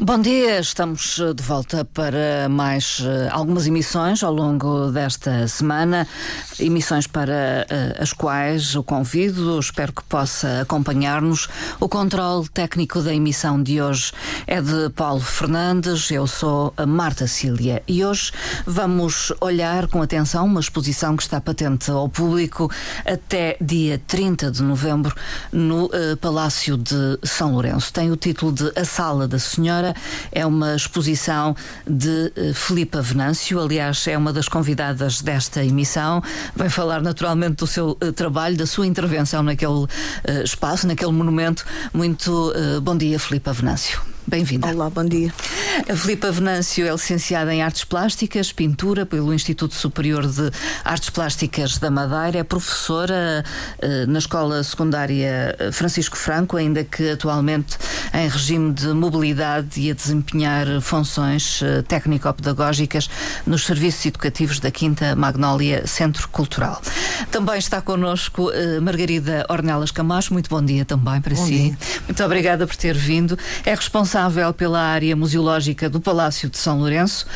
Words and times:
Bom 0.00 0.18
dia, 0.18 0.58
estamos 0.58 1.20
eh, 1.20 1.34
de 1.34 1.42
volta 1.42 1.84
para 1.84 2.48
mais 2.48 3.00
uh, 3.00 3.28
algumas 3.30 3.66
emissões 3.66 4.24
ao 4.24 4.32
longo 4.32 4.90
desta 4.90 5.46
semana, 5.46 6.08
emissões 6.58 7.06
para 7.06 7.66
uh, 7.68 8.02
as 8.02 8.10
quais 8.14 8.74
o 8.74 8.82
convido, 8.82 9.60
espero 9.60 9.92
que 9.92 10.02
possa 10.04 10.62
acompanhar-nos. 10.62 11.46
O 11.78 11.90
controle 11.90 12.48
técnico 12.48 13.02
da 13.02 13.12
emissão 13.12 13.62
de 13.62 13.82
hoje 13.82 14.12
é 14.46 14.62
de 14.62 14.88
Paulo 14.96 15.20
Fernandes, 15.20 16.10
eu 16.10 16.26
sou 16.26 16.72
a 16.78 16.86
Marta 16.86 17.26
Cília 17.26 17.82
e 17.86 18.02
hoje 18.02 18.32
vamos 18.66 19.30
olhar 19.42 19.88
com 19.88 20.00
atenção 20.00 20.46
uma 20.46 20.60
exposição 20.60 21.14
que 21.18 21.22
está 21.22 21.38
patente 21.38 21.90
ao 21.90 22.08
público 22.08 22.70
até 23.04 23.58
dia 23.60 24.00
30 24.06 24.52
de 24.52 24.62
novembro 24.62 25.14
no 25.52 25.90
Palácio 26.18 26.78
de 26.78 27.18
São 27.22 27.52
Lourenço. 27.52 27.92
Tem 27.92 28.10
o 28.10 28.16
título 28.16 28.52
de 28.52 28.72
A 28.74 28.86
Sala 28.86 29.28
da 29.28 29.38
Senhora 29.38 29.81
é 30.30 30.46
uma 30.46 30.74
exposição 30.74 31.56
de 31.86 32.32
uh, 32.36 32.54
Filipa 32.54 33.00
Venâncio, 33.00 33.60
aliás, 33.60 34.06
é 34.06 34.16
uma 34.16 34.32
das 34.32 34.48
convidadas 34.48 35.20
desta 35.20 35.64
emissão. 35.64 36.22
Vai 36.54 36.68
falar 36.68 37.02
naturalmente 37.02 37.56
do 37.56 37.66
seu 37.66 37.90
uh, 37.90 38.12
trabalho, 38.12 38.56
da 38.56 38.66
sua 38.66 38.86
intervenção 38.86 39.42
naquele 39.42 39.72
uh, 39.72 39.88
espaço, 40.44 40.86
naquele 40.86 41.12
monumento. 41.12 41.64
Muito 41.92 42.52
bom 42.82 42.96
dia, 42.96 43.18
Filipa 43.18 43.52
Venâncio. 43.52 44.00
Bem-vinda. 44.32 44.68
Olá, 44.68 44.88
bom 44.88 45.04
dia. 45.04 45.30
A 45.90 45.94
Filipa 45.94 46.32
Venâncio 46.32 46.86
é 46.86 46.90
licenciada 46.90 47.52
em 47.52 47.62
Artes 47.62 47.84
Plásticas, 47.84 48.50
Pintura 48.50 49.04
pelo 49.04 49.34
Instituto 49.34 49.74
Superior 49.74 50.26
de 50.26 50.50
Artes 50.82 51.10
Plásticas 51.10 51.76
da 51.76 51.90
Madeira, 51.90 52.38
é 52.38 52.42
professora 52.42 53.44
eh, 53.78 54.06
na 54.06 54.18
Escola 54.18 54.64
Secundária 54.64 55.54
Francisco 55.70 56.16
Franco, 56.16 56.56
ainda 56.56 56.82
que 56.82 57.10
atualmente 57.10 57.76
em 58.14 58.26
regime 58.26 58.72
de 58.72 58.88
mobilidade 58.94 59.78
e 59.78 59.90
a 59.90 59.94
desempenhar 59.94 60.80
funções 60.80 61.60
eh, 61.62 61.82
técnico-pedagógicas 61.82 63.10
nos 63.46 63.66
serviços 63.66 64.06
educativos 64.06 64.60
da 64.60 64.70
Quinta 64.70 65.14
Magnólia 65.14 65.86
Centro 65.86 66.26
Cultural. 66.30 66.80
Também 67.30 67.58
está 67.58 67.82
connosco 67.82 68.50
eh, 68.50 68.80
Margarida 68.80 69.44
Ornelas 69.50 69.90
Camacho, 69.90 70.32
muito 70.32 70.48
bom 70.48 70.64
dia 70.64 70.86
também 70.86 71.20
para 71.20 71.34
bom 71.34 71.44
si. 71.44 71.52
Dia. 71.52 71.78
Muito 72.08 72.24
obrigada 72.24 72.66
por 72.66 72.76
ter 72.76 72.96
vindo. 72.96 73.38
É 73.66 73.74
responsável 73.74 74.21
pela 74.56 74.80
área 74.80 75.16
museológica 75.16 75.88
do 75.90 76.00
Palácio 76.00 76.48
de 76.48 76.56
São 76.56 76.78
Lourenço. 76.78 77.26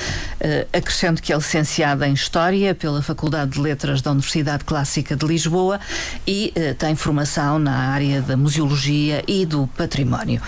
Uh, 0.40 0.66
acrescento 0.72 1.20
que 1.20 1.32
é 1.32 1.36
licenciada 1.36 2.06
em 2.06 2.12
História 2.12 2.74
pela 2.74 3.02
Faculdade 3.02 3.52
de 3.52 3.60
Letras 3.60 4.00
da 4.00 4.12
Universidade 4.12 4.64
Clássica 4.64 5.16
de 5.16 5.26
Lisboa 5.26 5.80
e 6.26 6.52
uh, 6.56 6.74
tem 6.74 6.94
formação 6.94 7.58
na 7.58 7.90
área 7.90 8.22
da 8.22 8.36
museologia 8.36 9.24
e 9.26 9.44
do 9.44 9.66
património. 9.76 10.40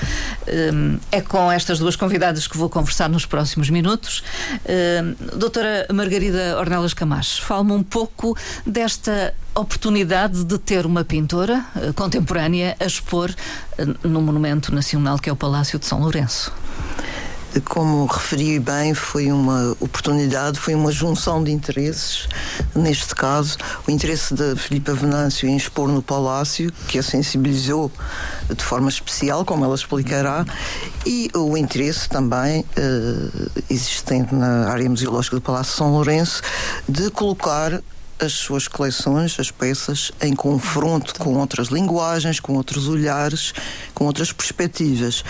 Uh, 0.42 1.00
é 1.10 1.20
com 1.20 1.50
estas 1.50 1.78
duas 1.78 1.96
convidadas 1.96 2.46
que 2.46 2.56
vou 2.56 2.68
conversar 2.68 3.08
nos 3.08 3.26
próximos 3.26 3.70
minutos. 3.70 4.22
doutora 5.36 5.86
Margarida 5.92 6.56
Ornelas 6.58 6.94
Camacho, 6.94 7.42
fale-me 7.42 7.72
um 7.72 7.82
pouco 7.82 8.36
desta 8.64 9.34
oportunidade 9.60 10.44
de 10.44 10.58
ter 10.58 10.86
uma 10.86 11.04
pintora 11.04 11.64
uh, 11.76 11.92
contemporânea 11.94 12.76
a 12.78 12.84
expor 12.84 13.30
uh, 13.30 14.08
no 14.08 14.20
Monumento 14.20 14.74
Nacional 14.74 15.18
que 15.18 15.28
é 15.28 15.32
o 15.32 15.36
Palácio 15.36 15.78
de 15.78 15.86
São 15.86 16.00
Lourenço. 16.00 16.52
Como 17.64 18.04
referi 18.04 18.58
bem, 18.58 18.92
foi 18.92 19.32
uma 19.32 19.74
oportunidade, 19.80 20.60
foi 20.60 20.74
uma 20.74 20.92
junção 20.92 21.42
de 21.42 21.50
interesses. 21.50 22.28
Neste 22.74 23.14
caso, 23.14 23.56
o 23.86 23.90
interesse 23.90 24.34
da 24.34 24.54
Filipa 24.54 24.92
Venâncio 24.92 25.48
em 25.48 25.56
expor 25.56 25.88
no 25.88 26.02
Palácio, 26.02 26.70
que 26.86 26.98
a 26.98 27.02
sensibilizou 27.02 27.90
de 28.54 28.62
forma 28.62 28.90
especial, 28.90 29.46
como 29.46 29.64
ela 29.64 29.74
explicará, 29.74 30.44
e 31.06 31.30
o 31.34 31.56
interesse 31.56 32.06
também 32.08 32.60
uh, 32.60 33.50
existente 33.70 34.34
na 34.34 34.68
área 34.68 34.88
museológica 34.88 35.36
do 35.36 35.42
Palácio 35.42 35.72
de 35.72 35.78
São 35.78 35.90
Lourenço 35.90 36.42
de 36.86 37.10
colocar 37.10 37.80
as 38.20 38.32
suas 38.32 38.68
coleções, 38.68 39.38
as 39.38 39.50
peças, 39.50 40.10
em 40.20 40.34
confronto 40.34 41.14
com 41.18 41.34
outras 41.34 41.68
linguagens, 41.68 42.40
com 42.40 42.54
outros 42.54 42.88
olhares, 42.88 43.52
com 43.94 44.04
outras 44.06 44.32
perspectivas. 44.32 45.24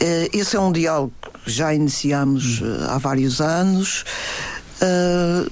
Eh, 0.00 0.28
esse 0.32 0.56
é 0.56 0.60
um 0.60 0.72
diálogo 0.72 1.12
que 1.44 1.50
já 1.50 1.72
iniciamos 1.72 2.60
eh, 2.62 2.86
há 2.88 2.98
vários 2.98 3.40
anos. 3.40 4.04
Uh, 4.82 5.50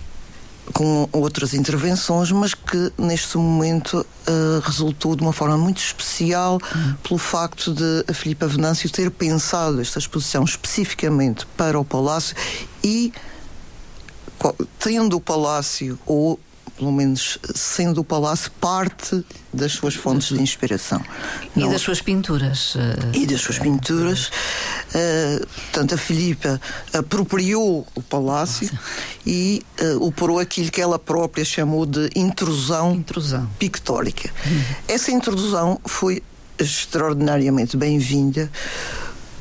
com 0.72 1.06
outras 1.12 1.52
intervenções, 1.52 2.32
mas 2.32 2.54
que 2.54 2.90
neste 2.96 3.36
momento 3.36 4.04
resultou 4.62 5.14
de 5.14 5.22
uma 5.22 5.32
forma 5.32 5.58
muito 5.58 5.78
especial 5.78 6.58
pelo 7.06 7.18
facto 7.18 7.74
de 7.74 8.04
a 8.08 8.14
Filipa 8.14 8.46
Venâncio 8.46 8.88
ter 8.90 9.10
pensado 9.10 9.80
esta 9.80 9.98
exposição 9.98 10.42
especificamente 10.42 11.46
para 11.54 11.78
o 11.78 11.84
Palácio 11.84 12.34
e 12.82 13.12
tendo 14.78 15.16
o 15.16 15.20
Palácio 15.20 15.98
ou 16.06 16.40
pelo 16.76 16.92
menos 16.92 17.38
sendo 17.54 18.00
o 18.00 18.04
palácio 18.04 18.50
parte 18.60 19.24
das 19.52 19.72
suas 19.72 19.94
fontes 19.94 20.28
de 20.28 20.42
inspiração. 20.42 21.02
E 21.54 21.60
Não, 21.60 21.70
das 21.70 21.80
suas 21.80 22.00
pinturas. 22.00 22.74
Eh, 22.76 23.18
e 23.18 23.26
das 23.26 23.40
suas 23.40 23.58
pinturas. 23.58 24.26
Uh, 24.26 25.46
portanto, 25.46 25.94
a 25.94 25.98
Filipa 25.98 26.60
apropriou 26.92 27.86
o 27.94 28.02
palácio 28.02 28.70
e 29.24 29.62
uh, 29.80 30.04
operou 30.04 30.38
aquilo 30.38 30.70
que 30.70 30.80
ela 30.80 30.98
própria 30.98 31.44
chamou 31.44 31.86
de 31.86 32.10
intrusão, 32.16 32.94
intrusão. 32.94 33.48
pictórica. 33.58 34.30
Hum. 34.46 34.62
Essa 34.88 35.12
introdução 35.12 35.80
foi 35.84 36.22
extraordinariamente 36.58 37.76
bem-vinda 37.76 38.50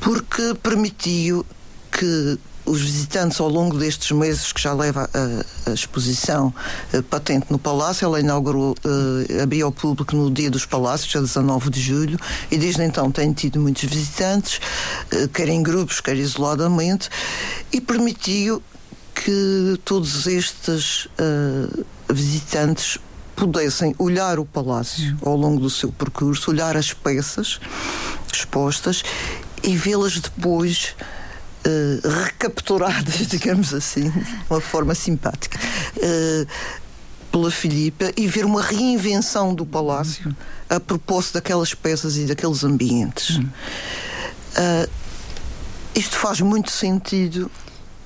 porque 0.00 0.54
permitiu 0.62 1.46
que 1.90 2.38
os 2.64 2.80
visitantes 2.80 3.40
ao 3.40 3.48
longo 3.48 3.78
destes 3.78 4.10
meses 4.10 4.52
que 4.52 4.60
já 4.60 4.72
leva 4.72 5.08
a, 5.12 5.70
a 5.70 5.74
exposição 5.74 6.52
a, 6.92 7.02
patente 7.02 7.46
no 7.50 7.58
Palácio, 7.58 8.04
ela 8.04 8.20
inaugurou, 8.20 8.72
uh, 8.72 9.42
abriu 9.42 9.66
ao 9.66 9.72
público 9.72 10.16
no 10.16 10.30
Dia 10.30 10.50
dos 10.50 10.64
Palácios, 10.64 11.14
a 11.14 11.20
19 11.20 11.70
de 11.70 11.80
julho, 11.80 12.18
e 12.50 12.56
desde 12.56 12.82
então 12.82 13.10
tem 13.10 13.32
tido 13.32 13.60
muitos 13.60 13.84
visitantes, 13.84 14.60
uh, 15.12 15.28
quer 15.28 15.48
em 15.48 15.62
grupos, 15.62 16.00
quer 16.00 16.16
isoladamente, 16.16 17.08
e 17.72 17.80
permitiu 17.80 18.62
que 19.14 19.78
todos 19.84 20.26
estes 20.26 21.06
uh, 21.06 21.84
visitantes 22.12 22.98
pudessem 23.36 23.94
olhar 23.98 24.38
o 24.38 24.44
palácio 24.44 25.16
ao 25.24 25.36
longo 25.36 25.60
do 25.60 25.70
seu 25.70 25.92
percurso, 25.92 26.50
olhar 26.50 26.76
as 26.76 26.92
peças 26.92 27.60
expostas 28.32 29.02
e 29.62 29.76
vê-las 29.76 30.18
depois 30.18 30.94
uh, 31.66 32.08
recapturadas, 32.24 33.26
digamos 33.28 33.72
assim, 33.72 34.10
de 34.10 34.26
uma 34.48 34.60
forma 34.60 34.94
simpática, 34.94 35.58
uh, 35.96 36.46
pela 37.30 37.50
Filipa 37.50 38.12
e 38.16 38.26
ver 38.28 38.44
uma 38.44 38.62
reinvenção 38.62 39.54
do 39.54 39.66
palácio 39.66 40.34
a 40.68 40.78
propósito 40.78 41.34
daquelas 41.34 41.74
peças 41.74 42.16
e 42.16 42.26
daqueles 42.26 42.62
ambientes. 42.62 43.36
Uh, 43.36 44.90
isto 45.94 46.16
faz 46.16 46.40
muito 46.40 46.70
sentido 46.70 47.50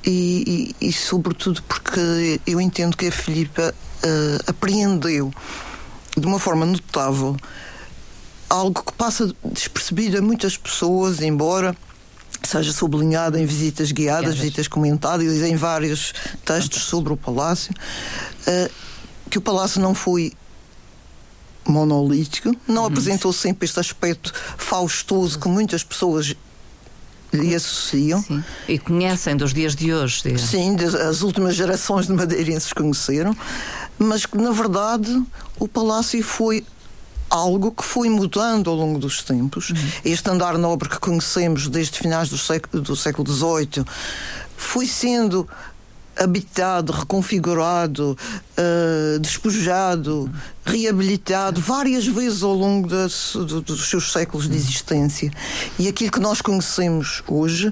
e, 0.05 0.75
e, 0.81 0.89
e, 0.89 0.93
sobretudo 0.93 1.63
porque 1.63 2.41
eu 2.47 2.61
entendo 2.61 2.97
que 2.97 3.07
a 3.07 3.13
Filipa 3.13 3.75
apreendeu 4.47 5.33
de 6.17 6.27
uma 6.27 6.39
forma 6.39 6.65
notável 6.65 7.37
algo 8.49 8.83
que 8.83 8.93
passa 8.93 9.35
despercebido 9.45 10.19
a 10.19 10.23
muitas 10.23 10.57
pessoas, 10.57 11.21
embora 11.21 11.77
seja 12.43 12.73
sublinhada 12.73 13.41
em 13.41 13.47
visitas 13.47 13.93
guiadas, 13.93 14.37
visitas 14.37 14.69
comentadas, 14.69 15.43
em 15.43 15.57
vários 15.57 16.13
textos 16.45 16.83
sobre 16.83 17.13
o 17.13 17.17
palácio, 17.17 17.73
uh, 18.47 18.71
que 19.29 19.39
o 19.39 19.41
palácio 19.41 19.81
não 19.81 19.95
foi 19.95 20.33
monolítico, 21.67 22.55
não 22.67 22.83
uhum. 22.83 22.89
apresentou 22.89 23.33
sempre 23.33 23.67
este 23.67 23.79
aspecto 23.79 24.33
faustoso 24.57 25.39
que 25.39 25.49
muitas 25.49 25.85
pessoas 25.85 26.35
lhe 27.33 27.55
associam. 27.55 28.23
Sim. 28.23 28.43
E 28.67 28.79
conhecem 28.79 29.37
dos 29.37 29.53
dias 29.53 29.77
de 29.77 29.93
hoje. 29.93 30.23
Diga. 30.23 30.39
Sim, 30.39 30.77
as 31.09 31.23
últimas 31.23 31.55
gerações 31.55 32.07
de 32.07 32.13
madeirenses 32.13 32.73
conheceram, 32.73 33.37
mas 33.99 34.25
que 34.25 34.39
na 34.39 34.51
verdade 34.51 35.23
o 35.59 35.69
palácio 35.69 36.23
foi 36.23 36.65
algo 37.31 37.73
que 37.73 37.85
foi 37.85 38.09
mudando 38.09 38.71
ao 38.71 38.77
longo 38.77 38.99
dos 38.99 39.23
tempos. 39.23 39.71
Uhum. 39.71 39.77
Este 40.05 40.31
andar 40.31 40.57
nobre 40.59 40.89
que 40.89 40.99
conhecemos 40.99 41.69
desde 41.69 41.99
finais 41.99 42.29
do 42.29 42.39
século, 42.39 42.83
do 42.83 42.97
século 42.97 43.31
XVIII 43.31 43.85
foi 44.57 44.87
sendo 44.87 45.49
habitado, 46.17 46.93
reconfigurado, 46.93 48.19
uh, 48.59 49.19
despojado, 49.21 50.23
uhum. 50.23 50.33
reabilitado 50.65 51.61
várias 51.61 52.07
vezes 52.07 52.43
ao 52.43 52.55
longo 52.55 52.89
das, 52.89 53.35
do, 53.35 53.61
dos 53.61 53.89
seus 53.89 54.11
séculos 54.11 54.49
de 54.49 54.57
existência. 54.57 55.31
E 55.79 55.87
aquilo 55.87 56.11
que 56.11 56.21
nós 56.21 56.41
conhecemos 56.41 57.23
hoje 57.29 57.71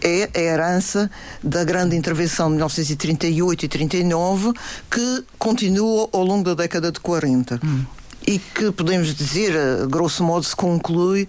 é 0.00 0.30
a 0.34 0.40
herança 0.40 1.10
da 1.42 1.64
grande 1.64 1.96
intervenção 1.96 2.48
de 2.48 2.56
1938 2.56 3.64
e 3.64 3.68
39 3.68 4.52
que 4.90 5.24
continua 5.38 6.08
ao 6.12 6.24
longo 6.24 6.44
da 6.44 6.54
década 6.54 6.90
de 6.90 7.00
40. 7.00 7.60
Hum 7.62 7.84
e 8.26 8.38
que 8.38 8.72
podemos 8.72 9.14
dizer, 9.14 9.56
a 9.56 9.86
grosso 9.86 10.22
modo, 10.22 10.44
se 10.44 10.56
conclui 10.56 11.28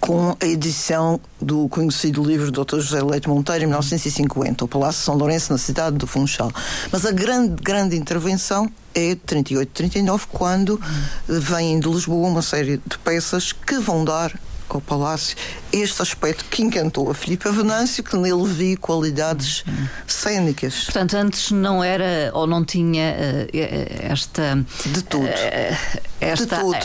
com 0.00 0.36
a 0.40 0.44
edição 0.44 1.20
do 1.40 1.68
conhecido 1.68 2.24
livro 2.24 2.50
do 2.50 2.64
Dr. 2.64 2.80
José 2.80 3.02
Leite 3.02 3.28
Monteiro, 3.28 3.64
em 3.64 3.66
1950, 3.66 4.64
o 4.64 4.68
Palácio 4.68 5.04
São 5.04 5.16
Lourenço, 5.16 5.52
na 5.52 5.58
cidade 5.58 5.96
do 5.96 6.06
Funchal. 6.06 6.50
Mas 6.90 7.06
a 7.06 7.12
grande, 7.12 7.62
grande 7.62 7.96
intervenção 7.96 8.70
é 8.94 9.14
38, 9.14 9.70
39, 9.72 10.26
quando 10.32 10.80
vêm 11.28 11.78
de 11.78 11.88
Lisboa 11.88 12.28
uma 12.28 12.42
série 12.42 12.78
de 12.78 12.98
peças 12.98 13.52
que 13.52 13.78
vão 13.78 14.04
dar 14.04 14.32
ao 14.74 14.80
Palácio 14.80 15.36
este 15.72 16.00
aspecto 16.00 16.44
que 16.50 16.62
encantou 16.62 17.10
a 17.10 17.14
Filipe 17.14 17.48
Venâncio, 17.50 18.02
que 18.02 18.16
nele 18.16 18.46
vi 18.46 18.76
qualidades 18.76 19.64
cênicas. 20.06 20.84
Portanto, 20.84 21.14
antes 21.14 21.50
não 21.50 21.82
era 21.82 22.30
ou 22.32 22.46
não 22.46 22.64
tinha 22.64 23.14
uh, 23.14 24.12
esta. 24.12 24.64
De 24.86 25.02
tudo. 25.02 25.26
Uh, 25.26 26.00
esta, 26.20 26.56
de 26.56 26.62
tudo. 26.62 26.78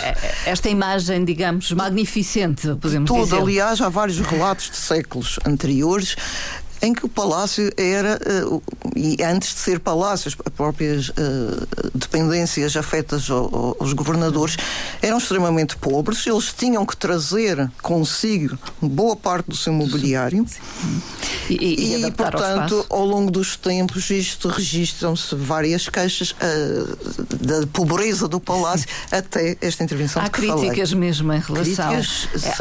esta 0.46 0.70
imagem, 0.70 1.24
digamos, 1.24 1.72
magnificente, 1.72 2.76
podemos 2.76 3.08
tudo. 3.08 3.24
dizer. 3.24 3.38
Aliás, 3.38 3.82
há 3.82 3.88
vários 3.88 4.20
relatos 4.20 4.72
de 4.72 4.78
séculos 4.78 5.40
anteriores 5.46 6.16
em 6.82 6.94
que 6.94 7.06
o 7.06 7.10
palácio 7.10 7.72
era, 7.78 8.20
uh, 8.48 8.62
e 8.96 9.24
antes 9.24 9.54
de 9.54 9.60
ser 9.60 9.80
palácio, 9.80 10.28
as 10.28 10.52
próprias 10.52 11.10
uh, 11.10 11.68
dependências 11.94 12.76
afetas 12.76 13.30
ao, 13.30 13.78
aos 13.80 13.94
governadores 13.94 14.58
eram 15.02 15.20
extremamente 15.20 15.78
pobres, 15.78 16.26
eles 16.26 16.52
tinham 16.52 16.86
que 16.86 16.98
trazer 16.98 17.70
consigo 17.82 18.58
boa 18.82 19.16
parte 19.16 19.48
do 19.50 19.56
seu 19.56 19.72
mobiliário. 19.72 20.46
E, 21.50 21.54
e, 21.54 22.06
e 22.06 22.12
portanto, 22.12 22.86
ao, 22.90 23.00
ao, 23.00 23.06
longo 23.06 23.30
dos 23.30 23.56
tempos, 23.56 24.10
isto 24.10 24.48
registram-se 24.48 25.36
várias 25.36 25.88
queixas 25.88 26.32
uh, 26.32 27.46
da 27.46 27.68
pobreza 27.68 28.28
do 28.28 28.40
palácio 28.40 28.88
até 29.12 29.58
esta 29.62 29.84
intervenção 29.84 30.22
Há 30.22 30.30
críticas 30.30 30.92
falei. 30.92 31.08
mesmo 31.08 31.32
em 31.34 31.40
relação 31.40 31.92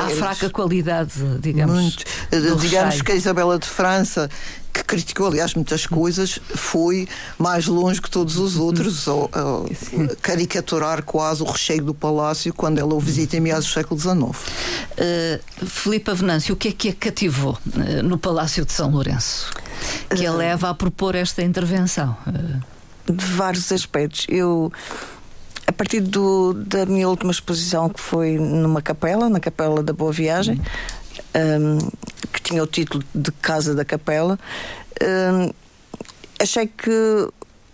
à 0.04 0.10
fraca 0.10 0.50
qualidade, 0.50 1.12
digamos. 1.40 1.74
Muito. 1.74 2.04
digamos 2.60 2.96
recheio. 2.96 3.04
que 3.04 3.12
a 3.12 3.14
Isabela 3.14 3.58
de 3.58 3.66
França 3.66 4.09
que 4.72 4.84
criticou, 4.84 5.26
aliás, 5.26 5.54
muitas 5.54 5.86
coisas, 5.86 6.38
foi 6.54 7.08
mais 7.38 7.66
longe 7.66 8.00
que 8.00 8.10
todos 8.10 8.36
os 8.36 8.56
outros, 8.56 9.06
ao, 9.08 9.28
ao 9.32 9.66
caricaturar 10.22 11.02
quase 11.02 11.42
o 11.42 11.46
recheio 11.46 11.84
do 11.84 11.94
palácio 11.94 12.54
quando 12.54 12.78
ela 12.78 12.94
o 12.94 13.00
visita 13.00 13.36
em 13.36 13.40
meados 13.40 13.66
do 13.66 13.72
século 13.72 13.98
XIX. 13.98 14.22
Uh, 14.22 15.66
Filipe 15.66 16.12
Venâncio, 16.14 16.54
o 16.54 16.56
que 16.56 16.68
é 16.68 16.72
que 16.72 16.88
a 16.88 16.94
cativou 16.94 17.58
uh, 17.66 18.02
no 18.02 18.16
Palácio 18.16 18.64
de 18.64 18.72
São 18.72 18.90
Lourenço? 18.90 19.50
Que 20.14 20.26
a 20.26 20.32
leva 20.32 20.70
a 20.70 20.74
propor 20.74 21.14
esta 21.14 21.42
intervenção? 21.42 22.16
Uh... 22.26 22.80
De 23.12 23.24
vários 23.24 23.72
aspectos. 23.72 24.24
Eu 24.28 24.70
a 25.70 25.72
partir 25.72 26.00
do, 26.00 26.52
da 26.52 26.84
minha 26.84 27.08
última 27.08 27.30
exposição, 27.30 27.88
que 27.88 28.00
foi 28.00 28.36
numa 28.36 28.82
capela, 28.82 29.28
na 29.28 29.38
Capela 29.38 29.82
da 29.84 29.92
Boa 29.92 30.10
Viagem, 30.10 30.60
um, 31.34 31.78
que 32.32 32.42
tinha 32.42 32.62
o 32.62 32.66
título 32.66 33.02
de 33.14 33.30
Casa 33.32 33.74
da 33.74 33.84
Capela, 33.84 34.38
um, 35.02 35.52
achei 36.40 36.66
que 36.66 37.28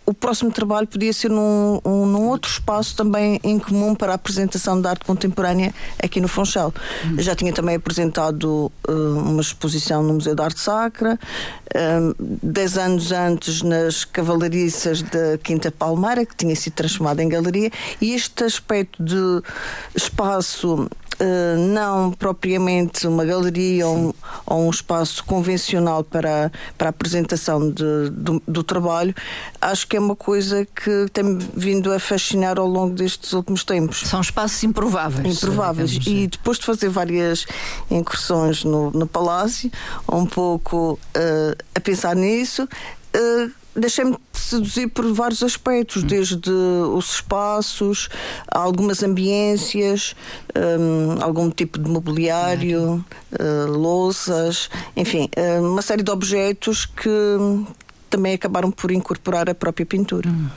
o 0.06 0.14
próximo 0.14 0.52
trabalho 0.52 0.86
podia 0.86 1.12
ser 1.12 1.28
num, 1.28 1.80
um, 1.84 2.06
num 2.06 2.28
outro 2.28 2.48
espaço 2.48 2.94
também 2.94 3.40
em 3.42 3.58
comum 3.58 3.92
para 3.92 4.12
a 4.12 4.14
apresentação 4.14 4.80
da 4.80 4.90
arte 4.90 5.04
contemporânea 5.04 5.74
aqui 6.00 6.20
no 6.20 6.28
Funchal. 6.28 6.72
Hum. 7.04 7.16
Já 7.18 7.34
tinha 7.34 7.52
também 7.52 7.74
apresentado 7.74 8.70
uh, 8.88 8.92
uma 8.92 9.40
exposição 9.40 10.04
no 10.04 10.14
Museu 10.14 10.36
da 10.36 10.44
Arte 10.44 10.60
Sacra, 10.60 11.18
dez 12.40 12.78
anos 12.78 13.10
antes 13.10 13.62
nas 13.62 14.04
Cavalariças 14.04 15.02
da 15.02 15.36
Quinta 15.42 15.72
Palmeira, 15.72 16.24
que 16.24 16.36
tinha 16.36 16.54
sido 16.54 16.74
transformada 16.74 17.20
em 17.22 17.28
galeria, 17.28 17.70
e 18.00 18.14
este 18.14 18.44
aspecto 18.44 19.02
de 19.02 19.42
espaço 19.94 20.88
Uh, 21.18 21.56
não 21.72 22.12
propriamente 22.12 23.06
uma 23.06 23.24
galeria 23.24 23.86
ou 23.86 23.96
um, 23.96 24.12
ou 24.44 24.66
um, 24.66 24.70
espaço 24.70 25.24
convencional 25.24 26.04
para, 26.04 26.52
para 26.76 26.88
a 26.88 26.90
apresentação 26.90 27.70
de, 27.70 28.10
do, 28.10 28.42
do, 28.46 28.62
trabalho, 28.62 29.14
acho 29.58 29.88
que 29.88 29.96
é 29.96 30.00
uma 30.00 30.14
coisa 30.14 30.66
que 30.66 31.06
tem 31.14 31.38
vindo 31.54 31.90
a 31.90 31.98
fascinar 31.98 32.58
ao 32.58 32.66
longo 32.66 32.94
destes 32.94 33.32
últimos 33.32 33.64
tempos. 33.64 34.00
São 34.00 34.20
espaços 34.20 34.62
improváveis. 34.62 35.36
Improváveis. 35.36 35.98
E 36.06 36.26
depois 36.26 36.58
de 36.58 36.66
fazer 36.66 36.90
várias 36.90 37.46
incursões 37.90 38.62
no, 38.62 38.90
no 38.90 39.06
Palácio, 39.06 39.70
um 40.12 40.26
pouco 40.26 40.98
uh, 41.16 41.64
a 41.74 41.80
pensar 41.80 42.14
nisso, 42.14 42.68
deixei-me 43.74 44.16
seduzir 44.32 44.88
por 44.88 45.12
vários 45.12 45.42
aspectos, 45.42 46.02
hum. 46.02 46.06
desde 46.06 46.50
os 46.50 47.14
espaços, 47.16 48.08
algumas 48.48 49.02
ambiências, 49.02 50.14
um, 50.56 51.22
algum 51.22 51.50
tipo 51.50 51.78
de 51.78 51.90
mobiliário, 51.90 53.04
uh, 53.32 53.70
louças, 53.70 54.70
enfim, 54.96 55.28
uh, 55.36 55.62
uma 55.62 55.82
série 55.82 56.02
de 56.02 56.10
objetos 56.10 56.86
que 56.86 57.08
também 58.08 58.34
acabaram 58.34 58.70
por 58.70 58.90
incorporar 58.90 59.48
a 59.48 59.54
própria 59.54 59.86
pintura. 59.86 60.28
Hum. 60.28 60.48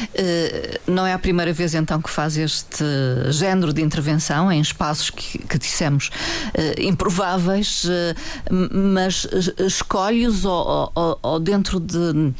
Uh, 0.00 0.80
não 0.90 1.06
é 1.06 1.12
a 1.12 1.18
primeira 1.18 1.52
vez 1.52 1.74
então 1.74 2.00
que 2.00 2.08
faz 2.08 2.36
este 2.36 2.84
género 3.28 3.72
de 3.72 3.82
intervenção 3.82 4.50
em 4.50 4.60
espaços 4.60 5.10
que, 5.10 5.38
que 5.38 5.58
dissemos 5.58 6.08
uh, 6.08 6.80
improváveis, 6.80 7.84
uh, 7.84 8.50
mas 8.72 9.26
escolhe-os 9.58 10.44
ou, 10.44 10.90
ou, 10.94 11.18
ou, 11.22 11.40
dentro 11.40 11.78
de, 11.78 12.32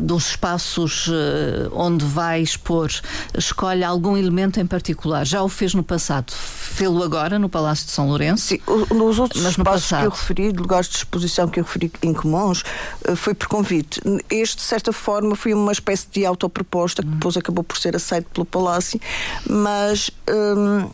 dos 0.00 0.30
espaços 0.30 1.08
onde 1.72 2.04
vai 2.04 2.40
expor, 2.42 2.90
escolhe 3.36 3.84
algum 3.84 4.16
elemento 4.16 4.60
em 4.60 4.66
particular. 4.66 5.24
Já 5.24 5.42
o 5.42 5.48
fez 5.48 5.74
no 5.74 5.82
passado, 5.82 6.32
fê-lo 6.32 7.02
agora 7.02 7.38
no 7.38 7.48
Palácio 7.48 7.86
de 7.86 7.92
São 7.92 8.08
Lourenço? 8.08 8.48
Sim, 8.48 8.60
nos 8.94 9.18
outros 9.18 9.42
mas 9.42 9.52
espaços 9.52 9.88
que 9.88 10.04
eu 10.04 10.10
referi, 10.10 10.50
lugares 10.50 10.88
de 10.88 10.96
exposição 10.96 11.48
que 11.48 11.60
eu 11.60 11.64
referi 11.64 11.90
em 12.02 12.12
comuns, 12.12 12.64
foi 13.16 13.34
por 13.34 13.48
convite. 13.48 13.87
Este, 14.30 14.56
de 14.56 14.62
certa 14.62 14.92
forma, 14.92 15.34
foi 15.34 15.54
uma 15.54 15.72
espécie 15.72 16.06
de 16.10 16.24
autoproposta 16.24 17.02
que 17.02 17.08
depois 17.08 17.36
acabou 17.36 17.64
por 17.64 17.78
ser 17.78 17.96
aceito 17.96 18.28
pelo 18.30 18.46
Palácio, 18.46 19.00
mas. 19.48 20.10
Hum, 20.28 20.88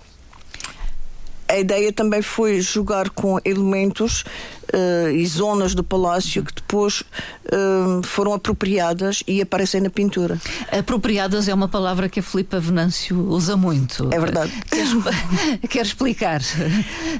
a 1.49 1.59
ideia 1.59 1.93
também 1.93 2.23
foi 2.23 2.61
jogar 2.61 3.11
com 3.11 3.39
elementos 3.45 4.25
uh, 4.73 5.11
e 5.11 5.27
zonas 5.27 5.75
do 5.75 5.85
palácio 5.85 6.43
que 6.43 6.55
depois 6.55 7.03
uh, 7.03 8.03
foram 8.03 8.33
apropriadas 8.33 9.23
e 9.27 9.43
aparecem 9.43 9.81
na 9.81 9.91
pintura. 9.91 10.41
Apropriadas 10.73 11.47
é 11.49 11.55
uma 11.55 11.69
palavra 11.69 12.09
que 12.09 12.21
a 12.21 12.23
Filipa 12.23 12.59
Venâncio 12.59 13.19
usa 13.29 13.57
muito. 13.57 14.09
É 14.13 14.19
verdade. 14.19 14.53
Quer, 14.71 14.87
quer 15.69 15.83
explicar? 15.83 16.41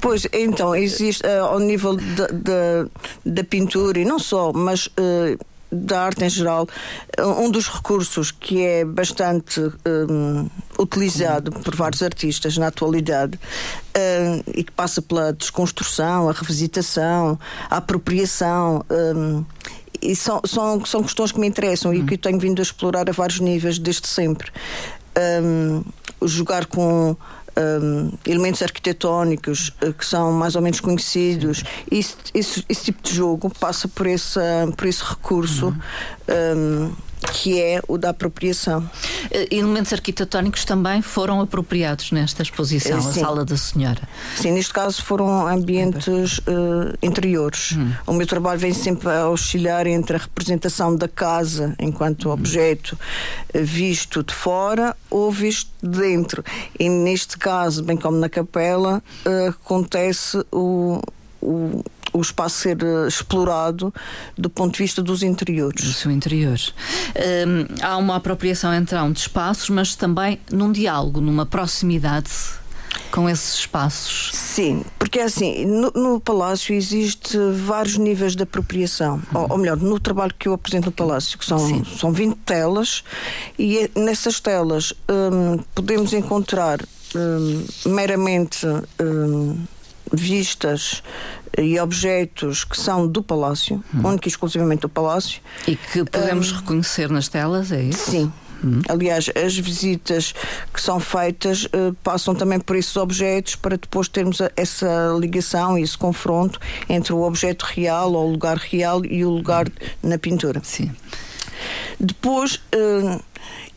Pois, 0.01 0.27
então, 0.33 0.75
existe 0.75 1.25
uh, 1.25 1.45
ao 1.45 1.59
nível 1.59 1.95
da, 1.95 2.27
da, 2.27 2.87
da, 3.25 3.43
pintura 3.43 3.99
e 3.99 4.05
não 4.05 4.17
só, 4.17 4.51
mas 4.51 4.89
da 5.71 6.03
arte 6.03 6.23
em 6.23 6.29
geral, 6.29 6.67
um 7.19 7.49
dos 7.49 7.67
recursos 7.67 8.31
que 8.31 8.61
é 8.61 8.85
bastante 8.85 9.59
um, 10.09 10.49
utilizado 10.79 11.51
por 11.51 11.75
vários 11.75 12.01
artistas 12.01 12.57
na 12.57 12.67
atualidade 12.67 13.39
um, 13.97 14.51
e 14.53 14.63
que 14.63 14.71
passa 14.71 15.01
pela 15.01 15.33
desconstrução, 15.33 16.29
a 16.29 16.31
revisitação, 16.31 17.39
a 17.69 17.77
apropriação. 17.77 18.83
Um, 18.89 19.43
e 20.01 20.15
são, 20.15 20.41
são, 20.45 20.85
são 20.85 21.03
questões 21.03 21.31
que 21.31 21.39
me 21.39 21.47
interessam 21.47 21.93
e 21.93 22.03
que 22.03 22.13
eu 22.13 22.17
tenho 22.17 22.39
vindo 22.39 22.59
a 22.59 22.63
explorar 22.63 23.09
a 23.09 23.13
vários 23.13 23.39
níveis 23.39 23.79
desde 23.79 24.07
sempre. 24.07 24.51
Um, 25.41 25.83
jogar 26.21 26.65
com 26.65 27.15
um, 27.57 28.11
elementos 28.25 28.61
arquitetónicos 28.61 29.69
uh, 29.81 29.93
que 29.93 30.05
são 30.05 30.31
mais 30.31 30.55
ou 30.55 30.61
menos 30.61 30.79
conhecidos. 30.79 31.63
Esse, 31.91 32.15
esse, 32.33 32.65
esse, 32.67 32.83
tipo 32.85 33.01
de 33.01 33.13
jogo 33.13 33.49
passa 33.59 33.87
por 33.87 34.07
esse, 34.07 34.39
por 34.75 34.87
esse 34.87 35.03
recurso. 35.03 35.67
Uhum. 35.67 36.85
Um, 36.89 36.91
que 37.31 37.61
é 37.61 37.81
o 37.87 37.97
da 37.97 38.09
apropriação. 38.09 38.79
Uh, 38.79 39.47
elementos 39.51 39.91
arquitetónicos 39.93 40.65
também 40.65 41.01
foram 41.01 41.41
apropriados 41.41 42.11
nesta 42.11 42.43
exposição, 42.43 42.99
uh, 42.99 43.07
a 43.07 43.13
Sala 43.13 43.45
da 43.45 43.57
Senhora. 43.57 44.01
Sim, 44.35 44.51
neste 44.51 44.73
caso 44.73 45.03
foram 45.03 45.47
ambientes 45.47 46.39
uh, 46.39 46.97
interiores. 47.01 47.73
Hum. 47.73 47.91
O 48.07 48.13
meu 48.13 48.27
trabalho 48.27 48.59
vem 48.59 48.73
sempre 48.73 49.09
a 49.09 49.29
oscilar 49.29 49.87
entre 49.87 50.17
a 50.17 50.19
representação 50.19 50.95
da 50.95 51.07
casa 51.07 51.75
enquanto 51.79 52.29
hum. 52.29 52.33
objeto 52.33 52.97
visto 53.53 54.23
de 54.23 54.33
fora 54.33 54.95
ou 55.09 55.31
visto 55.31 55.69
de 55.81 55.99
dentro. 55.99 56.43
E 56.79 56.89
neste 56.89 57.37
caso, 57.37 57.83
bem 57.83 57.97
como 57.97 58.17
na 58.17 58.29
capela, 58.29 59.01
acontece 59.47 60.43
o, 60.51 61.01
o 61.41 61.83
o 62.15 62.21
espaço 62.21 62.59
ser 62.59 62.81
uh, 62.83 63.07
explorado 63.07 63.93
do 64.37 64.49
ponto 64.49 64.73
de 64.73 64.83
vista 64.83 65.03
dos 65.03 65.21
interiores. 65.21 65.83
Do 65.83 65.93
seu 65.93 66.11
interior. 66.11 66.59
Um, 67.15 67.83
há 67.83 67.97
uma 67.97 68.15
apropriação 68.15 68.73
então 68.73 69.11
de 69.11 69.19
espaços, 69.19 69.69
mas 69.69 69.95
também 69.95 70.39
num 70.51 70.71
diálogo, 70.71 71.19
numa 71.19 71.45
proximidade 71.45 72.29
com 73.11 73.29
esses 73.29 73.59
espaços? 73.59 74.31
Sim, 74.33 74.83
porque 74.97 75.19
é 75.19 75.23
assim, 75.23 75.65
no, 75.65 75.91
no 75.91 76.19
Palácio 76.19 76.73
existe 76.73 77.37
vários 77.53 77.97
níveis 77.97 78.35
de 78.35 78.43
apropriação, 78.43 79.21
ou, 79.33 79.41
uhum. 79.41 79.47
ou, 79.51 79.57
melhor, 79.57 79.77
no 79.77 79.99
trabalho 79.99 80.33
que 80.37 80.47
eu 80.47 80.53
apresento 80.53 80.87
no 80.87 80.91
Palácio, 80.91 81.37
que 81.37 81.45
são, 81.45 81.83
são 81.85 82.11
20 82.11 82.35
telas, 82.37 83.03
e 83.57 83.79
é, 83.79 83.89
nessas 83.95 84.39
telas 84.39 84.93
um, 85.09 85.57
podemos 85.73 86.13
encontrar 86.13 86.79
um, 87.15 87.65
meramente 87.89 88.65
vistas 90.15 91.03
e 91.57 91.79
objetos 91.79 92.63
que 92.63 92.77
são 92.77 93.07
do 93.07 93.23
Palácio, 93.23 93.83
hum. 93.93 94.07
único 94.07 94.27
e 94.27 94.29
exclusivamente 94.29 94.81
do 94.81 94.89
Palácio. 94.89 95.41
E 95.67 95.75
que 95.75 96.03
podemos 96.03 96.51
um, 96.51 96.55
reconhecer 96.55 97.09
nas 97.09 97.27
telas, 97.27 97.71
é 97.71 97.81
isso? 97.83 98.11
Sim. 98.11 98.31
Hum. 98.63 98.81
Aliás, 98.87 99.29
as 99.35 99.57
visitas 99.57 100.33
que 100.73 100.81
são 100.81 100.99
feitas 100.99 101.65
uh, 101.65 101.93
passam 102.03 102.33
também 102.33 102.59
por 102.59 102.75
esses 102.75 102.95
objetos 102.95 103.55
para 103.55 103.77
depois 103.77 104.07
termos 104.07 104.41
a, 104.41 104.51
essa 104.55 105.15
ligação 105.19 105.77
e 105.77 105.83
esse 105.83 105.97
confronto 105.97 106.59
entre 106.89 107.13
o 107.13 107.21
objeto 107.21 107.63
real 107.63 108.13
ou 108.13 108.27
o 108.27 108.31
lugar 108.31 108.57
real 108.57 109.05
e 109.05 109.23
o 109.23 109.29
lugar 109.29 109.67
hum. 109.67 109.71
na 110.03 110.17
pintura. 110.17 110.61
Sim. 110.63 110.91
Depois, 111.99 112.55
uh, 112.55 113.21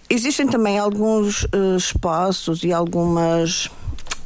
existem 0.09 0.47
também 0.47 0.79
alguns 0.79 1.45
uh, 1.45 1.77
espaços 1.77 2.65
e 2.65 2.73
algumas 2.73 3.71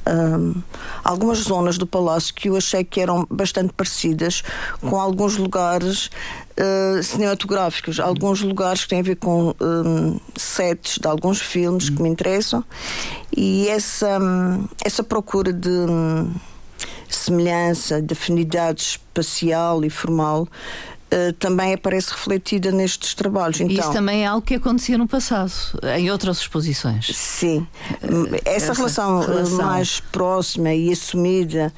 um, 0.06 0.62
algumas 1.04 1.38
zonas 1.38 1.78
do 1.78 1.86
palácio 1.86 2.34
que 2.34 2.48
eu 2.48 2.56
achei 2.56 2.84
que 2.84 3.00
eram 3.00 3.26
bastante 3.30 3.72
parecidas 3.72 4.42
com 4.80 4.98
alguns 4.98 5.36
lugares 5.36 6.10
uh, 6.58 7.02
cinematográficos, 7.02 8.00
alguns 8.00 8.40
lugares 8.40 8.82
que 8.82 8.88
têm 8.88 9.00
a 9.00 9.02
ver 9.02 9.16
com 9.16 9.54
um, 9.60 10.20
sets 10.36 10.98
de 10.98 11.06
alguns 11.06 11.40
filmes 11.40 11.88
que 11.88 12.02
me 12.02 12.08
interessam. 12.08 12.64
E 13.34 13.68
essa, 13.68 14.18
um, 14.18 14.66
essa 14.84 15.02
procura 15.02 15.52
de 15.52 15.70
semelhança, 17.08 18.00
de 18.00 18.12
afinidade 18.12 18.82
espacial 18.82 19.84
e 19.84 19.90
formal 19.90 20.48
eh, 21.14 21.32
também 21.38 21.74
aparece 21.74 22.10
refletida 22.10 22.72
nestes 22.72 23.12
trabalhos. 23.12 23.60
Então, 23.60 23.76
Isso 23.76 23.92
também 23.92 24.24
é 24.24 24.26
algo 24.26 24.40
que 24.40 24.54
acontecia 24.54 24.96
no 24.96 25.06
passado, 25.06 25.52
em 25.98 26.10
outras 26.10 26.38
exposições. 26.38 27.10
Sim. 27.14 27.66
Uh, 28.02 28.34
essa, 28.46 28.70
essa 28.70 28.72
relação, 28.72 29.22
eh, 29.22 29.26
relação, 29.26 29.58
mais 29.58 30.00
próxima 30.00 30.72
e 30.72 30.90
assumida 30.90 31.70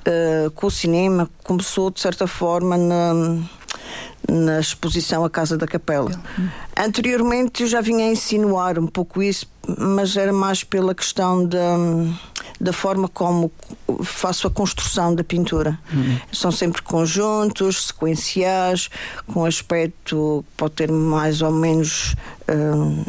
uh, 0.00 0.50
com 0.50 0.66
o 0.66 0.70
cinema 0.72 1.30
começou, 1.44 1.88
de 1.88 2.00
certa 2.00 2.26
forma, 2.26 2.76
na 2.76 3.38
na 4.28 4.60
exposição 4.60 5.24
A 5.24 5.30
Casa 5.30 5.56
da 5.56 5.66
Capela. 5.66 6.10
Anteriormente 6.76 7.62
eu 7.62 7.68
já 7.68 7.80
vinha 7.80 8.06
a 8.06 8.10
insinuar 8.10 8.78
um 8.78 8.86
pouco 8.86 9.22
isso, 9.22 9.46
mas 9.78 10.16
era 10.16 10.32
mais 10.32 10.64
pela 10.64 10.94
questão 10.94 11.44
da, 11.44 11.76
da 12.60 12.72
forma 12.72 13.08
como 13.08 13.50
faço 14.02 14.46
a 14.46 14.50
construção 14.50 15.14
da 15.14 15.24
pintura. 15.24 15.78
Uhum. 15.92 16.18
São 16.32 16.50
sempre 16.50 16.82
conjuntos, 16.82 17.86
sequenciais, 17.88 18.88
com 19.26 19.44
aspecto 19.44 20.44
que 20.48 20.56
pode 20.56 20.74
ter 20.74 20.90
mais 20.90 21.42
ou 21.42 21.52
menos. 21.52 22.14
Hum, 22.48 23.04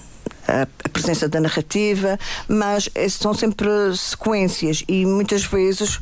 a, 0.51 0.89
presença 0.89 1.27
da 1.27 1.39
narrativa, 1.39 2.19
mas 2.47 2.89
são 3.09 3.33
sempre 3.33 3.69
sequências 3.95 4.83
e 4.87 5.05
muitas 5.05 5.43
vezes 5.43 5.99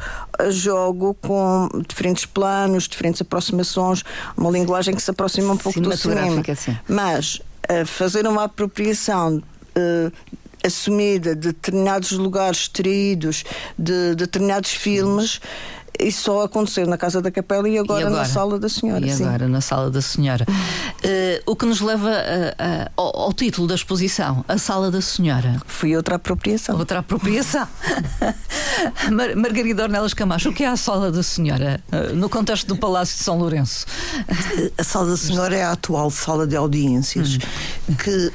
jogo 0.49 1.15
com 1.21 1.69
diferentes 1.87 2.25
planos, 2.25 2.87
diferentes 2.87 3.21
aproximações, 3.21 4.03
uma 4.35 4.49
linguagem 4.49 4.95
que 4.95 5.01
se 5.01 5.11
aproxima 5.11 5.53
um 5.53 5.57
pouco 5.57 5.79
do 5.79 5.95
cinema. 5.95 6.43
Sim. 6.55 6.77
Mas 6.87 7.41
fazer 7.85 8.25
uma 8.25 8.45
apropriação 8.45 9.37
uh, 9.37 10.11
assumida 10.65 11.35
de 11.35 11.47
determinados 11.49 12.11
lugares 12.11 12.61
extraídos 12.61 13.43
de, 13.77 14.09
de 14.09 14.15
determinados 14.15 14.71
filmes 14.71 15.39
isso 15.99 16.23
só 16.23 16.43
aconteceu 16.43 16.87
na 16.87 16.97
Casa 16.97 17.21
da 17.21 17.29
Capela 17.29 17.67
e 17.67 17.77
agora, 17.77 18.01
e 18.01 18.05
agora? 18.05 18.21
na 18.21 18.25
Sala 18.25 18.59
da 18.59 18.69
Senhora. 18.69 19.05
E 19.05 19.11
sim. 19.11 19.25
agora 19.25 19.47
na 19.47 19.61
Sala 19.61 19.89
da 19.89 20.01
Senhora. 20.01 20.45
Uh, 20.49 21.51
o 21.51 21.55
que 21.55 21.65
nos 21.65 21.81
leva 21.81 22.11
ao, 22.95 23.21
ao, 23.21 23.33
título 23.33 23.67
da 23.67 23.75
exposição, 23.75 24.43
a 24.47 24.57
Sala 24.57 24.91
da 24.91 25.01
Senhora. 25.01 25.61
Foi 25.65 25.95
outra 25.95 26.15
apropriação. 26.15 26.77
Outra 26.77 26.99
apropriação. 26.99 27.67
Mar 29.11 29.35
Margarida 29.35 29.83
Ornelas 29.83 30.13
Camacho, 30.13 30.49
o 30.49 30.53
que 30.53 30.63
é 30.63 30.67
a 30.67 30.77
Sala 30.77 31.11
da 31.11 31.23
Senhora 31.23 31.81
uh, 31.91 32.15
no 32.15 32.29
contexto 32.29 32.67
do 32.67 32.77
Palácio 32.77 33.17
de 33.17 33.23
São 33.23 33.37
Lourenço? 33.37 33.85
A 34.77 34.83
Sala 34.83 35.11
da 35.11 35.17
Senhora 35.17 35.55
é 35.55 35.63
a 35.63 35.71
atual 35.71 36.09
sala 36.11 36.45
de 36.45 36.55
audiências 36.55 37.37
hum. 37.87 37.95
que 37.95 38.31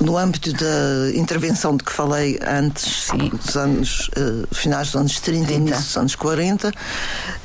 no 0.00 0.16
âmbito 0.16 0.52
da 0.52 1.10
intervenção 1.14 1.76
de 1.76 1.84
que 1.84 1.92
falei 1.92 2.38
antes, 2.42 3.06
Sim. 3.10 3.28
dos 3.28 3.56
anos, 3.56 4.10
uh, 4.16 4.54
finais 4.54 4.88
dos 4.88 4.96
anos 4.96 5.20
30, 5.20 5.46
30. 5.46 5.60
início 5.60 5.84
dos 5.84 5.96
anos 5.96 6.14
40, 6.14 6.68
uh, 6.68 6.72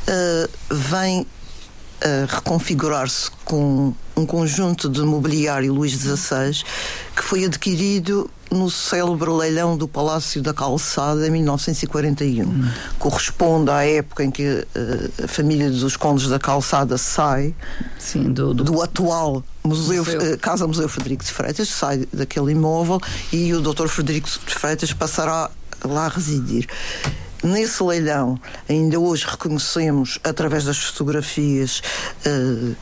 eh, 0.08 0.50
vem 0.72 1.28
a 2.02 2.36
reconfigurar-se 2.36 3.30
com 3.44 3.94
um 4.16 4.26
conjunto 4.26 4.90
de 4.90 5.02
mobiliário 5.02 5.74
Luís 5.74 5.94
XVI 5.94 6.64
que 7.16 7.24
foi 7.24 7.46
adquirido 7.46 8.30
no 8.52 8.70
célebre 8.70 9.30
leilão 9.30 9.78
do 9.78 9.88
Palácio 9.88 10.42
da 10.42 10.54
Calçada 10.54 11.28
em 11.28 11.32
1941. 11.32 12.46
Hum. 12.48 12.72
Corresponde 13.00 13.72
à 13.72 13.86
época 13.86 14.24
em 14.24 14.32
que 14.32 14.44
uh, 14.44 15.24
a 15.24 15.28
família 15.28 15.70
dos 15.70 15.98
Condes 15.98 16.28
da 16.28 16.40
Calçada 16.40 16.98
sai 16.98 17.54
Sim, 17.98 18.32
do, 18.32 18.54
do... 18.54 18.64
do 18.64 18.82
atual 18.82 19.44
Museu, 19.64 20.04
Museu. 20.04 20.34
Uh, 20.34 20.38
Casa 20.38 20.68
Museu 20.68 20.88
Frederico 20.88 21.24
de 21.24 21.32
Freitas, 21.32 21.70
sai 21.70 22.08
daquele 22.14 22.52
imóvel 22.52 23.00
e 23.32 23.54
o 23.54 23.62
Dr. 23.62 23.88
Frederico 23.88 24.30
de 24.30 24.56
Freitas 24.56 24.94
passará 24.94 25.50
lá 25.84 26.06
a 26.06 26.10
residir. 26.10 26.68
Nesse 27.44 27.84
leilão, 27.84 28.40
ainda 28.68 29.00
hoje 29.00 29.26
reconhecemos, 29.28 30.18
através 30.24 30.64
das 30.66 30.78
fotografias, 30.78 31.82
uh, 32.26 32.76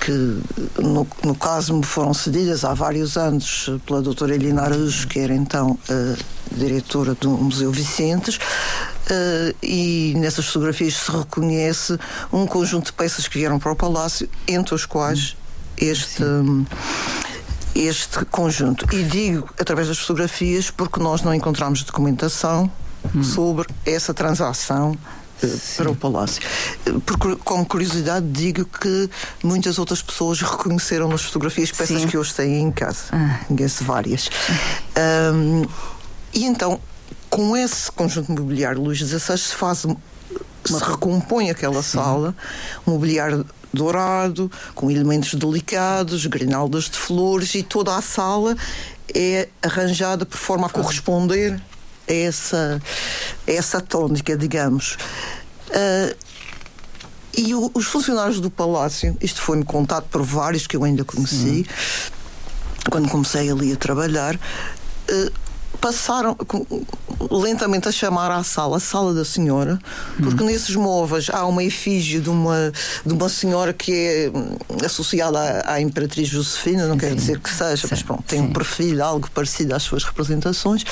que 0.00 0.40
no, 0.80 1.06
no, 1.24 1.34
caso 1.34 1.74
me 1.74 1.84
foram 1.84 2.12
cedidas 2.14 2.64
há 2.64 2.74
vários 2.74 3.16
anos 3.16 3.70
pela 3.86 4.02
doutora 4.02 4.34
Elina 4.34 4.62
Araújo, 4.62 5.06
que 5.08 5.18
era 5.18 5.34
então 5.34 5.70
uh, 5.70 6.16
diretora 6.52 7.14
do 7.14 7.30
Museu 7.30 7.70
Vicentes, 7.70 8.36
uh, 8.36 9.56
e 9.62 10.14
nessas 10.16 10.46
fotografias 10.46 10.94
se 10.94 11.10
reconhece 11.10 11.98
um 12.32 12.46
conjunto 12.46 12.86
de 12.86 12.92
peças 12.92 13.26
que 13.26 13.38
vieram 13.38 13.58
para 13.58 13.72
o 13.72 13.76
Palácio, 13.76 14.28
entre 14.46 14.74
os 14.74 14.86
quais 14.86 15.36
este. 15.76 16.22
este 17.74 18.24
conjunto. 18.26 18.86
E 18.94 19.02
digo 19.02 19.48
através 19.58 19.88
das 19.88 19.98
fotografias 19.98 20.70
porque 20.70 20.98
nós 20.98 21.20
não 21.22 21.34
encontramos 21.34 21.82
documentação 21.82 22.70
hum. 23.14 23.22
sobre 23.22 23.68
essa 23.84 24.14
transação 24.14 24.96
eh, 25.42 25.56
para 25.76 25.90
o 25.90 25.96
Palácio. 25.96 26.42
Porque, 27.04 27.36
como 27.44 27.66
curiosidade, 27.66 28.26
digo 28.26 28.64
que 28.64 29.10
muitas 29.42 29.78
outras 29.78 30.02
pessoas 30.02 30.40
reconheceram 30.40 31.08
nas 31.08 31.22
fotografias 31.22 31.70
peças 31.70 32.02
Sim. 32.02 32.08
que 32.08 32.16
hoje 32.16 32.34
têm 32.34 32.60
em 32.60 32.70
casa. 32.70 33.04
Ah. 33.12 33.40
várias. 33.82 34.30
Um, 35.34 35.64
e 36.32 36.44
então, 36.44 36.80
com 37.28 37.56
esse 37.56 37.90
conjunto 37.90 38.32
mobiliário 38.32 38.80
Luís 38.80 38.98
XVI 38.98 39.38
se 39.38 39.54
faz 39.54 39.86
se 40.64 40.84
recompõe 40.84 41.50
aquela 41.50 41.82
Sim. 41.82 41.98
sala, 41.98 42.34
mobiliário 42.84 43.46
dourado, 43.72 44.50
com 44.74 44.90
elementos 44.90 45.34
delicados, 45.34 46.26
grinaldas 46.26 46.84
de 46.84 46.96
flores 46.96 47.54
e 47.54 47.62
toda 47.62 47.94
a 47.94 48.02
sala 48.02 48.56
é 49.14 49.48
arranjada 49.62 50.26
por 50.26 50.36
forma 50.36 50.66
a 50.66 50.70
corresponder 50.70 51.60
a 52.08 52.12
essa, 52.12 52.82
a 53.46 53.50
essa 53.50 53.80
tónica, 53.80 54.36
digamos. 54.36 54.96
Uh, 55.68 56.16
e 57.36 57.54
o, 57.54 57.70
os 57.74 57.86
funcionários 57.86 58.40
do 58.40 58.50
palácio, 58.50 59.16
isto 59.20 59.42
foi-me 59.42 59.64
contado 59.64 60.04
por 60.08 60.22
vários 60.22 60.66
que 60.66 60.76
eu 60.76 60.84
ainda 60.84 61.04
conheci, 61.04 61.36
Sim. 61.36 61.66
quando 62.90 63.08
comecei 63.08 63.50
ali 63.50 63.72
a 63.72 63.76
trabalhar, 63.76 64.34
uh, 64.36 65.46
passaram 65.76 66.36
lentamente 67.30 67.88
a 67.88 67.92
chamar 67.92 68.30
à 68.30 68.42
sala, 68.42 68.78
a 68.78 68.80
sala 68.80 69.14
da 69.14 69.24
senhora, 69.24 69.78
porque 70.22 70.42
hum. 70.42 70.46
nesses 70.46 70.74
móveis 70.74 71.28
há 71.30 71.44
uma 71.46 71.62
efígie 71.62 72.20
de 72.20 72.30
uma, 72.30 72.72
de 73.04 73.12
uma 73.12 73.28
senhora 73.28 73.72
que 73.72 73.92
é 73.92 74.30
hum, 74.34 74.56
associada 74.84 75.38
à, 75.38 75.74
à 75.74 75.80
Imperatriz 75.80 76.28
Josefina, 76.28 76.86
não 76.86 76.96
quer 76.96 77.14
dizer 77.14 77.38
que 77.40 77.50
seja, 77.50 77.76
sim, 77.82 77.88
mas 77.90 78.02
bom, 78.02 78.18
tem 78.26 78.40
sim. 78.40 78.46
um 78.46 78.52
perfil 78.52 79.02
algo 79.02 79.30
parecido 79.30 79.74
às 79.74 79.82
suas 79.82 80.02
representações. 80.04 80.84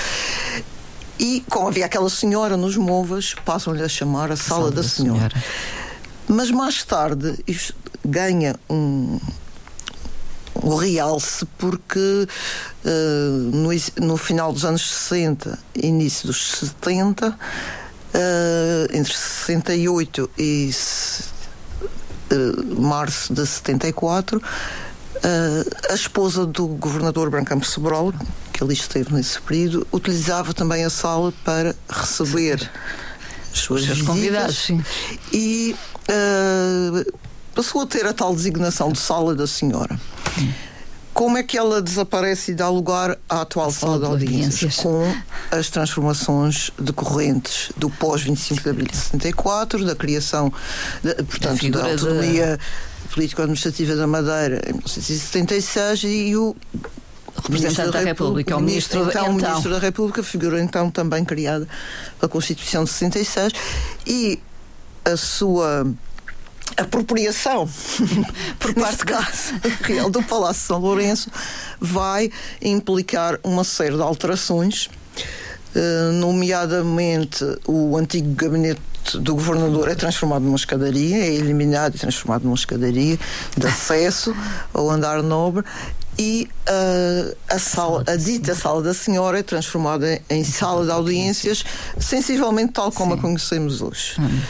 E 1.18 1.44
como 1.48 1.68
havia 1.68 1.86
aquela 1.86 2.10
senhora 2.10 2.56
nos 2.56 2.76
móveis, 2.76 3.34
passam-lhe 3.44 3.82
a 3.82 3.88
chamar 3.88 4.32
a 4.32 4.36
sala, 4.36 4.62
sala 4.62 4.70
da, 4.70 4.82
da 4.82 4.88
senhora. 4.88 5.30
senhora. 5.30 5.44
Mas 6.26 6.50
mais 6.50 6.82
tarde 6.82 7.38
isto 7.46 7.74
ganha 8.04 8.56
um, 8.68 9.18
o 10.54 10.76
realce 10.76 11.46
porque 11.58 12.28
uh, 12.84 13.50
no, 13.52 13.70
no, 14.06 14.16
final 14.16 14.52
dos 14.52 14.64
anos 14.64 14.90
60, 14.90 15.58
início 15.74 16.26
dos 16.26 16.52
70, 16.58 17.28
uh, 17.28 17.34
eh, 18.14 18.86
entre 18.92 19.12
68 19.12 20.30
e 20.38 20.70
uh, 22.30 22.80
março 22.80 23.34
de 23.34 23.46
74, 23.46 24.40
a 25.90 25.94
esposa 25.94 26.44
do 26.44 26.66
governador 26.66 27.30
Brancampo 27.30 27.64
Sobral, 27.64 28.12
que 28.54 28.62
ali 28.62 28.72
esteve 28.72 29.12
nesse 29.12 29.40
período, 29.40 29.84
utilizava 29.92 30.54
também 30.54 30.84
a 30.84 30.90
sala 30.90 31.34
para 31.44 31.74
receber 31.88 32.70
as 33.52 33.58
suas 33.58 33.82
Os 33.88 34.02
convidados 34.02 34.56
sim. 34.56 34.82
e 35.32 35.74
passou 37.52 37.82
a 37.82 37.86
ter 37.86 38.06
a 38.06 38.12
tal 38.12 38.32
designação 38.32 38.92
de 38.92 39.00
sala 39.00 39.34
da 39.34 39.48
senhora. 39.48 39.98
como 41.12 41.36
é 41.36 41.42
que 41.42 41.58
ela 41.58 41.82
desaparece 41.82 42.52
e 42.52 42.54
dá 42.54 42.68
lugar 42.68 43.18
à 43.28 43.40
atual 43.40 43.72
sala 43.72 43.98
de 43.98 44.04
audiências? 44.04 44.76
Com 44.76 45.12
as 45.50 45.68
transformações 45.68 46.70
decorrentes 46.78 47.72
do 47.76 47.90
pós-25 47.90 48.62
de 48.62 48.68
abril 48.68 48.86
de 48.86 48.96
74, 48.96 49.84
da 49.84 49.96
criação, 49.96 50.52
de, 51.02 51.12
portanto, 51.24 51.70
da, 51.70 51.80
da 51.80 51.90
autonomia 51.90 52.56
de... 53.02 53.08
político-administrativa 53.12 53.96
da 53.96 54.06
Madeira 54.06 54.62
em 54.68 54.74
1976 54.74 56.04
e 56.04 56.36
o 56.36 56.54
representante 57.44 57.90
da, 57.90 58.00
República, 58.00 58.56
o 58.56 58.60
ministro, 58.60 59.00
então, 59.08 59.32
então. 59.32 59.34
ministro 59.34 59.70
da 59.70 59.78
República, 59.78 60.22
figura 60.22 60.60
então 60.60 60.90
também 60.90 61.24
criada 61.24 61.68
a 62.20 62.28
Constituição 62.28 62.84
de 62.84 62.90
66 62.90 63.52
e 64.06 64.40
a 65.04 65.16
sua 65.16 65.86
apropriação 66.76 67.68
por 68.58 68.74
parte 68.74 69.04
caso, 69.04 69.54
real 69.82 70.10
do 70.10 70.22
Palácio 70.22 70.62
de 70.62 70.66
São 70.66 70.78
Lourenço 70.78 71.30
vai 71.78 72.30
implicar 72.62 73.38
uma 73.44 73.62
série 73.62 73.94
de 73.94 74.02
alterações, 74.02 74.88
eh, 75.74 76.10
nomeadamente 76.14 77.44
o 77.66 77.96
antigo 77.96 78.34
gabinete 78.34 78.80
do 79.14 79.34
governador 79.34 79.88
é 79.90 79.94
transformado 79.94 80.42
numa 80.42 80.56
escadaria, 80.56 81.18
é 81.18 81.34
eliminado 81.34 81.96
e 81.96 81.98
transformado 81.98 82.44
numa 82.44 82.54
escadaria 82.54 83.18
de 83.54 83.66
acesso 83.66 84.34
ao 84.72 84.90
andar 84.90 85.22
nobre 85.22 85.62
e 86.18 86.48
uh, 86.68 87.36
a 87.48 87.58
sala, 87.58 88.04
a 88.06 88.16
dita 88.16 88.54
sala 88.54 88.82
da 88.82 88.94
senhora 88.94 89.38
é 89.38 89.42
transformada 89.42 90.20
em 90.30 90.44
sala 90.44 90.84
de 90.84 90.90
audiências, 90.90 91.64
sensivelmente 91.98 92.72
tal 92.72 92.92
como 92.92 93.12
Sim. 93.12 93.18
a 93.18 93.22
conhecemos 93.22 93.82
hoje, 93.82 94.14
hum. 94.18 94.40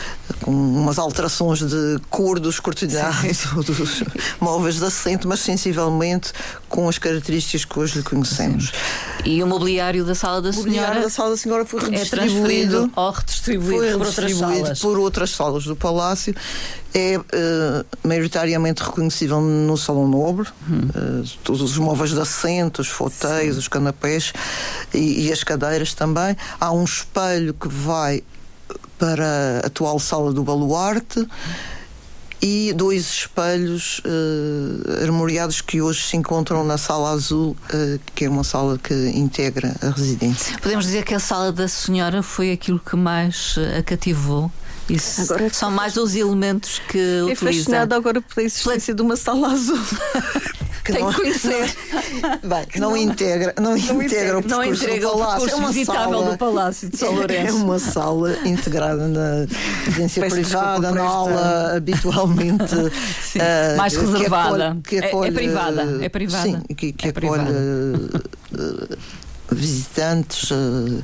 com 0.42 0.50
umas 0.50 0.98
alterações 0.98 1.60
de 1.60 1.98
cor 2.10 2.38
dos 2.38 2.60
cortinados 2.60 3.52
ou 3.56 3.62
dos 3.64 4.02
móveis 4.40 4.76
de 4.76 4.84
assento, 4.84 5.26
mas 5.26 5.40
sensivelmente 5.40 6.32
com 6.68 6.88
as 6.88 6.98
características 6.98 7.64
que 7.64 7.78
hoje 7.78 7.98
lhe 7.98 8.04
conhecemos. 8.04 8.66
Sim. 8.66 9.30
E 9.30 9.42
o 9.42 9.46
mobiliário 9.46 10.04
da 10.04 10.14
sala 10.14 10.42
da 10.42 10.52
senhora? 10.52 10.68
O 10.68 10.72
mobiliário 10.72 11.02
da 11.02 11.10
sala 11.10 11.30
da 11.30 11.36
senhora 11.36 11.64
foi 11.64 11.80
redistribuído 11.80 12.90
é 12.94 13.00
ou 13.00 13.10
redistribuído, 13.10 13.76
foi 13.76 13.92
por 13.92 14.06
outras 14.06 14.36
salas? 14.36 14.78
por 14.80 14.98
outras 14.98 15.30
salas 15.30 15.64
do 15.64 15.76
palácio 15.76 16.34
é 16.94 17.18
uh, 17.18 17.84
maioritariamente 18.06 18.82
reconhecível 18.82 19.40
no 19.40 19.76
Salão 19.76 20.06
Nobre, 20.06 20.48
uh, 20.48 21.28
todos 21.42 21.60
os 21.60 21.76
móveis 21.76 22.10
de 22.10 22.20
assento, 22.20 22.80
os 22.80 22.88
fotéis, 22.88 23.56
os 23.56 23.66
canapés 23.66 24.32
e, 24.94 25.26
e, 25.26 25.32
as 25.32 25.42
cadeiras 25.42 25.92
também. 25.92 26.36
Há 26.60 26.70
um 26.70 26.84
espelho 26.84 27.52
que 27.52 27.66
vai 27.66 28.22
para 28.96 29.60
a 29.64 29.66
atual 29.66 29.98
sala 29.98 30.32
do 30.32 30.44
Baluarte 30.44 31.26
e 32.40 32.72
dois 32.74 33.08
espelhos 33.08 34.00
uh, 34.00 35.02
armoriados 35.02 35.60
que 35.60 35.80
hoje 35.80 36.04
se 36.04 36.16
encontram 36.16 36.62
na 36.62 36.78
Sala 36.78 37.10
Azul, 37.10 37.56
uh, 37.72 38.00
que 38.14 38.26
é 38.26 38.28
uma 38.28 38.44
sala 38.44 38.78
que 38.78 38.94
integra 39.14 39.74
a 39.80 39.88
residência. 39.88 40.56
Podemos 40.58 40.84
dizer 40.84 41.04
que 41.04 41.14
a 41.14 41.18
sala 41.18 41.50
da 41.50 41.66
senhora 41.66 42.22
foi 42.22 42.52
aquilo 42.52 42.78
que 42.78 42.94
mais 42.94 43.56
a 43.76 43.82
cativou? 43.82 44.52
Isso 44.88 45.22
agora, 45.22 45.52
são 45.52 45.70
mais 45.70 45.96
os 45.96 46.14
elementos 46.14 46.80
que 46.88 46.98
é 46.98 47.22
utiliza. 47.22 47.46
fascinada 47.46 47.96
agora 47.96 48.20
pela 48.20 48.46
existência 48.46 48.94
de 48.94 49.00
uma 49.02 49.16
sala 49.16 49.48
azul. 49.52 49.78
que 50.84 50.92
Tem 50.92 51.02
não, 51.02 51.10
que 51.10 51.16
conhecer. 51.16 51.74
Bem, 52.42 52.66
não, 52.76 52.90
não, 52.90 52.96
integra, 52.96 53.54
não, 53.58 53.70
não 53.70 54.02
integra, 54.02 54.38
o 54.38 54.42
percurso 54.42 54.48
não 54.48 54.64
integra 54.64 55.00
do 55.00 55.16
palácio. 55.16 55.48
É 55.48 55.54
uma 55.54 55.72
sala, 55.84 56.30
do 56.30 56.38
Palácio 56.38 56.90
de 56.90 56.96
São 56.98 57.08
é 57.14 57.16
Lourenço. 57.16 57.48
É 57.48 57.52
uma 57.52 57.78
sala 57.78 58.36
integrada 58.46 59.08
na 59.08 59.46
residência 59.86 60.28
privada, 60.28 60.90
na 60.90 61.02
aula 61.02 61.76
habitualmente 61.76 62.74
uh, 62.76 63.76
mais 63.78 63.96
reservada. 63.96 64.76
Que 64.84 64.98
acolhe, 64.98 65.00
que 65.00 65.08
acolhe, 65.08 65.28
é, 65.28 65.30
é, 65.30 65.34
privada, 65.34 66.04
é 66.04 66.08
privada. 66.10 66.42
Sim, 66.42 66.60
que, 66.76 66.92
que 66.92 67.06
é 67.06 67.10
acolhe 67.10 67.42
uh, 67.42 68.98
visitantes. 69.50 70.50
Uh, 70.50 71.02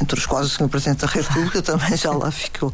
entre 0.00 0.18
os 0.18 0.26
quais 0.26 0.46
o 0.46 0.50
Sr. 0.50 0.68
Presidente 0.68 1.00
da 1.00 1.06
República 1.06 1.60
também 1.62 1.96
já 1.96 2.12
lá 2.12 2.30
ficou. 2.30 2.72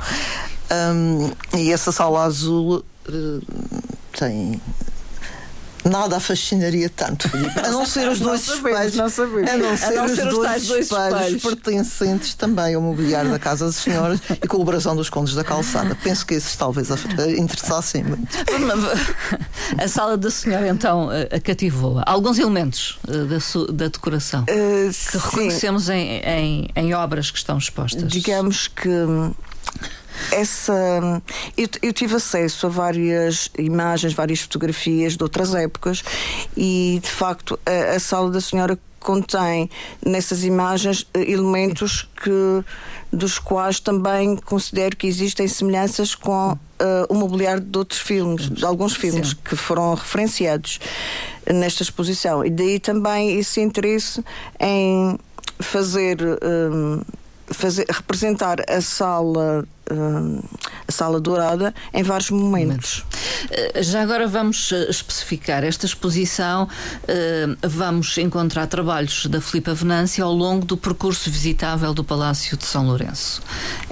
Um, 0.71 1.31
e 1.59 1.73
essa 1.73 1.91
sala 1.91 2.25
azul 2.25 2.85
uh, 3.09 3.43
tem 4.19 4.61
nada 5.85 6.17
a 6.17 6.21
fascinaria 6.21 6.89
tanto, 6.89 7.31
A 7.65 7.71
não 7.71 7.87
ser 7.87 8.09
os 8.09 8.21
dois 8.21 8.49
espelhos. 8.49 8.95
Não 8.95 9.09
sabemos. 9.09 9.51
A 9.51 9.57
não 9.57 9.77
ser, 9.77 9.87
a 9.87 9.91
não 9.91 10.09
ser 10.09 10.27
os, 10.27 10.35
dois, 10.35 10.67
dois 10.67 10.85
espelhos, 10.87 11.21
espelhos 11.21 11.43
pertencentes 11.43 12.35
também 12.35 12.75
ao 12.75 12.83
mobiliário 12.83 13.31
da 13.31 13.39
Casa 13.39 13.67
das 13.67 13.77
Senhoras 13.77 14.21
e 14.31 14.47
colaboração 14.47 14.97
dos 14.97 15.09
Condes 15.09 15.35
da 15.35 15.45
Calçada. 15.45 15.97
Penso 16.03 16.27
que 16.27 16.35
esses 16.35 16.57
talvez 16.57 16.89
interessassem 17.37 18.05
muito. 18.05 18.29
A 19.77 19.89
sala 19.89 20.17
da 20.17 20.31
Senhora 20.31 20.69
então 20.69 21.09
cativou 21.45 22.03
alguns 22.07 22.39
elementos 22.39 22.99
eh, 23.09 23.13
da, 23.25 23.73
da 23.73 23.89
decoração 23.89 24.43
uh, 24.43 25.11
que 25.11 25.19
reconhecemos 25.19 25.89
em, 25.89 26.21
em, 26.21 26.69
em 26.75 26.95
obras 26.95 27.31
que 27.31 27.39
estão 27.39 27.59
expostas. 27.59 28.11
Digamos 28.11 28.69
que 28.69 28.89
essa. 30.33 31.23
Eu, 31.57 31.69
eu, 31.83 31.93
tive 31.93 32.17
acesso 32.17 32.67
a 32.67 32.71
várias 32.71 33.51
imagens, 33.59 34.13
várias 34.13 34.41
fotografias 34.41 35.17
de 35.17 35.23
outras 35.23 35.55
épocas 35.55 36.03
e, 36.57 37.01
de 37.03 37.11
facto, 37.11 37.59
a, 37.67 37.97
a 37.97 38.01
sala 38.01 38.31
da 38.31 38.41
senhora 38.41 38.79
contém 39.01 39.71
nessas 40.05 40.45
imagens 40.45 41.07
eh, 41.15 41.31
elementos 41.31 42.09
que 42.23 42.65
dos 43.13 43.39
quais 43.39 43.81
também 43.81 44.37
considero 44.37 44.97
que 44.97 45.07
existem 45.07 45.49
semelhanças 45.49 46.15
com 46.15 46.53
uh, 46.53 46.59
o 47.09 47.15
mobiliário 47.15 47.63
de 47.63 47.79
outros 47.79 48.01
filmes, 48.01 48.51
de 48.51 48.65
alguns 48.65 48.95
filmes 48.95 49.31
Sim. 49.31 49.37
que 49.45 49.57
foram 49.57 49.95
referenciados 49.95 50.79
nesta 51.47 51.83
exposição. 51.83 52.45
E 52.45 52.51
daí 52.51 52.79
também 52.79 53.39
esse 53.39 53.61
interesse 53.61 54.23
em 54.61 55.19
fazer, 55.59 56.19
um, 56.21 57.01
fazer 57.47 57.87
representar 57.89 58.59
a 58.69 58.81
sala 58.81 59.67
uh, 59.91 60.45
a 60.87 60.93
Sala 60.93 61.21
Dourada 61.21 61.75
em 61.93 62.03
vários 62.03 62.31
momentos. 62.31 63.05
Uh, 63.45 63.83
já 63.83 64.03
agora 64.03 64.27
vamos 64.27 64.71
uh, 64.73 64.91
especificar 64.91 65.65
esta 65.65 65.87
exposição. 65.87 66.65
Uh, 66.65 67.57
vamos 67.63 68.17
encontrar 68.19 68.67
trabalhos 68.67 69.27
da 69.27 69.41
Filipa 69.41 69.75
Venância 69.75 70.25
ao 70.25 70.33
longo 70.33 70.65
do 70.65 70.77
percurso 70.77 71.31
visitável 71.31 71.93
do 71.95 72.05
Palácio 72.05 72.57
de 72.57 72.65
São 72.65 72.87
Lourenço. 72.87 73.43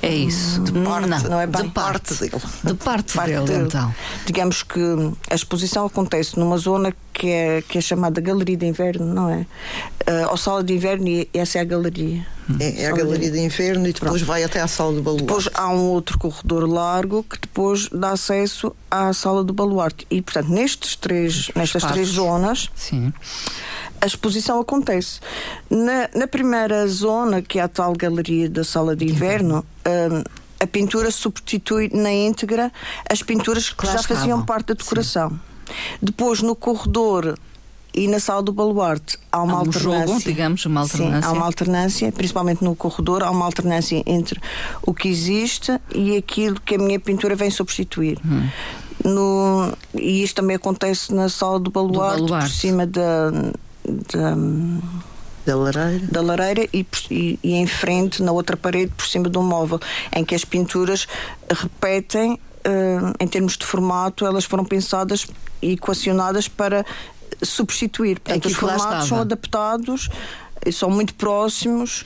É 0.03 0.15
isso. 0.15 0.61
De 0.63 0.73
parte, 0.73 1.09
não, 1.09 1.19
não 1.21 1.41
é 1.41 1.47
bem 1.47 1.63
de 1.63 1.71
parte, 1.71 2.15
parte 2.15 2.31
dele. 2.31 2.43
De 2.65 2.75
parte, 2.75 3.13
parte 3.15 3.33
dele, 3.33 3.45
dele, 3.45 3.65
então. 3.65 3.95
Digamos 4.25 4.63
que 4.63 4.81
a 5.31 5.35
exposição 5.35 5.87
acontece 5.87 6.39
numa 6.39 6.57
zona 6.59 6.93
que 6.93 6.99
é, 7.25 7.63
que 7.63 7.79
é 7.79 7.81
chamada 7.81 8.21
Galeria 8.21 8.57
de 8.57 8.67
Inverno, 8.67 9.07
não 9.07 9.31
é? 9.31 9.47
Uh, 10.09 10.31
ou 10.31 10.37
Sala 10.37 10.63
de 10.63 10.75
Inverno 10.75 11.09
e 11.09 11.29
essa 11.33 11.59
é 11.59 11.61
a 11.61 11.65
galeria. 11.65 12.27
É, 12.61 12.83
é 12.83 12.87
a 12.87 12.93
Galeria 12.93 13.31
de 13.31 13.41
Inverno 13.41 13.89
e 13.89 13.93
depois 13.93 14.13
Pronto. 14.13 14.25
vai 14.25 14.45
até 14.45 14.61
à 14.61 14.69
Sala 14.69 14.93
do 14.93 15.03
Baluarte. 15.03 15.27
Depois 15.27 15.49
há 15.53 15.69
um 15.69 15.89
outro 15.89 16.17
corredor 16.17 16.69
largo 16.69 17.25
que 17.25 17.41
depois 17.41 17.89
dá 17.89 18.11
acesso 18.11 18.75
à 18.89 19.13
Sala 19.13 19.43
do 19.43 19.53
Baluarte. 19.53 20.07
E, 20.09 20.23
portanto, 20.23 20.51
nestes 20.51 20.95
três, 20.95 21.51
nestas 21.57 21.83
Espaços. 21.83 21.93
três 21.93 22.09
zonas. 22.09 22.71
Sim 22.75 23.13
a 24.01 24.07
exposição 24.07 24.61
acontece. 24.61 25.21
Na, 25.71 26.09
na, 26.15 26.27
primeira 26.27 26.87
zona, 26.87 27.41
que 27.43 27.59
é 27.59 27.63
a 27.63 27.69
tal 27.69 27.93
galeria 27.95 28.49
da 28.49 28.63
sala 28.63 28.95
de 28.95 29.05
inverno, 29.05 29.65
um, 29.87 30.23
a 30.61 30.67
pintura 30.67 31.11
substitui 31.11 31.91
na 31.93 32.13
íntegra 32.13 32.73
as 33.11 33.23
pinturas 33.23 33.71
que, 33.71 33.87
já 33.87 34.03
faziam 34.03 34.45
parte 34.45 34.69
da 34.69 34.75
decoração. 34.75 35.31
Sim. 35.31 35.41
Depois, 36.01 36.43
no 36.43 36.55
corredor 36.55 37.39
e 37.95 38.07
na 38.07 38.21
sala 38.21 38.43
do 38.43 38.53
baluarte 38.53 39.19
há 39.33 39.43
uma 39.43 39.55
há 39.55 39.57
um 39.57 39.59
alternância. 39.61 40.07
Jogo, 40.07 40.23
digamos, 40.23 40.67
uma 40.67 40.81
alternância. 40.83 41.23
Sim, 41.23 41.27
há 41.27 41.33
uma 41.33 41.47
alternância, 41.47 42.13
principalmente 42.13 42.63
no 42.63 42.77
corredor, 42.77 43.23
há 43.23 43.31
uma 43.31 43.47
alternância 43.47 44.03
entre 44.07 44.39
o 44.83 44.93
que 44.93 45.09
existe 45.09 45.81
e 45.95 46.17
aquilo 46.17 46.61
que 46.61 46.75
a 46.75 46.79
minha 46.79 47.01
pintura 47.01 47.35
vem 47.35 47.51
substituir. 47.51 48.19
Hum. 48.25 48.49
No, 49.05 49.73
e 49.95 50.23
isto 50.23 50.37
também 50.37 50.57
acontece 50.57 51.13
na 51.15 51.29
sala 51.29 51.59
do 51.59 51.71
baluarte, 51.71 52.21
do 52.21 52.27
baluarte. 52.27 52.51
por 52.51 52.55
cima 52.55 52.87
da, 52.87 53.31
da 53.31 54.37
da 55.47 55.55
lareira, 55.55 56.07
da 56.11 56.21
lareira 56.21 56.69
e, 56.73 56.85
e, 57.09 57.39
e, 57.43 57.55
em 57.55 57.67
frente, 57.69 58.21
na 58.21 58.33
outra 58.33 58.57
parede, 58.57 58.93
por 58.97 59.07
cima 59.07 59.31
de 59.31 59.39
um 59.39 59.45
móvel, 59.45 59.79
em 60.13 60.25
que 60.25 60.35
as 60.35 60.45
pinturas 60.45 61.07
repetem, 61.49 62.39
em 63.21 63.29
termos 63.29 63.57
de 63.57 63.65
formato, 63.65 64.27
elas 64.27 64.45
foram 64.45 64.65
pensadas 64.65 65.27
e 65.63 65.73
equacionadas 65.73 66.49
para 66.49 66.85
substituir. 67.43 68.21
Portanto, 68.21 68.47
os 68.47 68.55
formatos 68.55 69.09
são 69.09 69.21
adaptados 69.21 70.09
e 70.65 70.73
são 70.73 70.91
muito 70.91 71.15
próximos 71.15 72.05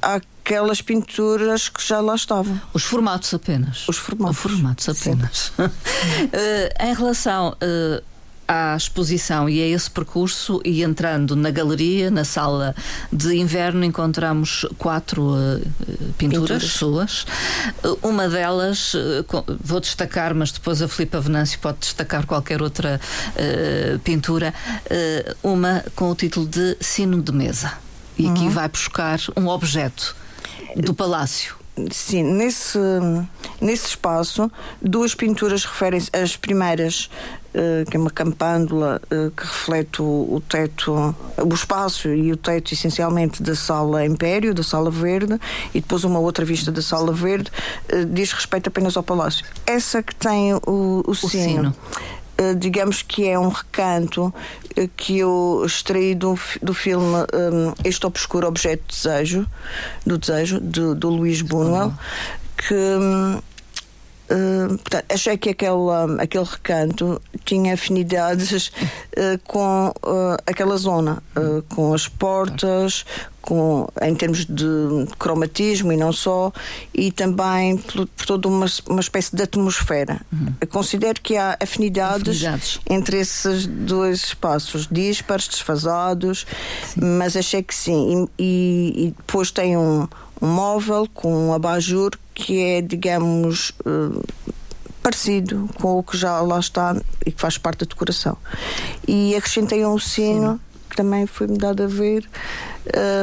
àquelas 0.00 0.80
pinturas 0.80 1.68
que 1.68 1.86
já 1.86 2.00
lá 2.00 2.14
estavam. 2.14 2.60
Os 2.72 2.84
formatos 2.84 3.34
apenas. 3.34 3.88
Os 3.88 3.98
formatos. 3.98 4.36
Os 4.36 4.42
formatos 4.42 4.88
apenas. 4.88 5.48
uh, 5.58 5.70
em 6.80 6.94
relação 6.94 7.50
uh, 7.50 8.02
à 8.48 8.74
exposição 8.74 9.48
e 9.48 9.62
a 9.62 9.66
esse 9.66 9.90
percurso 9.90 10.60
e 10.64 10.82
entrando 10.82 11.36
na 11.36 11.50
galeria, 11.50 12.10
na 12.10 12.24
sala 12.24 12.74
de 13.12 13.36
inverno, 13.36 13.84
encontramos 13.84 14.66
quatro 14.78 15.34
uh, 15.34 15.60
pinturas, 16.16 16.62
pinturas, 16.62 16.64
suas. 16.64 17.26
uma 18.02 18.26
delas, 18.28 18.94
uh, 18.94 18.98
vou 19.62 19.80
destacar, 19.80 20.34
mas 20.34 20.50
depois 20.50 20.80
a 20.80 20.88
Filipa 20.88 21.20
Venâncio 21.20 21.58
pode 21.58 21.78
destacar 21.80 22.26
qualquer 22.26 22.62
outra 22.62 23.00
pintura, 24.02 24.54
uma 25.42 25.84
com 25.94 26.10
o 26.10 26.14
título 26.14 26.46
de 26.46 26.76
Sino 26.80 27.20
de 27.20 27.32
Mesa. 27.32 27.72
E 28.16 28.26
aqui 28.28 28.44
uhum. 28.44 28.50
vai 28.50 28.68
buscar 28.68 29.20
um 29.36 29.46
objeto 29.48 30.16
do 30.76 30.94
palácio. 30.94 31.58
Sim, 31.90 32.24
nesse, 32.24 32.78
nesse 33.60 33.88
espaço, 33.88 34.50
duas 34.82 35.14
pinturas 35.14 35.64
referem-se. 35.64 36.10
As 36.12 36.36
primeiras, 36.36 37.08
uh, 37.47 37.47
que 37.90 37.96
é 37.96 38.00
uma 38.00 38.10
campândula 38.10 39.00
uh, 39.04 39.30
que 39.30 39.44
reflete 39.44 40.00
o, 40.02 40.42
teto, 40.48 41.14
o 41.36 41.54
espaço 41.54 42.08
e 42.08 42.32
o 42.32 42.36
teto, 42.36 42.72
essencialmente, 42.72 43.42
da 43.42 43.54
Sala 43.54 44.04
Império, 44.04 44.54
da 44.54 44.62
Sala 44.62 44.90
Verde, 44.90 45.38
e 45.74 45.80
depois 45.80 46.04
uma 46.04 46.18
outra 46.18 46.44
vista 46.44 46.70
da 46.70 46.82
Sala 46.82 47.12
Verde, 47.12 47.50
uh, 47.92 48.04
diz 48.06 48.32
respeito 48.32 48.68
apenas 48.68 48.96
ao 48.96 49.02
Palácio. 49.02 49.44
Essa 49.66 50.02
que 50.02 50.14
tem 50.14 50.54
o, 50.54 50.60
o, 50.66 51.10
o 51.10 51.14
sino. 51.14 51.30
sino. 51.30 51.76
Eh, 52.38 52.54
digamos 52.54 53.02
que 53.02 53.26
é 53.26 53.36
um 53.36 53.48
recanto 53.48 54.32
eh, 54.76 54.88
que 54.96 55.18
eu 55.18 55.64
extraí 55.66 56.14
do, 56.14 56.38
do 56.62 56.72
filme 56.72 57.04
um, 57.34 57.74
Este 57.84 58.06
Obscuro 58.06 58.46
Objeto 58.46 58.84
de 58.86 58.94
Desejo, 58.94 59.46
do 60.06 60.16
Desejo, 60.16 60.60
do, 60.60 60.94
do 60.94 61.10
Luís 61.10 61.42
Bunuel, 61.42 61.92
que. 62.56 62.74
Um, 62.74 63.40
Uh, 64.30 64.76
portanto, 64.78 65.04
achei 65.10 65.38
que 65.38 65.48
aquele, 65.50 66.20
aquele 66.20 66.44
recanto 66.44 67.20
tinha 67.46 67.72
afinidades 67.72 68.68
uh, 68.68 69.38
com 69.44 69.88
uh, 69.88 70.36
aquela 70.46 70.76
zona, 70.76 71.22
com 71.68 71.94
as 71.94 72.06
portas, 72.06 73.04
com, 73.40 73.88
em 74.02 74.14
termos 74.14 74.44
de 74.44 75.06
cromatismo 75.18 75.90
e 75.90 75.96
não 75.96 76.12
só, 76.12 76.52
e 76.92 77.10
também 77.10 77.78
por, 77.78 78.06
por 78.06 78.26
toda 78.26 78.46
uma, 78.46 78.66
uma 78.86 79.00
espécie 79.00 79.34
de 79.34 79.42
atmosfera. 79.42 80.20
Uhum. 80.30 80.54
considero 80.68 81.18
que 81.22 81.36
há 81.36 81.56
afinidades, 81.58 82.44
afinidades, 82.44 82.80
entre 82.90 83.18
esses 83.18 83.66
dois 83.66 84.24
espaços, 84.24 84.86
dispares, 84.90 85.48
desfasados, 85.48 86.46
sim. 86.84 87.00
mas 87.00 87.36
achei 87.36 87.62
que 87.62 87.74
sim. 87.74 88.28
E, 88.38 88.44
e, 88.44 89.06
e 89.06 89.14
depois 89.16 89.50
tem 89.50 89.78
um 89.78 90.06
móvel 90.40 91.06
com 91.12 91.48
um 91.48 91.52
abajur 91.52 92.10
que 92.34 92.62
é, 92.62 92.80
digamos, 92.80 93.70
uh, 93.84 94.22
parecido 95.02 95.68
com 95.80 95.98
o 95.98 96.02
que 96.02 96.16
já 96.16 96.40
lá 96.40 96.58
está 96.58 96.96
e 97.24 97.32
que 97.32 97.40
faz 97.40 97.58
parte 97.58 97.80
da 97.80 97.86
decoração. 97.86 98.36
E 99.06 99.34
acrescentei 99.34 99.84
um 99.84 99.98
sino. 99.98 100.52
Sim 100.52 100.68
que 100.88 100.96
também 100.96 101.26
foi-me 101.26 101.58
dado 101.58 101.82
a 101.82 101.86
ver, 101.86 102.28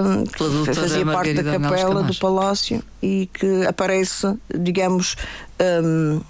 um, 0.03 0.23
que 0.23 0.73
fazia 0.73 1.05
parte 1.05 1.33
da 1.33 1.59
capela 1.59 2.03
do 2.03 2.15
palácio 2.15 2.81
e 3.01 3.29
que 3.33 3.65
aparece, 3.65 4.37
digamos, 4.55 5.15
um, 5.83 6.21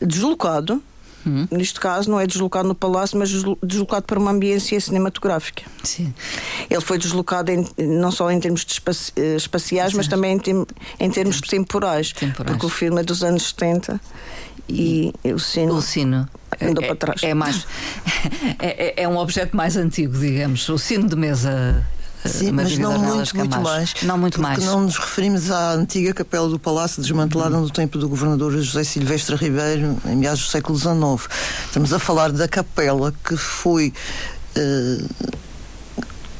deslocado 0.00 0.82
Uhum. 1.26 1.46
Neste 1.50 1.80
caso, 1.80 2.10
não 2.10 2.18
é 2.18 2.26
deslocado 2.26 2.68
no 2.68 2.74
palácio, 2.74 3.18
mas 3.18 3.30
deslocado 3.62 4.04
para 4.06 4.18
uma 4.18 4.30
ambiência 4.30 4.80
cinematográfica. 4.80 5.64
Sim. 5.82 6.12
Ele 6.70 6.80
foi 6.80 6.98
deslocado 6.98 7.50
em, 7.50 7.68
não 7.78 8.10
só 8.10 8.30
em 8.30 8.40
termos 8.40 8.64
espaci 8.68 9.12
eh, 9.16 9.36
espaciais, 9.36 9.92
mas 9.92 10.08
também 10.08 10.36
em, 10.36 10.38
tem, 10.38 10.66
em 11.00 11.10
termos 11.10 11.40
temporais, 11.40 12.12
temporais, 12.12 12.52
porque 12.52 12.66
o 12.66 12.68
filme 12.68 13.00
é 13.00 13.04
dos 13.04 13.22
anos 13.22 13.48
70 13.48 14.00
e, 14.68 15.12
e 15.24 15.32
o 15.32 15.38
sino. 15.38 15.74
O 15.74 15.82
sino. 15.82 16.28
Andou 16.60 16.82
é, 16.82 16.86
para 16.86 16.96
trás. 16.96 17.22
É, 17.22 17.34
mais, 17.34 17.66
é, 18.58 19.00
é, 19.00 19.02
é 19.02 19.08
um 19.08 19.16
objeto 19.16 19.56
mais 19.56 19.76
antigo, 19.76 20.18
digamos. 20.18 20.68
O 20.68 20.78
sino 20.78 21.08
de 21.08 21.16
mesa 21.16 21.86
Sim, 22.24 22.52
mas 22.52 22.76
não 22.76 22.98
muito, 22.98 23.36
muito 23.36 23.60
mais. 23.60 23.94
Não 24.02 24.18
muito 24.18 24.40
mais. 24.40 24.64
não 24.64 24.82
nos 24.82 24.96
referimos 24.96 25.50
à 25.50 25.72
antiga 25.72 26.12
capela 26.12 26.48
do 26.48 26.58
Palácio, 26.58 27.00
desmantelada 27.00 27.56
uhum. 27.56 27.62
no 27.62 27.70
tempo 27.70 27.98
do 27.98 28.08
governador 28.08 28.52
José 28.52 28.84
Silvestre 28.84 29.36
Ribeiro, 29.36 29.96
em 30.06 30.16
meados 30.16 30.40
do 30.40 30.46
século 30.46 30.78
XIX. 30.78 31.28
Estamos 31.66 31.92
a 31.92 31.98
falar 31.98 32.32
da 32.32 32.48
capela 32.48 33.12
que 33.24 33.36
foi, 33.36 33.92
eh, 34.56 34.98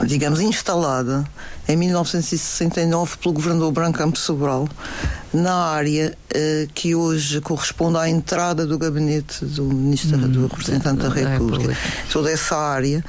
digamos, 0.05 0.41
instalada 0.41 1.25
em 1.69 1.77
1969 1.77 3.19
pelo 3.19 3.35
governador 3.35 3.71
Branco 3.73 3.99
Campos 3.99 4.23
Sobral, 4.23 4.69
na 5.33 5.55
área 5.55 6.17
eh, 6.31 6.67
que 6.75 6.95
hoje 6.95 7.41
corresponde 7.41 7.99
à 7.99 8.09
entrada 8.09 8.67
do 8.67 8.79
gabinete 8.79 9.45
do 9.45 9.65
ministro, 9.65 10.19
uhum. 10.19 10.29
do 10.29 10.47
representante 10.47 11.03
da 11.03 11.09
República. 11.11 11.77
Toda 12.11 12.31
essa 12.33 12.57
área 12.57 13.05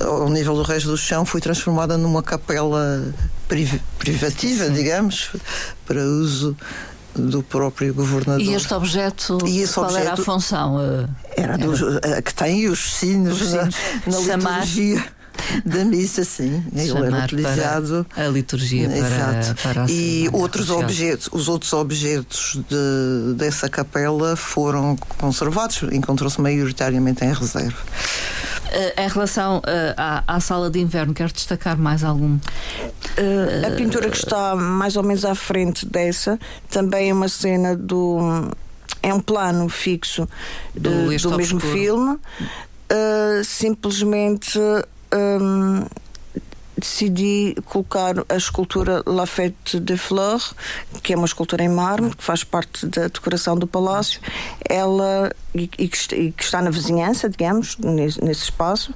ao 0.00 0.28
nível 0.28 0.54
do 0.54 0.62
resto 0.62 0.88
do 0.88 0.96
chão, 0.96 1.24
foi 1.24 1.40
transformada 1.40 1.96
numa 1.96 2.22
capela 2.22 3.14
priv 3.48 3.80
privativa, 3.98 4.66
Sim. 4.66 4.72
digamos, 4.72 5.30
para 5.86 6.02
uso 6.02 6.56
do 7.14 7.42
próprio 7.42 7.92
governador. 7.92 8.40
E 8.40 8.54
este 8.54 8.72
objeto, 8.72 9.38
e 9.46 9.66
qual 9.66 9.86
objeto 9.86 10.06
era 10.06 10.12
a 10.14 10.16
função? 10.16 11.08
Era, 11.36 11.58
dos, 11.58 11.80
era... 12.02 12.22
que 12.22 12.32
tem 12.32 12.68
os 12.68 12.94
sinos, 12.94 13.40
os 13.40 13.48
sinos 13.48 13.74
na, 14.06 14.36
na 14.36 14.60
liturgia 14.60 15.04
da 15.64 15.84
missa, 15.84 16.24
sim. 16.24 16.62
Ele 16.74 17.06
era 17.06 17.24
utilizado. 17.24 18.06
a 18.16 18.24
liturgia 18.24 18.88
para, 18.88 18.98
Exato. 18.98 19.62
para 19.62 19.84
a 19.84 19.90
E 19.90 20.28
outros 20.32 20.70
objetos, 20.70 21.28
os 21.32 21.48
outros 21.48 21.72
objetos 21.72 22.60
de, 22.68 23.34
dessa 23.34 23.68
capela 23.68 24.36
foram 24.36 24.96
conservados, 25.18 25.82
encontrou-se 25.92 26.40
maioritariamente 26.40 27.24
em 27.24 27.32
reserva. 27.32 27.78
Uh, 28.70 29.00
em 29.00 29.08
relação 29.08 29.58
uh, 29.58 29.62
à, 29.96 30.22
à, 30.36 30.38
sala 30.38 30.70
de 30.70 30.78
inverno, 30.78 31.12
quer 31.12 31.32
destacar 31.32 31.76
mais 31.76 32.04
algum? 32.04 32.36
Uh, 32.36 33.66
a 33.66 33.70
pintura 33.76 34.08
que 34.08 34.16
está 34.16 34.54
mais 34.54 34.96
ou 34.96 35.02
menos 35.02 35.24
à 35.24 35.34
frente 35.34 35.84
dessa 35.84 36.38
também 36.70 37.10
é 37.10 37.12
uma 37.12 37.28
cena 37.28 37.76
do. 37.76 38.48
É 39.02 39.12
um 39.12 39.18
plano 39.18 39.68
fixo 39.68 40.28
do, 40.74 41.18
do 41.18 41.36
mesmo 41.36 41.58
filme. 41.58 42.18
simplesmente 43.44 44.58
um, 45.12 45.84
decidi 46.80 47.54
colocar 47.66 48.14
a 48.28 48.36
escultura 48.36 49.02
La 49.06 49.26
Fête 49.26 49.78
de 49.78 49.96
Fleur, 49.96 50.40
que 51.02 51.12
é 51.12 51.16
uma 51.16 51.26
escultura 51.26 51.62
em 51.62 51.68
mármore, 51.68 52.16
que 52.16 52.24
faz 52.24 52.42
parte 52.42 52.86
da 52.86 53.08
decoração 53.08 53.56
do 53.56 53.66
palácio. 53.66 54.20
Ela, 54.68 55.30
e, 55.54 55.68
que, 55.68 56.34
está 56.38 56.60
na 56.60 56.70
vizinhança, 56.70 57.28
digamos, 57.28 57.76
nesse, 57.78 58.44
espaço, 58.44 58.92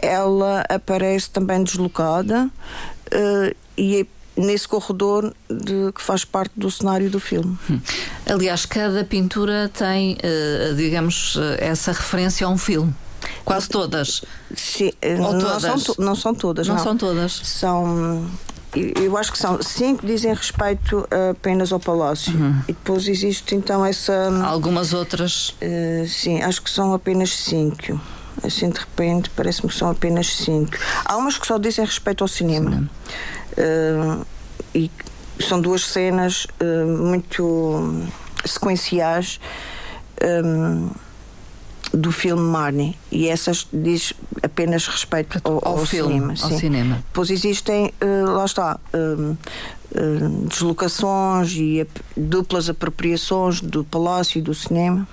ela 0.00 0.64
aparece 0.68 1.30
também 1.30 1.62
deslocada 1.62 2.50
uh, 3.12 3.56
e 3.76 4.00
é 4.00 4.06
nesse 4.38 4.68
corredor 4.68 5.34
de, 5.50 5.92
que 5.92 6.00
faz 6.00 6.24
parte 6.24 6.52
do 6.56 6.70
cenário 6.70 7.10
do 7.10 7.18
filme. 7.18 7.58
Hum. 7.68 7.80
Aliás, 8.24 8.64
cada 8.64 9.04
pintura 9.04 9.68
tem, 9.68 10.12
uh, 10.12 10.74
digamos, 10.76 11.36
eh, 11.36 11.66
essa 11.66 11.90
referência 11.90 12.46
a 12.46 12.50
um 12.50 12.56
filme. 12.56 12.94
Quase 13.44 13.68
todas. 13.68 14.22
Sim, 14.54 14.92
eh, 15.00 15.14
Ou 15.14 15.32
não, 15.32 15.38
todas? 15.38 15.82
São, 15.82 15.94
não 15.98 16.14
são 16.14 16.34
todas. 16.34 16.68
Não, 16.68 16.76
não, 16.76 16.82
são 16.82 16.96
todas. 16.96 17.32
São. 17.44 18.26
Eu 18.74 19.16
acho 19.16 19.32
que 19.32 19.38
são 19.38 19.62
cinco 19.62 20.06
dizem 20.06 20.32
respeito 20.34 21.08
apenas 21.30 21.72
ao 21.72 21.80
palácio. 21.80 22.34
Uhum. 22.34 22.60
E 22.68 22.72
depois 22.72 23.08
existe 23.08 23.54
então 23.54 23.84
essa. 23.84 24.30
Algumas 24.44 24.92
outras? 24.92 25.50
Uh, 25.62 26.06
sim, 26.06 26.42
acho 26.42 26.62
que 26.62 26.70
são 26.70 26.92
apenas 26.92 27.34
cinco. 27.34 27.98
Assim 28.42 28.70
de 28.70 28.78
repente 28.78 29.30
parece-me 29.30 29.68
que 29.68 29.76
são 29.76 29.90
apenas 29.90 30.36
cinco. 30.36 30.72
Há 31.04 31.16
umas 31.16 31.38
que 31.38 31.46
só 31.46 31.58
dizem 31.58 31.84
respeito 31.84 32.22
ao 32.22 32.28
cinema. 32.28 32.88
Uh, 33.52 34.24
e 34.74 34.90
são 35.40 35.60
duas 35.60 35.84
cenas 35.84 36.46
uh, 36.60 36.86
muito 36.86 38.04
sequenciais. 38.44 39.40
Um, 40.22 40.90
do 41.92 42.12
filme 42.12 42.42
Marnie 42.42 42.96
e 43.10 43.28
essas 43.28 43.66
diz 43.72 44.12
apenas 44.42 44.86
respeito 44.86 45.40
ao, 45.44 45.54
ao, 45.54 45.78
ao 45.78 45.86
filme, 45.86 46.12
cinema. 46.12 46.34
Ao 46.40 46.48
sim. 46.48 46.58
cinema. 46.58 47.04
Pois 47.12 47.30
existem, 47.30 47.92
uh, 48.02 48.30
lá 48.30 48.44
está, 48.44 48.78
uh, 48.94 49.30
uh, 49.32 50.46
deslocações 50.48 51.52
e 51.52 51.86
duplas 52.16 52.68
apropriações 52.68 53.60
do 53.60 53.84
palácio 53.84 54.38
e 54.38 54.42
do 54.42 54.54
cinema. 54.54 55.06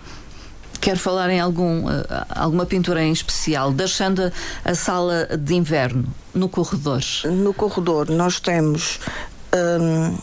Quer 0.81 0.97
falar 0.97 1.31
em 1.31 1.39
algum, 1.39 1.85
alguma 2.29 2.63
pintura 2.65 3.01
em 3.01 3.11
especial, 3.11 3.71
deixando 3.71 4.31
a 4.63 4.75
sala 4.75 5.25
de 5.35 5.55
inverno 5.55 6.05
no 6.31 6.47
corredor? 6.47 7.01
No 7.23 7.55
corredor 7.55 8.09
nós 8.11 8.39
temos 8.39 8.99
um, 9.55 10.15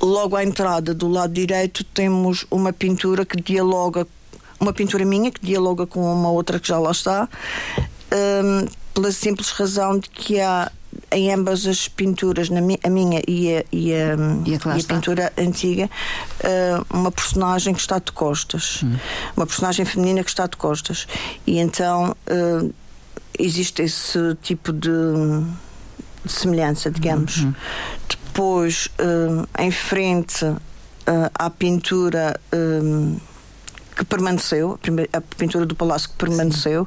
logo 0.00 0.36
à 0.36 0.44
entrada 0.44 0.92
do 0.92 1.08
lado 1.08 1.32
direito 1.32 1.84
temos 1.84 2.44
uma 2.50 2.72
pintura 2.72 3.24
que 3.24 3.40
dialoga 3.40 4.06
uma 4.60 4.72
pintura 4.72 5.04
minha 5.04 5.30
que 5.30 5.44
dialoga 5.44 5.86
com 5.86 6.00
uma 6.00 6.30
outra 6.30 6.58
que 6.58 6.68
já 6.68 6.78
lá 6.78 6.90
está, 6.90 7.28
um, 8.12 8.66
pela 8.94 9.12
simples 9.12 9.50
razão 9.50 9.98
de 9.98 10.08
que 10.08 10.40
há 10.40 10.70
em 11.10 11.32
ambas 11.32 11.66
as 11.66 11.88
pinturas, 11.88 12.48
na 12.48 12.60
mi, 12.60 12.78
a 12.82 12.88
minha 12.88 13.22
e 13.28 13.56
a, 13.56 13.64
e 13.70 13.92
a, 13.92 14.16
e 14.44 14.54
a, 14.54 14.76
e 14.76 14.80
a 14.80 14.84
pintura 14.84 15.32
antiga, 15.36 15.90
uh, 16.40 16.86
uma 16.90 17.12
personagem 17.12 17.74
que 17.74 17.80
está 17.80 17.98
de 17.98 18.12
costas. 18.12 18.80
Hum. 18.82 18.96
Uma 19.36 19.46
personagem 19.46 19.84
feminina 19.84 20.24
que 20.24 20.30
está 20.30 20.46
de 20.46 20.56
costas. 20.56 21.06
E 21.46 21.58
então 21.58 22.16
uh, 22.26 22.74
existe 23.38 23.82
esse 23.82 24.36
tipo 24.42 24.72
de, 24.72 24.88
de 26.24 26.32
semelhança, 26.32 26.90
digamos. 26.90 27.42
Uhum. 27.42 27.54
Depois, 28.08 28.88
uh, 28.98 29.46
em 29.58 29.70
frente 29.70 30.44
à 31.34 31.48
pintura 31.48 32.38
que 33.96 34.04
permaneceu, 34.04 34.78
a 35.12 35.20
pintura 35.20 35.64
do 35.64 35.74
palácio 35.74 36.10
que 36.10 36.16
permaneceu. 36.16 36.82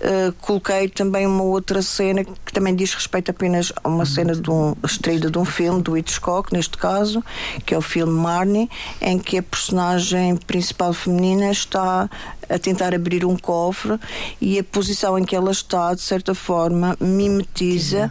Uh, 0.00 0.32
coloquei 0.40 0.88
também 0.88 1.26
uma 1.26 1.42
outra 1.42 1.82
cena 1.82 2.24
que 2.24 2.52
também 2.52 2.74
diz 2.74 2.94
respeito 2.94 3.30
apenas 3.30 3.70
a 3.84 3.88
uma 3.88 4.06
cena 4.06 4.34
de 4.34 4.50
um, 4.50 4.74
extraída 4.82 5.30
de 5.30 5.38
um 5.38 5.44
filme 5.44 5.82
do 5.82 5.96
Hitchcock, 5.96 6.52
neste 6.52 6.78
caso, 6.78 7.22
que 7.66 7.74
é 7.74 7.78
o 7.78 7.82
filme 7.82 8.12
Marnie, 8.12 8.70
em 9.00 9.18
que 9.18 9.36
a 9.36 9.42
personagem 9.42 10.36
principal 10.36 10.94
feminina 10.94 11.50
está 11.50 12.08
a 12.48 12.58
tentar 12.58 12.94
abrir 12.94 13.26
um 13.26 13.36
cofre 13.36 13.98
e 14.40 14.58
a 14.58 14.64
posição 14.64 15.18
em 15.18 15.24
que 15.24 15.36
ela 15.36 15.50
está, 15.50 15.92
de 15.92 16.00
certa 16.00 16.34
forma, 16.34 16.96
mimetiza 16.98 18.10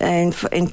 em, 0.00 0.30
em 0.52 0.72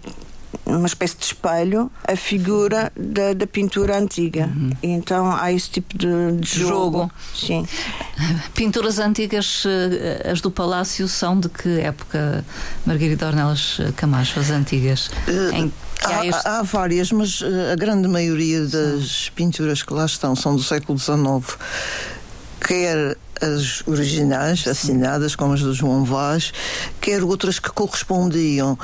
uma 0.65 0.87
espécie 0.87 1.17
de 1.17 1.25
espelho 1.25 1.91
a 2.07 2.15
figura 2.15 2.91
da, 2.95 3.33
da 3.33 3.47
pintura 3.47 3.97
antiga. 3.97 4.49
Uhum. 4.55 4.71
então 4.81 5.31
há 5.31 5.51
esse 5.51 5.69
tipo 5.69 5.97
de, 5.97 6.07
de 6.39 6.59
jogo. 6.59 6.71
jogo. 6.99 7.11
Sim. 7.35 7.65
Pinturas 8.53 8.99
antigas, 8.99 9.63
eh, 9.65 10.29
as 10.29 10.41
do 10.41 10.51
Palácio, 10.51 11.07
são 11.07 11.39
de 11.39 11.49
que 11.49 11.79
época, 11.79 12.45
Margarida 12.85 13.27
Ornelas 13.27 13.79
Camacho, 13.95 14.39
as 14.39 14.49
antigas? 14.49 15.07
Uh, 15.27 15.53
em 15.53 15.73
há, 16.03 16.25
este... 16.25 16.47
há, 16.47 16.61
várias, 16.63 17.11
mas 17.11 17.41
eh, 17.41 17.73
a 17.73 17.75
grande 17.75 18.07
maioria 18.07 18.65
das 18.65 19.25
Sim. 19.25 19.31
pinturas 19.35 19.83
que 19.83 19.93
lá 19.93 20.05
estão 20.05 20.35
são 20.35 20.55
do 20.55 20.63
século 20.63 20.97
XIX. 20.97 21.57
Quer 22.59 23.17
as 23.41 23.85
originais, 23.87 24.67
assinadas, 24.67 25.35
como 25.35 25.53
as 25.53 25.61
do 25.61 25.73
João 25.73 26.03
Vaz, 26.03 26.53
quer 26.99 27.23
outras 27.23 27.57
que 27.59 27.71
correspondiam 27.71 28.77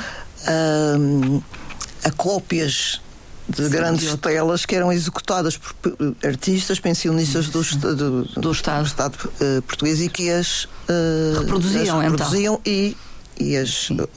a, 0.45 2.07
a 2.07 2.11
cópias 2.11 3.01
de 3.49 3.63
Sim, 3.63 3.69
grandes 3.69 4.11
de 4.11 4.17
telas 4.17 4.65
que 4.65 4.75
eram 4.75 4.91
executadas 4.91 5.57
por 5.57 5.73
artistas 6.23 6.79
pensionistas 6.79 7.47
do, 7.47 7.63
do, 7.63 8.23
do 8.25 8.51
Estado, 8.51 8.83
do 8.83 8.87
Estado 8.87 9.15
uh, 9.15 9.61
português 9.61 10.01
e 10.01 10.09
que 10.09 10.29
as, 10.29 10.65
uh, 10.65 11.39
reproduziam, 11.39 11.81
as 11.81 11.87
então. 11.87 12.01
reproduziam 12.01 12.53
então. 12.55 12.73
e 12.73 12.97
e 13.39 13.55
as 13.55 13.91
uh, 13.91 14.09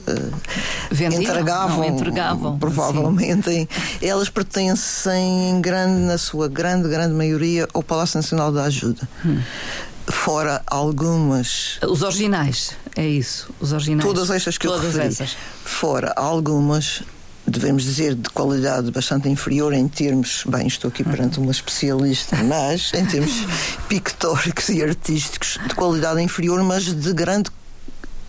entregavam, 1.13 1.85
entregavam, 1.85 2.59
provavelmente 2.59 3.51
em, 3.51 3.69
elas 4.01 4.31
pertencem 4.31 5.51
em 5.51 5.61
grande 5.61 6.01
na 6.01 6.17
sua 6.17 6.49
grande 6.49 6.89
grande 6.89 7.15
maioria 7.15 7.69
ao 7.75 7.83
Palácio 7.83 8.17
Nacional 8.17 8.51
da 8.51 8.65
Ajuda 8.65 9.07
hum. 9.25 9.39
Fora 10.11 10.63
algumas. 10.67 11.79
Os 11.87 12.03
originais 12.03 12.77
é 12.97 13.07
isso. 13.07 13.51
Os 13.61 13.73
originais. 13.73 14.05
Todas 14.05 14.31
estas 14.31 14.59
que 14.59 14.67
todas 14.67 14.83
eu 14.83 14.87
referi. 14.89 15.09
essas. 15.09 15.37
fora 15.65 16.13
algumas 16.17 17.03
devemos 17.51 17.83
dizer, 17.83 18.15
de 18.15 18.29
qualidade 18.31 18.91
bastante 18.91 19.29
inferior 19.29 19.73
em 19.73 19.89
termos, 19.89 20.45
bem, 20.47 20.67
estou 20.67 20.89
aqui 20.89 21.03
perante 21.03 21.41
uma 21.41 21.51
especialista, 21.51 22.37
mas 22.45 22.93
em 22.95 23.05
termos 23.05 23.33
pictóricos 23.89 24.69
e 24.69 24.83
artísticos, 24.83 25.59
de 25.67 25.75
qualidade 25.75 26.23
inferior, 26.23 26.63
mas 26.63 26.85
de 26.85 27.13
grande 27.13 27.51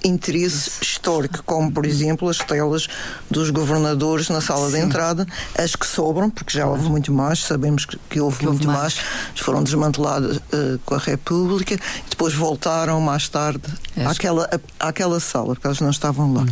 interesse 0.03 0.71
histórico, 0.81 1.43
como 1.45 1.71
por 1.71 1.85
exemplo 1.85 2.29
as 2.29 2.37
telas 2.37 2.87
dos 3.29 3.49
governadores 3.49 4.29
na 4.29 4.41
sala 4.41 4.69
Sim. 4.69 4.77
de 4.77 4.81
entrada, 4.81 5.27
as 5.57 5.75
que 5.75 5.85
sobram, 5.85 6.29
porque 6.29 6.57
já 6.57 6.67
houve 6.67 6.89
muito 6.89 7.11
mais, 7.11 7.39
sabemos 7.39 7.85
que, 7.85 7.97
que 8.09 8.19
houve 8.19 8.39
que 8.39 8.45
muito 8.45 8.67
houve 8.67 8.67
mais. 8.67 8.95
mais, 8.95 9.39
foram 9.39 9.63
desmanteladas 9.63 10.37
uh, 10.37 10.79
com 10.85 10.95
a 10.95 10.99
República, 10.99 11.75
e 11.75 12.09
depois 12.09 12.33
voltaram 12.33 12.99
mais 13.01 13.29
tarde 13.29 13.63
àquela, 14.05 14.49
àquela 14.79 15.19
sala, 15.19 15.53
porque 15.53 15.67
elas 15.67 15.79
não 15.79 15.89
estavam 15.89 16.33
lá. 16.33 16.41
Hum. 16.41 16.47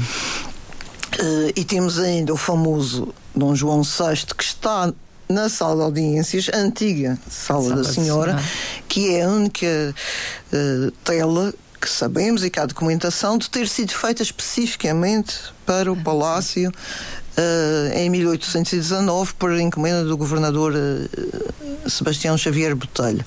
Uh, 1.19 1.53
e 1.55 1.63
temos 1.65 1.99
ainda 1.99 2.33
o 2.33 2.37
famoso 2.37 3.13
Dom 3.35 3.55
João 3.55 3.81
VI, 3.81 4.25
que 4.37 4.43
está 4.43 4.93
na 5.27 5.47
sala 5.47 5.75
de 5.75 5.81
audiências, 5.83 6.49
antiga 6.53 7.17
sala, 7.29 7.63
sala 7.63 7.75
da 7.75 7.83
senhora, 7.83 8.31
senhora, 8.31 8.43
que 8.87 9.15
é 9.15 9.23
a 9.23 9.29
única 9.29 9.95
uh, 10.51 10.91
tela 11.03 11.53
que 11.79 11.89
sabemos 11.89 12.43
e 12.43 12.49
que 12.49 12.59
há 12.59 12.65
documentação 12.65 13.37
de 13.37 13.49
ter 13.49 13.67
sido 13.67 13.93
feita 13.93 14.21
especificamente 14.21 15.35
para 15.65 15.91
o 15.91 15.95
Palácio 15.95 16.69
uh, 16.69 17.93
em 17.97 18.09
1819 18.09 19.33
por 19.35 19.57
encomenda 19.57 20.03
do 20.03 20.17
governador 20.17 20.73
uh, 20.73 21.89
Sebastião 21.89 22.37
Xavier 22.37 22.75
Botelho. 22.75 23.23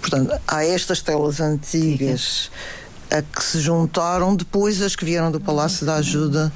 Portanto, 0.00 0.38
há 0.46 0.64
estas 0.64 1.00
telas 1.00 1.40
antigas 1.40 2.50
a 3.10 3.22
que 3.22 3.42
se 3.42 3.60
juntaram 3.60 4.34
depois 4.36 4.82
as 4.82 4.94
que 4.94 5.04
vieram 5.04 5.30
do 5.30 5.40
Palácio 5.40 5.86
da 5.86 5.96
Ajuda 5.96 6.52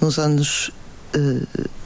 nos 0.00 0.18
anos. 0.18 0.70
Uh, 1.14 1.77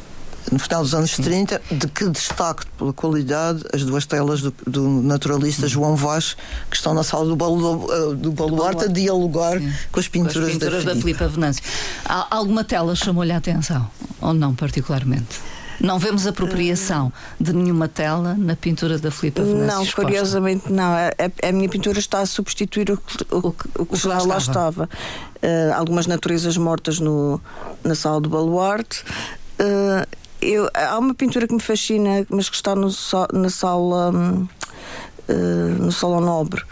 no 0.52 0.58
final 0.58 0.82
dos 0.82 0.94
anos 0.94 1.12
Sim. 1.12 1.22
30, 1.22 1.62
de 1.70 1.88
que 1.88 2.08
destaque 2.10 2.66
pela 2.78 2.92
qualidade 2.92 3.64
as 3.72 3.82
duas 3.82 4.04
telas 4.04 4.42
do, 4.42 4.54
do 4.66 4.88
naturalista 5.02 5.66
João 5.66 5.96
Vaz, 5.96 6.36
que 6.70 6.76
estão 6.76 6.92
na 6.92 7.02
sala 7.02 7.24
do, 7.24 7.34
balu, 7.34 8.14
do 8.14 8.30
Baluarte 8.32 8.84
a 8.84 8.86
dialogar 8.86 9.58
com 9.90 9.98
as 9.98 10.08
pinturas, 10.08 10.34
com 10.34 10.44
as 10.44 10.52
pinturas 10.52 10.84
da, 10.84 10.94
da 10.94 11.00
Filipa 11.00 11.26
Venâncio. 11.26 11.62
Há 12.04 12.36
alguma 12.36 12.62
tela 12.62 12.94
chamou-lhe 12.94 13.32
a 13.32 13.38
atenção? 13.38 13.90
Ou 14.20 14.34
não, 14.34 14.54
particularmente? 14.54 15.40
Não 15.80 15.98
vemos 15.98 16.26
apropriação 16.26 17.12
de 17.40 17.52
nenhuma 17.52 17.88
tela 17.88 18.36
na 18.38 18.54
pintura 18.54 18.98
da 18.98 19.10
Filipa 19.10 19.42
Venâncio 19.42 19.66
Não, 19.66 19.82
exposta. 19.82 20.02
curiosamente 20.02 20.70
não. 20.70 20.92
A, 20.92 21.08
a, 21.08 21.48
a, 21.48 21.52
minha 21.52 21.68
pintura 21.68 21.98
está 21.98 22.20
a 22.20 22.26
substituir 22.26 22.90
o, 22.90 23.02
o, 23.30 23.48
o, 23.48 23.54
o 23.78 23.86
que, 23.86 23.96
já 23.96 24.22
lá 24.22 24.38
estava. 24.38 24.88
Uh, 25.42 25.74
algumas 25.74 26.06
naturezas 26.06 26.56
mortas 26.56 27.00
no, 27.00 27.40
na 27.82 27.96
sala 27.96 28.20
do 28.20 28.28
baluarte. 28.28 29.02
Uh, 29.58 30.06
eu, 30.42 30.68
há 30.74 30.98
uma 30.98 31.14
pintura 31.14 31.46
que 31.46 31.54
me 31.54 31.60
fascina, 31.60 32.26
mas 32.28 32.48
que 32.48 32.56
está 32.56 32.74
no, 32.74 32.88
na 33.32 33.50
sala. 33.50 34.12
Uh, 35.28 35.84
no 35.84 35.92
Salão 35.92 36.20
Nobre, 36.20 36.62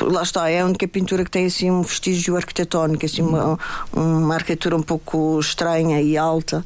lá 0.00 0.22
está, 0.22 0.48
é 0.48 0.60
a 0.60 0.64
única 0.64 0.86
pintura 0.88 1.24
que 1.24 1.30
tem 1.30 1.46
assim 1.46 1.70
um 1.70 1.82
vestígio 1.82 2.36
arquitetónico, 2.36 3.04
assim 3.04 3.22
uma, 3.22 3.58
uma 3.92 4.34
arquitetura 4.34 4.76
um 4.76 4.82
pouco 4.82 5.38
estranha 5.40 6.00
e 6.00 6.16
alta. 6.16 6.64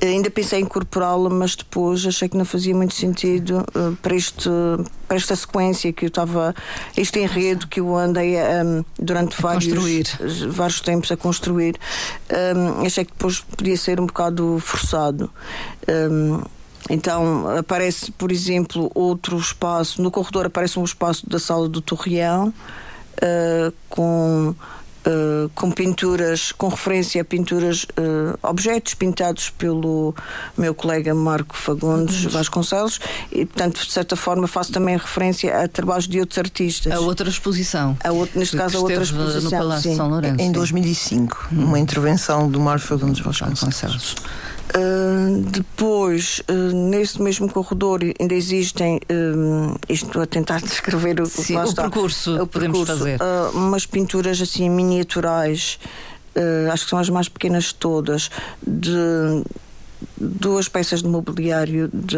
Ainda 0.00 0.30
pensei 0.30 0.60
em 0.60 0.62
incorporá-la, 0.62 1.30
mas 1.30 1.54
depois 1.54 2.04
achei 2.04 2.28
que 2.28 2.36
não 2.36 2.44
fazia 2.44 2.74
muito 2.74 2.94
sentido 2.94 3.64
uh, 3.74 3.94
para, 4.02 4.16
este, 4.16 4.50
para 5.06 5.16
esta 5.16 5.36
sequência 5.36 5.92
que 5.92 6.06
eu 6.06 6.08
estava, 6.08 6.54
este 6.96 7.20
enredo 7.20 7.68
que 7.68 7.78
eu 7.78 7.96
andei 7.96 8.36
um, 8.36 8.84
durante 8.98 9.40
vários, 9.40 10.16
vários 10.48 10.80
tempos 10.80 11.12
a 11.12 11.16
construir. 11.16 11.76
Um, 12.30 12.84
achei 12.84 13.04
que 13.04 13.12
depois 13.12 13.40
podia 13.40 13.76
ser 13.76 14.00
um 14.00 14.06
bocado 14.06 14.58
forçado. 14.58 15.30
Um, 15.88 16.42
então 16.90 17.56
aparece, 17.58 18.10
por 18.12 18.32
exemplo, 18.32 18.90
outro 18.94 19.36
espaço, 19.38 20.02
no 20.02 20.10
corredor 20.10 20.46
aparece 20.46 20.78
um 20.78 20.84
espaço 20.84 21.28
da 21.28 21.38
sala 21.38 21.68
do 21.68 21.80
Torreão 21.80 22.48
uh, 22.48 23.72
com. 23.88 24.54
Uh, 25.04 25.50
com 25.56 25.68
pinturas, 25.68 26.52
com 26.52 26.68
referência 26.68 27.20
a 27.20 27.24
pinturas, 27.24 27.82
uh, 27.82 28.38
objetos 28.40 28.94
pintados 28.94 29.50
pelo 29.50 30.14
meu 30.56 30.72
colega 30.76 31.12
Marco 31.12 31.56
Fagundes 31.56 32.22
Vasconcelos, 32.26 33.00
e 33.32 33.44
portanto, 33.44 33.84
de 33.84 33.90
certa 33.90 34.14
forma, 34.14 34.46
faço 34.46 34.70
também 34.70 34.96
referência 34.96 35.60
a 35.60 35.66
trabalhos 35.66 36.06
de 36.06 36.20
outros 36.20 36.38
artistas. 36.38 36.92
A 36.92 37.00
outra 37.00 37.28
exposição. 37.28 37.96
A 38.04 38.12
outro, 38.12 38.38
neste 38.38 38.56
caso, 38.56 38.78
a 38.78 38.80
outra 38.80 39.02
exposição. 39.02 39.42
No 39.42 39.50
Palácio 39.50 39.90
sim. 39.90 39.96
São 39.96 40.08
Lourenço. 40.08 40.40
Em 40.40 40.52
2005, 40.52 41.48
hum. 41.50 41.64
uma 41.64 41.80
intervenção 41.80 42.48
do 42.48 42.60
Marco 42.60 42.86
Fagundes 42.86 43.18
Vasconcelos. 43.18 44.14
Uh, 44.74 45.42
depois, 45.50 46.40
uh, 46.48 46.72
nesse 46.72 47.20
mesmo 47.20 47.46
corredor, 47.52 48.00
ainda 48.18 48.34
existem, 48.34 48.96
uh, 48.96 49.78
isto 49.86 50.18
a 50.18 50.26
tentar 50.26 50.60
descrever 50.64 51.20
o, 51.20 51.26
Sim, 51.26 51.58
o 51.58 51.64
está, 51.64 51.82
percurso, 51.82 52.42
o 52.42 52.46
podemos 52.46 52.78
percurso, 52.78 52.98
fazer. 52.98 53.18
umas 53.52 53.84
pinturas 53.84 54.40
assim 54.40 54.70
miniaturais, 54.70 55.78
acho 56.72 56.84
que 56.84 56.90
são 56.90 56.98
as 56.98 57.10
mais 57.10 57.28
pequenas 57.28 57.64
de 57.64 57.74
todas, 57.74 58.30
de 58.66 59.44
duas 60.16 60.68
peças 60.68 61.02
de 61.02 61.08
mobiliário 61.08 61.90
de 61.92 62.16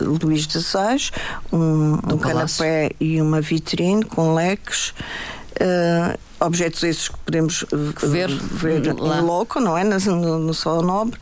Luís 0.00 0.44
XVI, 0.44 1.10
um, 1.52 1.94
um 1.94 2.18
canapé 2.18 2.92
e 3.00 3.20
uma 3.20 3.40
vitrine 3.40 4.04
com 4.04 4.32
leques. 4.32 4.94
Uh, 5.60 6.16
objetos 6.40 6.82
esses 6.82 7.08
que 7.08 7.18
podemos 7.18 7.64
ver, 8.02 8.28
ver 8.30 8.86
em 8.86 9.20
loco, 9.20 9.60
não 9.60 9.76
é? 9.76 9.84
No, 9.84 10.38
no 10.38 10.54
Solo 10.54 10.82
Nobre. 10.82 11.18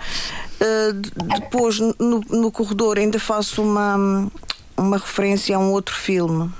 Uh, 0.60 0.92
depois, 1.38 1.78
no, 1.80 2.20
no, 2.30 2.50
corredor, 2.50 2.98
ainda 2.98 3.18
faço 3.18 3.62
uma, 3.62 4.30
uma 4.76 4.96
referência 4.96 5.56
a 5.56 5.58
um 5.58 5.70
outro 5.72 5.94
filme, 5.94 6.50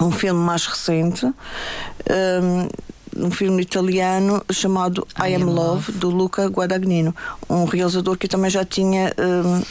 um 0.00 0.10
filme 0.10 0.40
mais 0.40 0.66
recente. 0.66 1.26
Uh, 1.26 2.68
um 3.16 3.30
filme 3.30 3.62
italiano 3.62 4.40
chamado 4.52 5.06
I, 5.18 5.30
I 5.30 5.34
Am 5.34 5.44
Love, 5.44 5.52
Love, 5.54 5.92
do 5.92 6.10
Luca 6.10 6.46
Guadagnino, 6.46 7.14
um 7.48 7.64
realizador 7.64 8.16
que 8.16 8.28
também 8.28 8.48
já 8.48 8.64
tinha 8.64 9.12
um, 9.18 9.62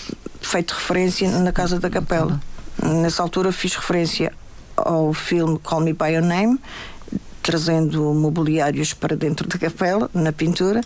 feito 0.42 0.74
referência 0.74 1.30
na 1.40 1.52
Casa 1.52 1.80
da 1.80 1.90
Capela. 1.90 2.40
Nessa 2.84 3.24
altura 3.24 3.52
fiz 3.54 3.76
referência 3.76 4.34
ao 4.76 5.14
filme 5.14 5.58
Call 5.60 5.82
Me 5.82 5.94
By 5.94 6.14
Your 6.14 6.24
Name 6.24 6.60
trazendo 7.42 8.14
mobiliários 8.14 8.94
para 8.94 9.16
dentro 9.16 9.48
da 9.48 9.58
capela, 9.58 10.10
na 10.14 10.32
pintura, 10.32 10.82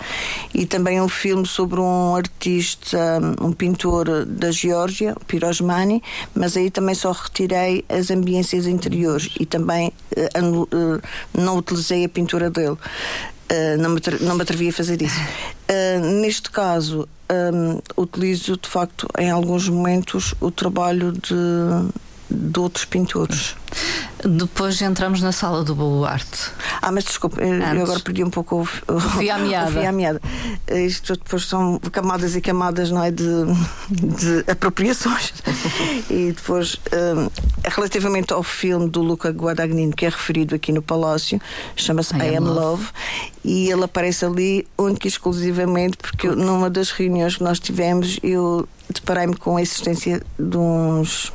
e 0.54 0.66
também 0.66 1.02
um 1.02 1.10
filme 1.10 1.46
sobre 1.46 1.80
um 1.80 2.16
artista, 2.16 3.20
um 3.42 3.52
pintor 3.52 4.26
da 4.26 4.52
Geórgia, 4.52 5.16
Pirosmani, 5.28 6.02
mas 6.34 6.56
aí 6.56 6.70
também 6.70 6.96
só 6.96 7.12
retirei 7.12 7.84
as 7.90 8.12
ambiências 8.12 8.68
interiores 8.68 9.30
e 9.40 9.46
também 9.46 9.92
uh, 10.16 10.62
uh, 10.62 11.02
não 11.34 11.58
utilizei 11.58 12.06
a 12.06 12.10
pintura 12.10 12.50
dele. 12.50 12.78
Uh, 13.52 13.78
não, 13.80 13.90
me 13.92 14.02
não 14.22 14.36
me 14.36 14.42
atrevi 14.42 14.70
a 14.70 14.74
fazer 14.74 15.02
isso. 15.02 15.20
neste 16.22 16.50
caso, 16.50 17.08
um, 17.32 17.82
utilizo 17.98 18.58
de 18.58 18.68
facto 18.68 19.08
em 19.18 19.30
alguns 19.30 19.68
momentos 19.68 20.34
o 20.40 20.52
trabalho 20.52 21.12
de, 21.12 21.36
de 22.30 22.60
outros 22.60 22.86
pintores. 22.86 23.56
Depois 24.26 24.82
entramos 24.82 25.22
na 25.22 25.32
sala 25.32 25.64
do 25.64 25.76
baluarte. 25.76 26.52
Ah, 26.82 26.92
mas 26.92 27.04
desculpe, 27.04 27.38
eu 27.42 27.82
agora 27.82 28.00
perdi 28.00 28.24
um 28.24 28.30
pouco 28.30 28.58
o, 28.58 28.94
o, 28.94 29.00
fio 29.00 29.34
à 29.34 29.38
meada. 29.38 29.82
O 29.82 29.88
à 29.88 29.92
meada. 29.92 30.22
Isto 30.72 31.14
depois 31.14 31.46
são 31.46 31.80
camadas 31.92 32.36
e 32.36 32.42
camadas, 32.42 32.90
não 32.90 33.04
é? 33.04 33.12
De, 33.12 33.24
de 33.90 34.52
apropriações. 34.52 35.34
e 36.10 36.32
depois, 36.32 36.78
um, 36.94 37.30
relativamente 37.70 38.32
ao 38.34 38.44
filme 38.44 38.90
do 38.90 39.02
Luca 39.02 39.30
Guadagnino, 39.30 39.94
que 39.94 40.06
é 40.06 40.10
referido 40.10 40.56
aqui 40.56 40.72
no 40.72 40.82
Palácio, 40.82 41.42
chama-se 41.76 42.16
I, 42.16 42.34
I, 42.34 42.36
Am 42.38 42.46
Love. 42.46 42.60
Love, 42.60 42.88
e 43.44 43.70
ele 43.70 43.84
aparece 43.84 44.26
ali 44.26 44.66
única 44.78 45.08
e 45.08 45.10
exclusivamente 45.10 45.98
porque 45.98 46.28
numa 46.30 46.70
das 46.70 46.92
reuniões 46.92 47.36
que 47.36 47.44
nós 47.44 47.60
tivemos 47.60 48.20
eu 48.24 48.68
deparei-me 48.90 49.36
com 49.36 49.58
a 49.58 49.62
existência 49.62 50.22
de 50.40 50.58
uns 50.58 51.32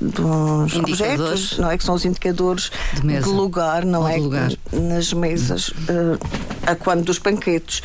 dos 0.00 0.76
objetos, 0.76 1.58
não 1.58 1.70
é? 1.70 1.78
Que 1.78 1.84
são 1.84 1.94
os 1.94 2.04
indicadores 2.04 2.70
de, 3.02 3.20
de 3.20 3.28
lugar, 3.28 3.84
não 3.84 4.08
é? 4.08 4.16
Lugar. 4.16 4.52
Nas 4.72 5.12
mesas, 5.12 5.68
uh, 5.68 6.18
a 6.66 6.74
quando 6.74 7.04
dos 7.04 7.18
banquetes. 7.18 7.82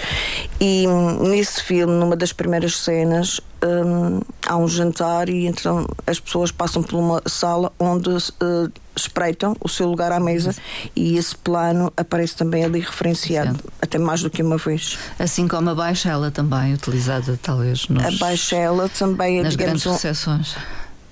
E 0.60 0.86
nesse 1.22 1.64
filme, 1.64 1.94
numa 1.94 2.16
das 2.16 2.34
primeiras 2.34 2.78
cenas, 2.78 3.40
um, 3.64 4.22
há 4.48 4.58
um 4.58 4.68
jantar 4.68 5.30
e 5.30 5.46
então 5.46 5.86
as 6.08 6.20
pessoas 6.20 6.52
passam 6.52 6.82
por 6.82 6.98
uma 6.98 7.22
sala 7.26 7.72
onde 7.80 8.10
uh, 8.10 8.72
espreitam 8.96 9.56
o 9.62 9.70
seu 9.70 9.88
lugar 9.88 10.12
à 10.12 10.20
mesa 10.20 10.54
e 10.96 11.18
esse 11.18 11.36
plano 11.36 11.92
aparece 11.96 12.36
também 12.36 12.64
ali 12.64 12.80
referenciado, 12.80 13.56
Sim. 13.56 13.70
até 13.82 13.98
mais 13.98 14.22
do 14.22 14.30
que 14.30 14.42
uma 14.42 14.58
vez. 14.58 14.98
Assim 15.18 15.48
como 15.48 15.70
a 15.70 15.76
baixela 15.76 16.32
também, 16.32 16.74
utilizada 16.74 17.40
talvez 17.42 17.88
nos, 17.88 18.04
A 18.04 18.12
baixela 18.12 18.90
também 18.90 19.40
é, 19.40 19.44
nas 19.44 19.56
digamos, 19.56 19.84
grandes 19.84 20.04
recepções. 20.04 20.56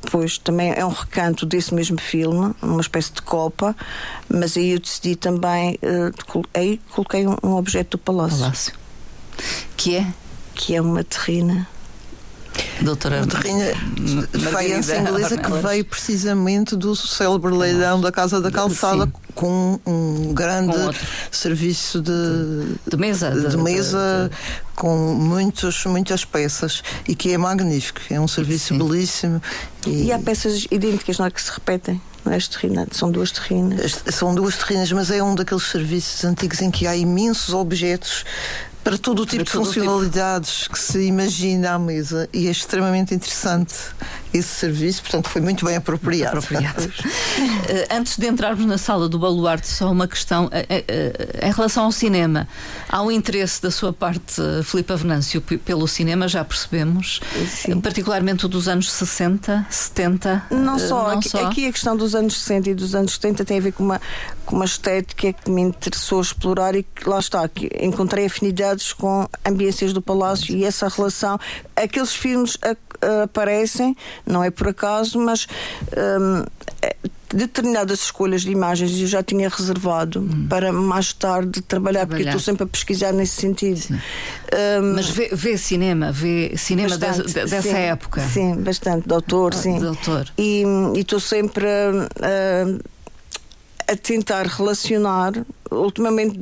Depois 0.07 0.37
também 0.37 0.71
é 0.73 0.85
um 0.85 0.89
recanto 0.89 1.45
desse 1.45 1.73
mesmo 1.73 1.99
filme, 1.99 2.55
uma 2.61 2.79
espécie 2.79 3.11
de 3.11 3.21
copa, 3.21 3.75
mas 4.29 4.55
aí 4.55 4.71
eu 4.71 4.79
decidi 4.79 5.17
também, 5.17 5.77
uh, 5.83 6.43
aí 6.53 6.79
coloquei 6.91 7.27
um, 7.27 7.35
um, 7.43 7.55
objeto 7.55 7.97
do 7.97 8.01
palácio. 8.01 8.39
palácio. 8.39 8.73
Que 9.75 9.97
é? 9.97 10.07
Que 10.55 10.75
é 10.75 10.81
uma 10.81 11.03
terrina. 11.03 11.67
Doutora 12.81 13.25
de 13.25 14.39
faiança 14.51 14.97
inglesa 14.97 15.37
que 15.37 15.51
veio 15.51 15.85
precisamente 15.85 16.75
do 16.75 16.95
célebre 16.95 17.51
leilão 17.51 17.99
da 17.99 18.11
Casa 18.11 18.39
da 18.39 18.51
Calçada 18.51 19.05
Sim. 19.05 19.11
com 19.33 19.79
um 19.85 20.33
grande 20.33 20.73
com 20.73 20.91
serviço 21.31 22.01
de, 22.01 22.11
de 22.87 22.97
mesa, 22.97 23.31
de, 23.31 23.49
de 23.49 23.57
mesa 23.57 24.29
de, 24.29 24.37
com 24.75 25.13
muitos, 25.15 25.85
muitas 25.85 26.23
peças 26.23 26.83
e 27.07 27.15
que 27.15 27.31
é 27.33 27.37
magnífico. 27.37 28.01
É 28.09 28.19
um 28.19 28.27
serviço 28.27 28.73
Sim. 28.73 28.77
belíssimo. 28.77 29.41
E... 29.85 30.05
e... 30.05 30.11
há 30.11 30.19
peças 30.19 30.67
idênticas, 30.69 31.17
não 31.17 31.25
é? 31.25 31.31
Que 31.31 31.41
se 31.41 31.51
repetem. 31.51 32.01
Não 32.23 32.33
é 32.33 32.39
terrinas, 32.39 32.89
são 32.91 33.09
duas 33.09 33.31
terrinas. 33.31 34.03
São 34.11 34.35
duas 34.35 34.57
terrinas, 34.57 34.91
mas 34.91 35.09
é 35.09 35.23
um 35.23 35.33
daqueles 35.33 35.63
serviços 35.63 36.25
antigos 36.25 36.61
em 36.61 36.69
que 36.69 36.85
há 36.85 36.93
imensos 36.93 37.53
objetos 37.53 38.25
para 38.87 38.97
todo 38.97 39.23
o 39.23 39.25
tipo 39.25 39.43
de 39.43 39.51
funcionalidades 39.51 40.61
tipo. 40.61 40.75
que 40.75 40.79
se 40.79 41.05
imagina 41.05 41.73
à 41.73 41.79
mesa 41.79 42.29
e 42.31 42.47
é 42.47 42.51
extremamente 42.51 43.13
interessante 43.13 43.73
esse 44.37 44.49
serviço, 44.49 45.01
portanto 45.01 45.29
foi 45.29 45.41
muito 45.41 45.65
bem 45.65 45.75
apropriado. 45.75 46.37
apropriado. 46.37 46.87
Eh, 47.69 47.87
antes 47.91 48.17
de 48.17 48.25
entrarmos 48.27 48.65
na 48.65 48.77
sala 48.77 49.09
do 49.09 49.19
baluarte, 49.19 49.67
só 49.67 49.91
uma 49.91 50.07
questão 50.07 50.49
eh, 50.51 50.85
eh, 50.87 51.47
em 51.47 51.51
relação 51.51 51.85
ao 51.85 51.91
cinema. 51.91 52.47
Há 52.87 53.01
um 53.01 53.11
interesse 53.11 53.61
da 53.61 53.69
sua 53.69 53.91
parte, 53.91 54.41
Filipe 54.63 54.95
Venâncio, 54.95 55.41
pelo 55.41 55.87
cinema, 55.87 56.27
já 56.27 56.45
percebemos, 56.45 57.19
Sim. 57.47 57.81
particularmente 57.81 58.45
o 58.45 58.49
dos 58.49 58.67
anos 58.67 58.91
60, 58.91 59.65
70. 59.69 60.45
Não 60.51 60.79
só, 60.79 61.09
não 61.09 61.19
aqui, 61.19 61.29
só. 61.29 61.45
aqui 61.45 61.67
a 61.67 61.71
questão 61.71 61.97
dos 61.97 62.15
anos 62.15 62.39
60 62.39 62.69
e 62.69 62.73
dos 62.73 62.95
anos 62.95 63.13
70 63.13 63.43
tem 63.43 63.57
a 63.57 63.61
ver 63.61 63.73
com 63.73 63.83
uma, 63.83 64.01
com 64.45 64.55
uma 64.55 64.65
estética 64.65 65.33
que 65.33 65.51
me 65.51 65.61
interessou 65.61 66.21
explorar 66.21 66.75
e 66.75 66.83
que 66.83 67.07
lá 67.07 67.19
está, 67.19 67.47
que 67.49 67.69
encontrei 67.81 68.25
afinidades 68.25 68.93
com 68.93 69.27
ambiências 69.45 69.91
do 69.91 70.01
palácio 70.01 70.55
e 70.55 70.63
essa 70.63 70.87
relação. 70.87 71.37
Aqueles 71.75 72.13
filmes 72.13 72.57
aparecem 73.23 73.95
não 74.27 74.43
é 74.43 74.51
por 74.51 74.67
acaso, 74.67 75.19
mas 75.19 75.47
um, 75.95 76.43
é, 76.81 76.95
determinadas 77.29 78.03
escolhas 78.03 78.41
de 78.41 78.51
imagens 78.51 78.99
eu 78.99 79.07
já 79.07 79.21
tinha 79.21 79.49
reservado 79.49 80.21
hum. 80.21 80.47
para 80.49 80.71
mais 80.71 81.13
tarde 81.13 81.61
trabalhar, 81.61 81.61
trabalhar, 81.61 82.07
porque 82.07 82.23
estou 82.23 82.39
sempre 82.39 82.63
a 82.63 82.67
pesquisar 82.67 83.11
nesse 83.11 83.41
sentido. 83.41 83.81
Um, 83.91 84.93
Mas 84.95 85.09
vê, 85.09 85.29
vê, 85.31 85.57
cinema, 85.57 86.11
vê 86.11 86.53
cinema 86.57 86.97
bastante, 86.97 87.27
de, 87.27 87.33
dessa 87.33 87.61
sim, 87.61 87.75
época? 87.75 88.21
Sim, 88.21 88.55
bastante, 88.55 89.07
doutor, 89.07 89.53
ah, 89.53 89.57
sim. 89.57 89.79
Doutor. 89.79 90.27
E 90.37 90.63
estou 90.95 91.19
sempre 91.19 91.65
a, 91.67 93.91
a, 93.91 93.95
tentar 93.95 94.45
relacionar, 94.45 95.33
ultimamente. 95.69 96.39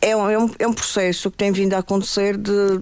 É 0.00 0.10
é, 0.10 0.16
um, 0.16 0.50
é 0.60 0.66
um 0.66 0.72
processo 0.72 1.28
que 1.28 1.36
tem 1.36 1.50
vindo 1.50 1.74
a 1.74 1.78
acontecer 1.78 2.36
de 2.36 2.80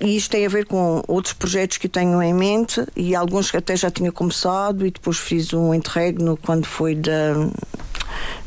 e 0.00 0.16
isto 0.16 0.30
tem 0.30 0.44
a 0.44 0.48
ver 0.48 0.66
com 0.66 1.02
outros 1.06 1.32
projetos 1.32 1.78
que 1.78 1.88
tenho 1.88 2.22
em 2.22 2.34
mente 2.34 2.84
e 2.96 3.14
alguns 3.14 3.50
que 3.50 3.56
até 3.56 3.76
já 3.76 3.90
tinha 3.90 4.10
começado 4.10 4.86
e 4.86 4.90
depois 4.90 5.18
fiz 5.18 5.52
um 5.52 5.72
interregno 5.72 6.36
quando 6.36 6.66
foi 6.66 6.94
da 6.94 7.34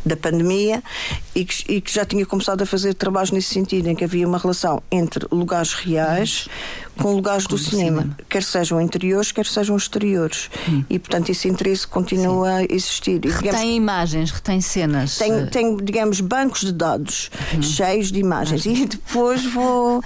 da 0.06 0.16
pandemia 0.16 0.82
e 1.36 1.46
que, 1.46 1.72
e 1.72 1.82
que, 1.82 1.94
já 1.94 2.06
tinha 2.06 2.26
começado 2.26 2.62
a 2.62 2.66
fazer 2.66 2.94
trabalhos 2.94 3.32
nesse 3.32 3.54
sentido, 3.54 3.88
em 3.88 3.96
que 3.96 4.04
havia 4.04 4.28
uma 4.28 4.38
relação 4.38 4.82
entre 4.90 5.28
lugares 5.32 5.74
reais 5.74 6.48
com 6.98 7.12
lugares 7.14 7.46
com 7.46 7.56
do, 7.56 7.58
cinema, 7.58 8.02
cinema, 8.02 8.18
quer 8.30 8.42
sejam 8.42 8.82
interiores, 8.82 9.32
quer 9.32 9.46
sejam 9.46 9.76
exteriores. 9.76 10.50
Hum. 10.68 10.84
E, 10.90 10.98
portanto, 10.98 11.30
esse 11.30 11.48
interesse 11.48 11.86
continua 11.86 12.48
Sim. 12.48 12.56
a 12.56 12.74
existir. 12.74 13.16
E, 13.16 13.20
digamos, 13.20 13.42
retém 13.44 13.76
imagens, 13.76 14.32
retém 14.32 14.62
cenas. 14.62 15.18
Tem, 15.18 15.46
tem, 15.48 15.78
digamos, 15.78 16.22
bancos 16.22 16.62
de 16.62 16.72
dados 16.72 17.30
hum. 17.54 17.62
cheios 17.62 18.12
de 18.12 18.20
imagens. 18.20 18.66
E 18.66 18.86
depois 18.86 19.46
vou 19.46 20.02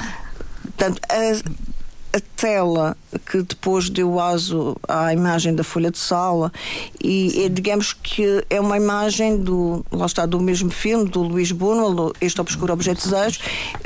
Portanto, 0.82 1.00
a, 1.12 2.18
a 2.18 2.20
tela 2.36 2.98
que 3.28 3.44
depois 3.44 3.88
deu 3.88 4.20
aso 4.20 4.76
à 4.88 5.14
imagem 5.14 5.54
da 5.54 5.64
folha 5.64 5.92
de 5.92 6.00
sala 6.00 6.52
e, 7.00 7.48
digamos 7.50 7.94
que 7.94 8.44
é 8.50 8.60
uma 8.60 8.78
imagem 8.78 9.38
do 9.38 9.86
lá 9.92 10.08
está 10.08 10.26
do 10.26 10.40
mesmo 10.40 10.72
filme 10.72 11.08
do 11.08 11.22
Luís 11.22 11.52
Buñuel 11.52 12.14
este 12.20 12.42
obscuro 12.42 12.74
objeto 12.74 13.04
de 13.04 13.12
desejo 13.12 13.42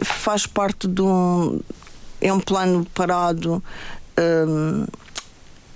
faz 0.06 0.48
parte 0.48 0.88
de 0.88 1.02
um 1.02 1.60
é 2.22 2.32
um 2.32 2.40
plano 2.40 2.88
parado 2.94 3.62
um, 4.18 4.86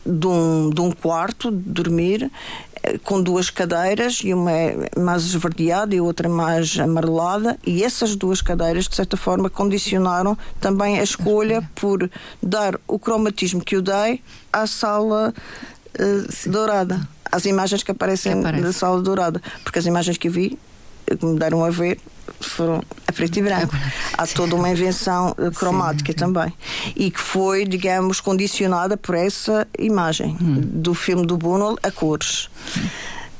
de 0.05 0.27
um, 0.27 0.69
de 0.69 0.79
um 0.79 0.91
quarto 0.91 1.51
de 1.51 1.69
dormir 1.69 2.31
com 3.03 3.21
duas 3.21 3.49
cadeiras, 3.49 4.21
e 4.23 4.33
uma 4.33 4.51
é 4.51 4.89
mais 4.97 5.23
esverdeada 5.23 5.93
e 5.93 6.01
outra 6.01 6.29
mais 6.29 6.77
amarelada, 6.79 7.57
e 7.65 7.83
essas 7.83 8.15
duas 8.15 8.41
cadeiras, 8.41 8.87
de 8.87 8.95
certa 8.95 9.17
forma, 9.17 9.49
condicionaram 9.49 10.37
também 10.59 10.99
a 10.99 11.03
escolha 11.03 11.67
por 11.75 12.09
dar 12.41 12.79
o 12.87 12.97
cromatismo 12.97 13.61
que 13.61 13.75
eu 13.75 13.81
dei 13.81 14.21
à 14.51 14.65
sala 14.65 15.33
uh, 15.99 16.49
dourada, 16.49 17.07
às 17.25 17.45
imagens 17.45 17.83
que 17.83 17.91
aparecem 17.91 18.33
que 18.33 18.39
aparece. 18.39 18.63
da 18.63 18.73
sala 18.73 19.01
dourada, 19.01 19.41
porque 19.63 19.79
as 19.79 19.85
imagens 19.85 20.17
que 20.17 20.27
eu 20.27 20.31
vi, 20.31 20.57
que 21.05 21.25
me 21.25 21.37
deram 21.37 21.63
a 21.63 21.69
ver, 21.69 21.99
foram 22.39 22.83
a 23.07 23.11
preto 23.11 23.37
e 23.37 23.41
branco. 23.41 23.75
Há 24.17 24.27
toda 24.27 24.55
uma 24.55 24.69
invenção 24.69 25.35
eh, 25.37 25.49
cromática 25.51 26.11
sim, 26.11 26.17
também. 26.17 26.53
E 26.95 27.11
que 27.11 27.19
foi, 27.19 27.65
digamos, 27.65 28.19
condicionada 28.19 28.97
por 28.97 29.15
essa 29.15 29.67
imagem 29.77 30.37
hum. 30.41 30.61
do 30.61 30.93
filme 30.93 31.25
do 31.25 31.37
Buñuel 31.37 31.77
a 31.83 31.91
cores. 31.91 32.49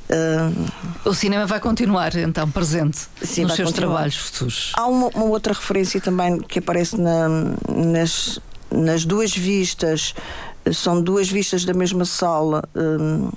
Uh, 0.10 1.08
o 1.08 1.14
cinema 1.14 1.46
vai 1.46 1.60
continuar 1.60 2.16
então 2.16 2.50
presente 2.50 2.98
sim, 3.22 3.44
nos 3.44 3.54
seus 3.54 3.70
continuar. 3.70 3.90
trabalhos 3.90 4.16
futuros. 4.16 4.72
Há 4.76 4.88
uma, 4.88 5.08
uma, 5.10 5.26
outra 5.26 5.54
referência 5.54 6.02
também 6.02 6.40
que 6.40 6.58
aparece 6.58 7.00
na, 7.00 7.30
nas, 7.68 8.40
nas 8.72 9.06
duas 9.06 9.36
vistas, 9.36 10.16
são 10.74 11.00
duas 11.00 11.30
vistas 11.30 11.64
da 11.64 11.76
mesma 11.76 12.06
sala. 12.06 12.64
Um, 12.76 13.30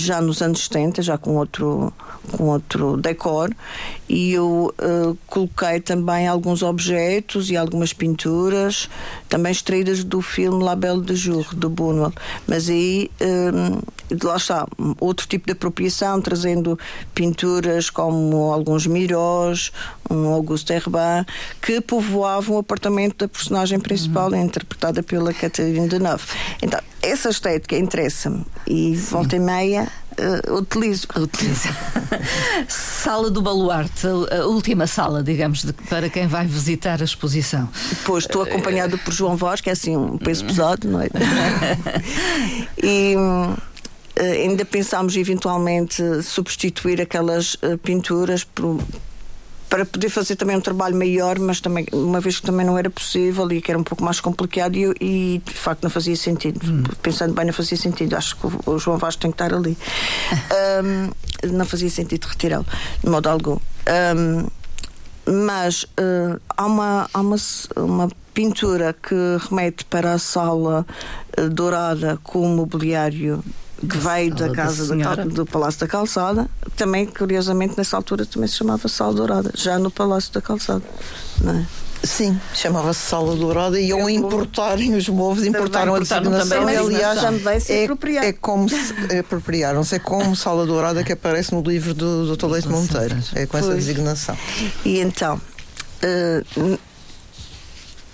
já 0.00 0.20
nos 0.20 0.40
anos 0.42 0.64
70, 0.64 1.02
já 1.02 1.18
com 1.18 1.36
outro, 1.36 1.92
com 2.36 2.44
outro 2.44 2.96
decor 2.96 3.50
e 4.08 4.32
eu 4.32 4.74
uh, 4.78 5.16
coloquei 5.26 5.80
também 5.80 6.26
alguns 6.26 6.62
objetos 6.62 7.50
e 7.50 7.56
algumas 7.56 7.92
pinturas 7.92 8.88
também 9.28 9.52
extraídas 9.52 10.02
do 10.02 10.22
filme 10.22 10.62
La 10.62 10.74
Belle 10.74 11.02
de 11.02 11.14
Jour 11.14 11.54
do 11.54 11.68
Buñuel 11.68 12.12
mas 12.46 12.68
aí 12.68 13.10
um, 13.20 13.80
lá 14.24 14.36
está 14.36 14.66
outro 14.98 15.26
tipo 15.26 15.46
de 15.46 15.52
apropriação 15.52 16.20
trazendo 16.20 16.78
pinturas 17.14 17.90
como 17.90 18.52
alguns 18.52 18.86
Mirós 18.86 19.70
um 20.10 20.28
Auguste 20.28 20.72
Herbin 20.72 21.26
que 21.60 21.80
povoavam 21.80 22.56
o 22.56 22.58
apartamento 22.60 23.18
da 23.18 23.28
personagem 23.28 23.78
principal 23.78 24.30
uhum. 24.30 24.42
interpretada 24.42 25.02
pela 25.02 25.34
Catherine 25.34 25.88
Deneuve 25.88 26.24
então 26.62 26.80
essa 27.02 27.30
estética 27.30 27.76
interessa-me 27.76 28.44
e 28.66 28.96
volta 28.96 29.36
e 29.36 29.38
meia 29.38 29.88
uh, 30.18 30.54
utilizo. 30.54 31.06
Utiliza. 31.16 31.68
sala 32.68 33.30
do 33.30 33.40
Baluarte, 33.40 34.06
a 34.06 34.46
última 34.46 34.86
sala, 34.86 35.22
digamos, 35.22 35.64
de, 35.64 35.72
para 35.72 36.08
quem 36.10 36.26
vai 36.26 36.46
visitar 36.46 37.00
a 37.00 37.04
exposição. 37.04 37.68
Depois 37.90 38.24
estou 38.24 38.42
acompanhado 38.42 38.98
por 38.98 39.12
João 39.12 39.36
Vaz, 39.36 39.60
que 39.60 39.70
é 39.70 39.72
assim 39.72 39.96
um 39.96 40.18
peso 40.18 40.44
pesado, 40.44 40.88
não 40.88 41.00
é? 41.00 41.08
e 42.82 43.14
eh, 44.16 44.42
ainda 44.42 44.64
pensámos 44.64 45.16
eventualmente 45.16 46.02
substituir 46.22 47.00
aquelas 47.00 47.54
uh, 47.54 47.78
pinturas 47.78 48.42
por 48.42 48.80
para 49.68 49.84
poder 49.84 50.08
fazer 50.08 50.36
também 50.36 50.56
um 50.56 50.60
trabalho 50.60 50.96
maior, 50.96 51.38
mas 51.38 51.60
também, 51.60 51.86
uma 51.92 52.20
vez 52.20 52.40
que 52.40 52.46
também 52.46 52.64
não 52.64 52.78
era 52.78 52.88
possível 52.88 53.50
e 53.52 53.60
que 53.60 53.70
era 53.70 53.78
um 53.78 53.84
pouco 53.84 54.02
mais 54.02 54.20
complicado 54.20 54.76
e, 54.76 54.94
e 55.00 55.42
de 55.44 55.54
facto 55.54 55.82
não 55.82 55.90
fazia 55.90 56.16
sentido. 56.16 56.60
Hum. 56.64 56.82
Pensando 57.02 57.34
bem, 57.34 57.44
não 57.44 57.52
fazia 57.52 57.76
sentido. 57.76 58.16
Acho 58.16 58.36
que 58.36 58.46
o, 58.66 58.78
João 58.78 58.98
Vasco 58.98 59.20
tem 59.22 59.30
que 59.30 59.34
estar 59.34 59.54
ali. 59.54 59.76
um, 60.84 61.52
não 61.52 61.66
fazia 61.66 61.90
sentido 61.90 62.24
retirá-lo, 62.26 62.66
de 63.02 63.10
modo 63.10 63.28
algum. 63.28 63.58
Um, 64.16 64.46
mas 65.30 65.84
uh, 65.84 66.40
há, 66.56 66.66
uma, 66.66 67.10
há 67.12 67.20
uma, 67.20 67.36
uma 67.76 68.08
pintura 68.32 68.94
que 68.94 69.14
remete 69.48 69.84
para 69.84 70.14
a 70.14 70.18
sala 70.18 70.86
uh, 71.38 71.48
dourada 71.50 72.18
com 72.22 72.40
o 72.40 72.48
mobiliário 72.48 73.44
que 73.86 73.96
veio 73.96 74.34
da 74.34 74.50
casa 74.50 74.96
da, 74.96 75.14
do 75.24 75.46
Palácio 75.46 75.80
da 75.80 75.86
Calçada, 75.86 76.48
também, 76.76 77.06
curiosamente, 77.06 77.74
nessa 77.76 77.96
altura 77.96 78.26
também 78.26 78.48
se 78.48 78.56
chamava 78.56 78.88
Sala 78.88 79.14
Dourada, 79.14 79.52
já 79.54 79.78
no 79.78 79.90
Palácio 79.90 80.32
da 80.32 80.40
Calçada. 80.40 80.82
Não 81.40 81.54
é? 81.54 81.66
Sim, 82.02 82.40
chamava-se 82.54 83.00
Sala 83.00 83.34
Dourada 83.34 83.80
e 83.80 83.90
ao 83.90 84.08
importarem 84.08 84.94
os 84.94 85.08
móveis, 85.08 85.46
importaram 85.46 85.94
a 85.94 85.98
designação. 85.98 86.60
Também, 86.60 86.76
aliás, 86.76 87.68
é, 87.68 87.86
é 88.26 88.32
como 88.32 88.68
se 88.68 88.94
apropriaram-se, 89.18 89.96
é 89.96 89.98
como 89.98 90.34
Sala 90.36 90.64
Dourada 90.64 91.02
que 91.02 91.12
aparece 91.12 91.52
no 91.52 91.60
livro 91.60 91.94
do, 91.94 92.26
do 92.26 92.36
Toledo 92.36 92.70
Monteiro. 92.70 93.16
É 93.34 93.46
com 93.46 93.58
essa 93.58 93.74
designação. 93.74 94.36
E 94.84 95.00
então, 95.00 95.40
uh, 96.04 96.78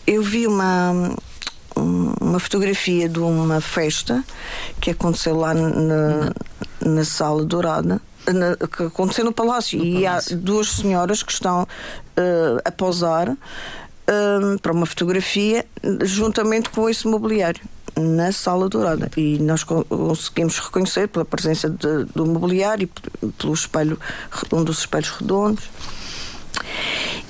eu 0.06 0.22
vi 0.22 0.46
uma 0.46 1.14
uma 2.24 2.40
fotografia 2.40 3.08
de 3.08 3.20
uma 3.20 3.60
festa 3.60 4.24
que 4.80 4.90
aconteceu 4.90 5.36
lá 5.36 5.52
na, 5.52 6.32
na 6.80 7.04
Sala 7.04 7.44
Dourada. 7.44 8.00
Na, 8.26 8.56
que 8.56 8.84
aconteceu 8.84 9.22
no 9.22 9.32
Palácio, 9.32 9.78
no 9.78 9.84
e 9.84 10.02
palácio. 10.04 10.34
há 10.34 10.40
duas 10.40 10.68
senhoras 10.68 11.22
que 11.22 11.30
estão 11.30 11.64
uh, 11.64 12.60
a 12.64 12.72
posar 12.72 13.28
uh, 13.28 14.58
para 14.62 14.72
uma 14.72 14.86
fotografia 14.86 15.66
juntamente 16.02 16.70
com 16.70 16.88
esse 16.88 17.06
mobiliário 17.06 17.60
na 17.96 18.32
Sala 18.32 18.68
Dourada 18.70 19.10
e 19.14 19.38
nós 19.38 19.62
conseguimos 19.62 20.58
reconhecer 20.58 21.06
pela 21.08 21.24
presença 21.24 21.68
de, 21.68 22.04
do 22.14 22.24
mobiliário 22.24 22.88
e 23.22 23.30
pelo 23.32 23.52
espelho 23.52 24.00
um 24.50 24.64
dos 24.64 24.78
espelhos 24.78 25.10
redondos 25.10 25.64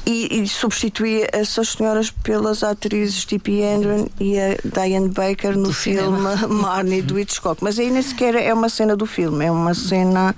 e, 0.06 0.42
e 0.42 0.48
substituía 0.48 1.28
essas 1.32 1.70
senhoras 1.70 2.10
pelas 2.10 2.62
atrizes 2.62 3.24
Tippi 3.24 3.60
Hedren 3.60 4.06
e 4.20 4.38
a 4.38 4.56
Diane 4.64 5.08
Baker 5.08 5.56
no 5.56 5.64
do 5.64 5.72
filme 5.72 6.36
Marnie 6.48 7.02
do 7.02 7.18
Hitchcock. 7.18 7.62
Mas 7.62 7.78
aí 7.78 7.90
nem 7.90 8.02
sequer 8.02 8.34
é 8.34 8.52
uma 8.52 8.68
cena 8.68 8.96
do 8.96 9.06
filme, 9.06 9.44
é 9.44 9.50
uma 9.50 9.74
cena, 9.74 10.34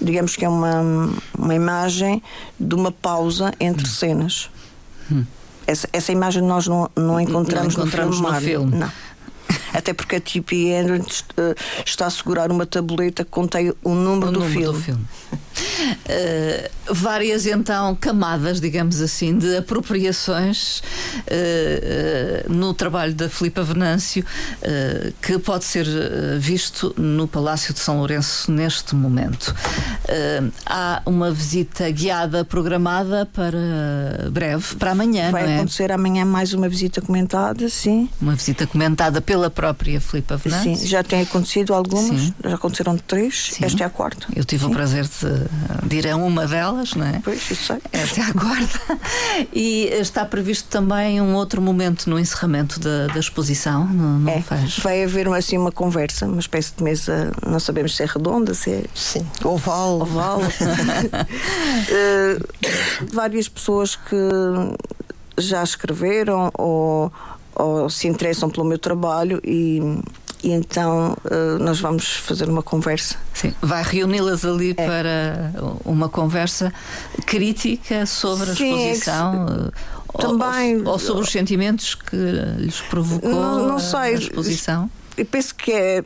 digamos 0.00 0.34
que 0.34 0.44
é 0.44 0.48
uma, 0.48 0.80
uma 1.36 1.54
imagem 1.54 2.22
de 2.58 2.74
uma 2.74 2.90
pausa 2.90 3.52
entre 3.60 3.86
hum. 3.86 3.90
cenas. 3.90 4.50
Hum. 5.10 5.24
Essa, 5.66 5.88
essa 5.92 6.10
imagem 6.10 6.42
nós 6.42 6.66
não, 6.66 6.90
não 6.96 7.20
encontramos, 7.20 7.76
não 7.76 7.84
encontramos 7.84 8.20
no 8.20 8.34
filme. 8.34 8.40
No 8.40 8.70
filme. 8.70 8.76
Não 8.78 8.92
até 9.72 9.92
porque 9.92 10.16
a 10.16 10.20
Tippi 10.20 10.68
Hedren 10.68 11.02
eh, 11.36 11.54
está 11.84 12.06
a 12.06 12.10
segurar 12.10 12.50
uma 12.50 12.66
tableta 12.66 13.24
que 13.24 13.30
contém 13.30 13.72
o 13.82 13.94
número, 13.94 14.28
o 14.28 14.32
do, 14.32 14.40
número 14.40 14.52
filme. 14.52 14.78
do 14.78 14.84
filme. 14.84 15.06
Uh, 15.52 16.94
várias 16.94 17.46
então 17.46 17.94
camadas, 17.94 18.60
digamos 18.60 19.00
assim, 19.00 19.36
de 19.36 19.56
apropriações 19.56 20.78
uh, 20.78 20.82
uh, 22.48 22.52
no 22.52 22.74
trabalho 22.74 23.14
da 23.14 23.28
Filipa 23.28 23.62
Venâncio, 23.62 24.24
que 25.20 25.38
pode 25.38 25.64
ser 25.64 25.86
visto 26.38 26.94
no 26.96 27.26
Palácio 27.26 27.72
de 27.72 27.80
São 27.80 27.98
Lourenço 27.98 28.50
neste 28.50 28.94
momento. 28.94 29.54
há 30.66 31.02
uma 31.06 31.30
visita 31.30 31.90
guiada 31.90 32.44
programada 32.44 33.26
para 33.26 34.30
breve, 34.30 34.76
para 34.76 34.92
amanhã, 34.92 35.30
Vai 35.30 35.50
é? 35.50 35.56
acontecer 35.56 35.90
amanhã 35.92 36.24
mais 36.24 36.52
uma 36.52 36.68
visita 36.68 37.00
comentada, 37.00 37.68
sim. 37.68 38.08
Uma 38.20 38.34
visita 38.34 38.66
comentada 38.66 39.20
pela 39.20 39.50
própria 39.50 40.00
Filipa 40.00 40.36
Venâncio. 40.36 40.76
Sim, 40.76 40.86
já 40.86 41.02
tem 41.02 41.22
acontecido 41.22 41.74
algumas, 41.74 42.20
sim. 42.20 42.34
já 42.44 42.54
aconteceram 42.54 42.96
três, 42.98 43.50
sim. 43.52 43.64
esta 43.64 43.84
é 43.84 43.86
a 43.86 43.90
quarta. 43.90 44.26
Eu 44.34 44.44
tive 44.44 44.64
sim. 44.64 44.70
o 44.70 44.74
prazer 44.74 45.04
de 45.04 45.41
dirão 45.84 46.26
uma 46.26 46.46
delas, 46.46 46.94
não 46.94 47.06
é? 47.06 47.20
Pois, 47.22 47.50
isso 47.50 47.66
sei. 47.66 47.78
Esta 47.92 48.20
é 48.20 48.24
a. 48.24 48.32
E 49.52 49.84
está 49.92 50.24
previsto 50.24 50.68
também 50.68 51.20
um 51.20 51.34
outro 51.34 51.60
momento 51.60 52.08
no 52.08 52.18
encerramento 52.18 52.80
da, 52.80 53.08
da 53.08 53.20
exposição, 53.20 53.86
não, 53.86 54.18
não 54.18 54.32
é. 54.32 54.40
faz? 54.40 54.78
Vai 54.78 55.04
haver 55.04 55.28
assim 55.28 55.58
uma 55.58 55.72
conversa, 55.72 56.26
uma 56.26 56.40
espécie 56.40 56.74
de 56.76 56.82
mesa, 56.82 57.32
não 57.46 57.60
sabemos 57.60 57.96
se 57.96 58.02
é 58.02 58.06
redonda, 58.06 58.54
se 58.54 58.70
é. 58.70 58.84
Sim. 58.94 59.26
Oval. 59.44 60.00
Oval. 60.00 60.40
uh, 60.40 60.44
várias 63.12 63.48
pessoas 63.48 63.96
que 63.96 64.16
já 65.38 65.62
escreveram 65.62 66.50
ou, 66.58 67.12
ou 67.54 67.88
se 67.90 68.06
interessam 68.08 68.50
pelo 68.50 68.66
meu 68.66 68.78
trabalho 68.78 69.40
e 69.44 69.80
e 70.42 70.50
então 70.50 71.16
uh, 71.24 71.58
nós 71.58 71.80
vamos 71.80 72.16
fazer 72.16 72.48
uma 72.48 72.62
conversa. 72.62 73.16
Sim, 73.32 73.54
vai 73.60 73.82
reuni-las 73.82 74.44
ali 74.44 74.70
é. 74.70 74.74
para 74.74 75.52
uma 75.84 76.08
conversa 76.08 76.72
crítica 77.26 78.06
sobre 78.06 78.50
a 78.50 78.54
Sim, 78.54 78.74
exposição. 78.74 79.44
É 79.44 79.70
que, 80.12 80.18
também, 80.18 80.82
ou, 80.82 80.88
ou, 80.88 80.98
sobre 80.98 81.22
os 81.22 81.30
sentimentos 81.30 81.94
que 81.94 82.16
lhes 82.58 82.80
provocou 82.82 83.30
não, 83.30 83.66
não 83.66 83.78
sei, 83.78 83.98
a 83.98 84.12
exposição? 84.12 84.90
Eu 85.16 85.24
penso 85.24 85.54
que 85.54 85.72
é, 85.72 86.02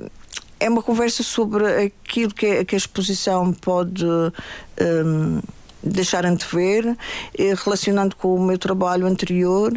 é 0.61 0.69
uma 0.69 0.83
conversa 0.83 1.23
sobre 1.23 1.67
aquilo 1.87 2.33
que, 2.33 2.65
que 2.65 2.75
a 2.75 2.79
exposição 2.79 3.53
pode 3.53 4.05
um, 4.05 5.41
deixar 5.83 6.27
antever, 6.27 6.97
eh, 7.39 7.55
relacionando 7.65 8.17
com 8.17 8.35
o 8.35 8.45
meu 8.45 8.59
trabalho 8.59 9.07
anterior. 9.07 9.73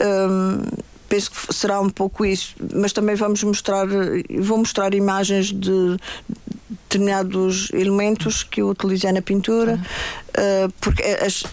Um, 0.00 0.62
penso 1.08 1.30
que 1.30 1.54
será 1.54 1.80
um 1.80 1.90
pouco 1.90 2.24
isso, 2.24 2.54
mas 2.74 2.92
também 2.92 3.14
vamos 3.14 3.42
mostrar, 3.42 3.86
vou 4.40 4.58
mostrar 4.58 4.94
imagens 4.94 5.52
de 5.52 5.96
determinados 6.88 7.68
elementos 7.72 8.42
que 8.42 8.62
eu 8.62 8.68
utilizei 8.68 9.12
na 9.12 9.22
pintura, 9.22 9.80
uh, 10.30 10.72
porque 10.80 11.02
as, 11.02 11.44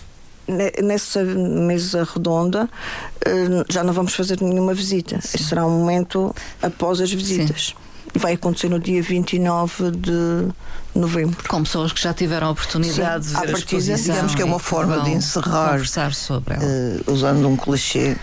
nessa 0.81 1.23
mesa 1.23 2.07
redonda 2.13 2.65
uh, 2.65 3.65
já 3.69 3.83
não 3.83 3.93
vamos 3.93 4.13
fazer 4.13 4.41
nenhuma 4.41 4.73
visita. 4.73 5.17
Esse 5.17 5.43
será 5.43 5.65
um 5.65 5.79
momento 5.79 6.33
após 6.61 7.01
as 7.01 7.11
visitas. 7.11 7.67
Sim. 7.67 7.81
Vai 8.13 8.33
acontecer 8.33 8.67
no 8.67 8.77
dia 8.77 9.01
29 9.01 9.91
de 9.91 10.49
novembro. 10.93 11.37
Com 11.47 11.63
pessoas 11.63 11.93
que 11.93 12.01
já 12.01 12.13
tiveram 12.13 12.47
a 12.47 12.51
oportunidade 12.51 13.25
Sim, 13.25 13.35
de 13.35 13.39
ver 13.39 13.49
a, 13.49 13.51
partida, 13.53 13.95
Digamos 13.95 14.35
que 14.35 14.41
é 14.41 14.45
uma 14.45 14.59
forma 14.59 14.99
de 15.01 15.11
encerrar, 15.11 15.79
uh, 15.79 17.11
usando 17.11 17.47
um 17.47 17.55
clichê 17.55 18.17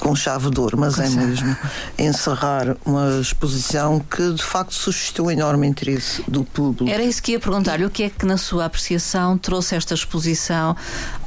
com 0.00 0.16
chave 0.16 0.50
de 0.50 0.58
ouro, 0.58 0.78
mas 0.78 0.96
com 0.96 1.02
é 1.02 1.10
chave. 1.10 1.26
mesmo 1.26 1.56
encerrar 1.98 2.76
uma 2.84 3.20
exposição 3.20 4.00
que 4.00 4.32
de 4.32 4.42
facto 4.42 4.74
suscitou 4.74 5.30
enorme 5.30 5.66
interesse 5.66 6.22
do 6.26 6.42
público. 6.42 6.90
Era 6.90 7.02
isso 7.02 7.22
que 7.22 7.32
ia 7.32 7.40
perguntar-lhe, 7.40 7.84
o 7.84 7.90
que 7.90 8.04
é 8.04 8.10
que 8.10 8.24
na 8.26 8.36
sua 8.36 8.64
apreciação 8.64 9.36
trouxe 9.38 9.76
esta 9.76 9.94
exposição 9.94 10.74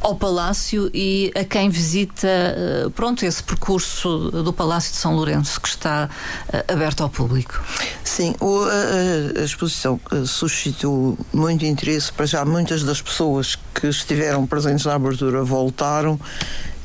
ao 0.01 0.15
Palácio 0.15 0.89
e 0.93 1.31
a 1.35 1.43
quem 1.43 1.69
visita, 1.69 2.27
eh, 2.27 2.89
pronto, 2.95 3.23
esse 3.23 3.41
percurso 3.41 4.31
do 4.31 4.51
Palácio 4.51 4.91
de 4.91 4.97
São 4.97 5.15
Lourenço 5.15 5.61
que 5.61 5.67
está 5.67 6.09
eh, 6.51 6.65
aberto 6.67 7.03
ao 7.03 7.09
público? 7.09 7.61
Sim, 8.03 8.35
o, 8.39 8.63
a, 8.63 9.41
a, 9.41 9.43
exposição 9.43 9.99
eh, 10.11 10.23
suscitou 10.25 11.17
muito 11.31 11.63
interesse 11.65 12.11
para 12.11 12.25
já 12.25 12.43
muitas 12.43 12.83
das 12.83 13.01
pessoas 13.01 13.57
que 13.73 13.87
estiveram 13.87 14.45
presentes 14.45 14.85
na 14.85 14.95
abertura 14.95 15.43
voltaram 15.43 16.19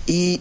e 0.06 0.40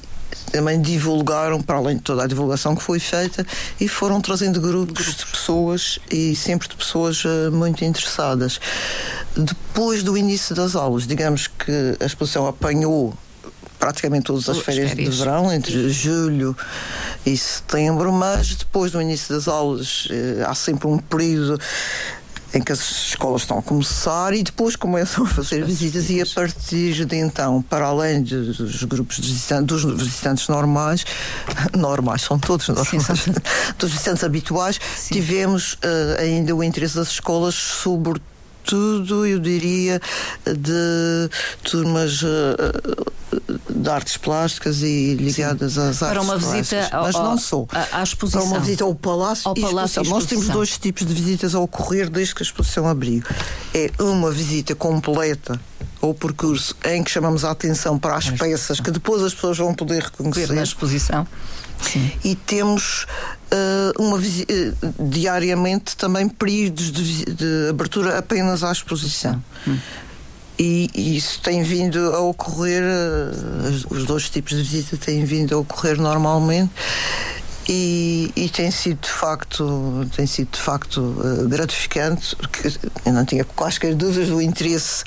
também 0.51 0.81
divulgaram, 0.81 1.61
para 1.61 1.77
além 1.77 1.97
de 1.97 2.03
toda 2.03 2.23
a 2.23 2.27
divulgação 2.27 2.75
que 2.75 2.83
foi 2.83 2.99
feita, 2.99 3.45
e 3.79 3.87
foram 3.87 4.21
trazendo 4.21 4.59
grupos, 4.59 5.15
de 5.15 5.25
pessoas 5.25 5.99
e 6.11 6.35
sempre 6.35 6.67
de 6.67 6.75
pessoas 6.75 7.23
uh, 7.25 7.51
muito 7.51 7.83
interessadas. 7.83 8.59
depois 9.35 10.03
do 10.03 10.17
início 10.17 10.55
das 10.55 10.75
aulas, 10.75 11.05
digamos 11.05 11.47
que 11.47 11.97
a 11.99 12.05
exposição 12.05 12.47
apanhou 12.47 13.13
praticamente 13.79 14.25
todas 14.25 14.49
as 14.49 14.57
férias, 14.57 14.89
férias, 14.89 15.11
de 15.13 15.17
verão, 15.17 15.53
entre 15.53 15.89
julho 15.89 16.57
e 17.25 17.37
setembro, 17.37 18.11
mas 18.11 18.55
depois 18.55 18.91
do 18.91 19.01
início 19.01 19.35
das 19.35 19.47
aulas 19.47 20.07
eh, 20.09 20.43
há 20.45 20.55
sempre 20.55 20.87
um 20.87 20.97
período 20.97 21.59
em 22.57 22.61
que 22.61 22.71
as 22.71 22.79
escolas 22.79 23.43
estão 23.43 23.59
a 23.59 23.61
começar 23.61 24.33
e 24.33 24.41
depois 24.41 24.75
começam 24.75 25.23
a 25.23 25.27
fazer 25.27 25.63
visitas 25.63 26.09
e 26.09 26.21
a 26.21 26.25
partir 26.25 27.05
de 27.05 27.15
então, 27.15 27.61
para 27.61 27.85
além 27.85 28.23
dos 28.23 28.83
grupos 28.83 29.17
de 29.17 29.27
visitantes, 29.27 29.83
dos 29.83 30.03
visitantes 30.03 30.47
normais, 30.47 31.05
normais, 31.77 32.23
são 32.23 32.39
todos 32.39 32.67
normais, 32.67 32.89
Sim, 32.89 33.31
dos 33.77 33.91
visitantes 33.91 34.23
habituais, 34.23 34.79
Sim. 34.95 35.13
tivemos 35.13 35.73
uh, 35.73 36.19
ainda 36.19 36.55
o 36.55 36.63
interesse 36.63 36.95
das 36.95 37.09
escolas 37.09 37.53
sobre 37.53 38.19
tudo, 38.67 39.25
eu 39.25 39.39
diria, 39.39 39.99
de 40.45 41.29
turmas 41.63 42.21
eh, 42.21 43.07
de 43.69 43.89
artes 43.89 44.17
plásticas 44.17 44.81
e 44.81 45.15
ligadas 45.15 45.73
Sim. 45.73 45.79
às 45.79 46.03
artes 46.03 46.17
Para 46.17 46.21
uma 46.21 46.37
visita 46.37 46.89
ao, 46.91 47.03
mas 47.03 47.15
não 47.15 47.37
sou. 47.37 47.67
À, 47.71 48.03
exposição. 48.03 48.41
Para 48.41 48.49
uma 48.51 48.59
visita 48.59 48.83
ao 48.83 48.93
Palácio, 48.93 49.47
ao 49.47 49.55
palácio 49.55 50.03
Nós 50.03 50.25
temos 50.25 50.49
dois 50.49 50.77
tipos 50.77 51.05
de 51.05 51.13
visitas 51.13 51.55
a 51.55 51.59
ocorrer 51.59 52.09
desde 52.09 52.35
que 52.35 52.43
a 52.43 52.45
exposição 52.45 52.87
abriu. 52.87 53.23
É 53.73 53.89
uma 53.99 54.31
visita 54.31 54.75
completa 54.75 55.59
ou 56.07 56.13
percurso 56.13 56.75
em 56.85 57.03
que 57.03 57.11
chamamos 57.11 57.43
a 57.43 57.51
atenção 57.51 57.99
para 57.99 58.15
as 58.15 58.29
peças 58.29 58.79
que 58.79 58.91
depois 58.91 59.21
as 59.21 59.33
pessoas 59.33 59.57
vão 59.57 59.73
poder 59.73 60.03
reconhecer. 60.03 60.53
na 60.53 60.63
exposição. 60.63 61.27
Sim. 61.81 62.11
E 62.23 62.35
temos 62.35 63.05
uh, 63.51 64.01
uma, 64.01 64.17
uh, 64.17 64.21
diariamente 65.09 65.95
também 65.95 66.27
períodos 66.27 66.91
de, 66.91 67.25
de, 67.25 67.69
abertura 67.69 68.17
apenas 68.17 68.63
à 68.63 68.71
exposição. 68.71 69.41
Hum. 69.67 69.77
E, 70.59 70.89
e, 70.95 71.17
isso 71.17 71.39
tem 71.41 71.61
vindo 71.61 71.99
a 72.15 72.19
ocorrer, 72.21 72.81
uh, 72.83 73.93
os 73.93 74.05
dois 74.05 74.29
tipos 74.29 74.57
de 74.57 74.63
visita 74.63 74.97
têm 74.97 75.23
vindo 75.23 75.53
a 75.53 75.59
ocorrer 75.59 76.01
normalmente. 76.01 76.71
E, 77.69 78.31
e, 78.33 78.47
tem 78.47 78.71
sido 78.71 79.01
de 79.01 79.09
facto 79.09 80.07
tem 80.15 80.25
sido 80.25 80.51
de 80.51 80.59
facto 80.59 81.01
uh, 81.01 81.49
gratificante 81.49 82.33
porque 82.37 82.71
eu 83.05 83.11
não 83.11 83.25
tinha 83.25 83.43
quaisquer 83.43 83.93
dúvidas 83.93 84.29
do 84.29 84.41
interesse 84.41 85.03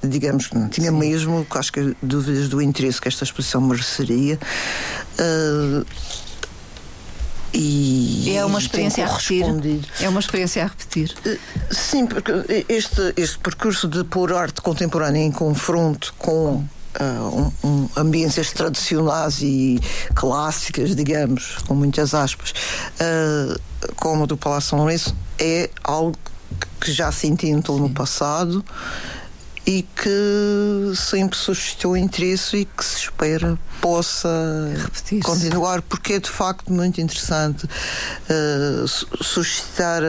digamos 0.00 0.48
não 0.52 0.68
tinha 0.68 0.92
Sim. 0.92 0.96
mesmo 0.96 1.44
quaisquer 1.46 1.96
dúvidas 2.00 2.48
do 2.48 2.62
interesse 2.62 3.00
que 3.00 3.08
esta 3.08 3.24
exposição 3.24 3.60
mereceria 3.60 4.38
uh, 5.18 5.84
e 7.56 8.34
é 8.36 8.44
uma 8.44 8.58
experiência 8.58 9.04
a 9.04 9.08
repetir. 9.08 9.44
É 10.00 10.08
uma 10.08 10.18
experiência 10.18 10.64
a 10.64 10.66
repetir. 10.66 11.14
Sim, 11.70 12.04
porque 12.04 12.32
este, 12.68 13.14
este 13.16 13.38
percurso 13.38 13.86
de 13.86 14.02
pôr 14.02 14.32
arte 14.32 14.60
contemporânea 14.60 15.22
em 15.22 15.30
confronto 15.30 16.12
com 16.18 16.64
Uh, 17.00 17.52
um, 17.64 17.68
um, 17.68 17.88
ambiências 17.96 18.52
tradicionais 18.52 19.42
e 19.42 19.80
clássicas, 20.14 20.94
digamos, 20.94 21.56
com 21.66 21.74
muitas 21.74 22.14
aspas, 22.14 22.54
uh, 23.00 23.60
como 23.96 24.24
o 24.24 24.26
do 24.28 24.36
Palácio 24.36 24.70
São 24.70 24.78
Lourenço, 24.78 25.14
é 25.38 25.68
algo 25.82 26.16
que 26.80 26.92
já 26.92 27.10
se 27.10 27.26
intentou 27.26 27.78
no 27.78 27.90
passado 27.90 28.64
e 29.66 29.82
que 29.82 30.92
sempre 30.94 31.38
suscitou 31.38 31.96
interesse 31.96 32.58
e 32.58 32.64
que 32.66 32.84
se 32.84 32.98
espera 32.98 33.58
possa 33.80 34.28
continuar, 35.22 35.80
porque 35.82 36.14
é 36.14 36.20
de 36.20 36.28
facto 36.28 36.72
muito 36.72 37.00
interessante 37.00 37.66
uh, 37.66 38.88
suscitar 39.22 40.02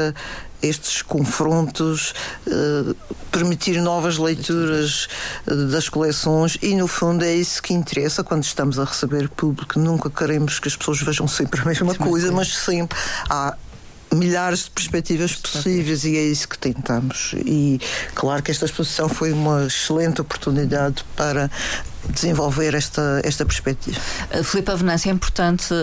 estes 0.67 1.01
confrontos, 1.01 2.13
uh, 2.47 2.95
permitir 3.31 3.81
novas 3.81 4.17
leituras 4.17 5.07
uh, 5.47 5.67
das 5.67 5.89
coleções 5.89 6.57
e, 6.61 6.75
no 6.75 6.87
fundo, 6.87 7.23
é 7.23 7.33
isso 7.33 7.61
que 7.61 7.73
interessa 7.73 8.23
quando 8.23 8.43
estamos 8.43 8.79
a 8.79 8.83
receber 8.85 9.29
público. 9.29 9.79
Nunca 9.79 10.09
queremos 10.09 10.59
que 10.59 10.67
as 10.67 10.75
pessoas 10.75 11.01
vejam 11.01 11.27
sempre 11.27 11.61
a 11.61 11.65
mesma 11.65 11.95
coisa, 11.95 12.31
mas 12.31 12.55
sempre 12.55 12.97
há 13.29 13.55
milhares 14.15 14.65
de 14.65 14.71
perspectivas 14.71 15.35
possíveis 15.35 16.03
e 16.05 16.17
é 16.17 16.23
isso 16.23 16.47
que 16.47 16.57
tentamos. 16.57 17.33
E 17.45 17.79
claro 18.13 18.41
que 18.41 18.51
esta 18.51 18.65
exposição 18.65 19.09
foi 19.09 19.31
uma 19.31 19.65
excelente 19.65 20.21
oportunidade 20.21 21.05
para 21.15 21.49
desenvolver 22.09 22.73
esta, 22.75 23.21
esta 23.23 23.45
perspectiva. 23.45 23.99
Uh, 24.33 24.43
Filipe 24.43 24.71
Avenância, 24.71 25.09
é 25.09 25.13
importante, 25.13 25.73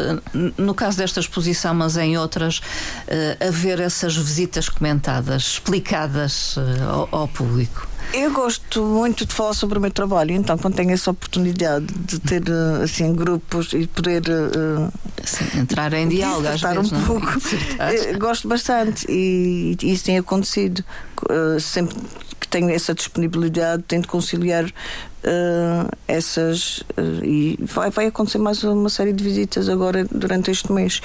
no 0.57 0.75
caso 0.75 0.97
desta 0.97 1.21
exposição, 1.21 1.75
mas 1.75 1.97
em 1.97 2.17
outras, 2.17 2.59
uh, 2.59 3.49
haver 3.49 3.81
essas 3.81 4.17
visitas 4.17 4.69
comentadas, 4.69 5.43
explicadas 5.43 6.57
ao, 6.89 7.09
ao 7.11 7.29
público. 7.29 7.92
Eu 8.13 8.31
gosto 8.31 8.85
muito 8.85 9.25
de 9.25 9.35
falar 9.35 9.55
sobre 9.55 9.79
o 9.79 9.81
meu 9.81 9.91
trabalho, 9.91 10.33
então 10.33 10.59
quando 10.59 10.75
tenho 10.75 10.91
essa 10.91 11.11
oportunidade 11.11 11.87
de 11.87 12.19
ter 12.19 12.43
assim 12.83 13.15
grupos 13.15 13.73
e 13.73 13.87
poder 13.87 14.23
uh, 14.29 14.93
assim, 15.23 15.61
entrar 15.61 15.93
em 15.95 16.09
diálogo 16.09 16.47
às 16.47 16.61
vezes, 16.61 16.93
um 16.93 16.97
não? 16.97 17.03
É? 17.03 17.07
pouco, 17.07 18.19
gosto 18.21 18.49
bastante 18.49 19.07
e, 19.09 19.77
e, 19.83 19.93
isso 19.93 20.05
tem 20.05 20.19
acontecido 20.19 20.85
uh, 21.31 21.59
sempre 21.59 21.97
que 22.39 22.47
tenho 22.49 22.69
essa 22.69 22.93
disponibilidade, 22.93 23.83
tento 23.85 24.07
conciliar 24.09 24.67
uh, 24.67 25.89
essas 26.07 26.83
e 27.23 27.59
vai, 27.63 27.91
vai 27.91 28.07
acontecer 28.07 28.39
mais 28.39 28.63
uma 28.63 28.91
série 28.91 29.15
de 29.15 29.25
visitas 29.25 29.71
agora 29.71 30.07
durante 30.11 30.51
este 30.51 30.71
mês 30.71 31.01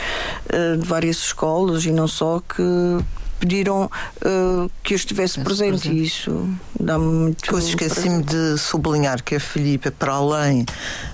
de 0.80 0.86
várias 0.86 1.18
escolas 1.18 1.86
e 1.86 1.92
não 1.92 2.08
só 2.08 2.42
que 2.42 2.62
pediram 3.40 3.86
uh, 3.86 4.72
que 4.84 4.94
eu 4.94 4.96
estivesse 4.96 5.40
presente, 5.40 5.82
presente. 5.82 6.04
isso 6.04 6.50
dá-me 6.80 7.06
muito. 7.06 7.44
Depois 7.44 7.68
esqueci-me 7.68 8.24
de 8.24 8.58
sublinhar 8.58 9.24
que 9.24 9.36
a 9.36 9.40
Filipe, 9.40 9.92
para 9.92 10.14
além 10.14 10.66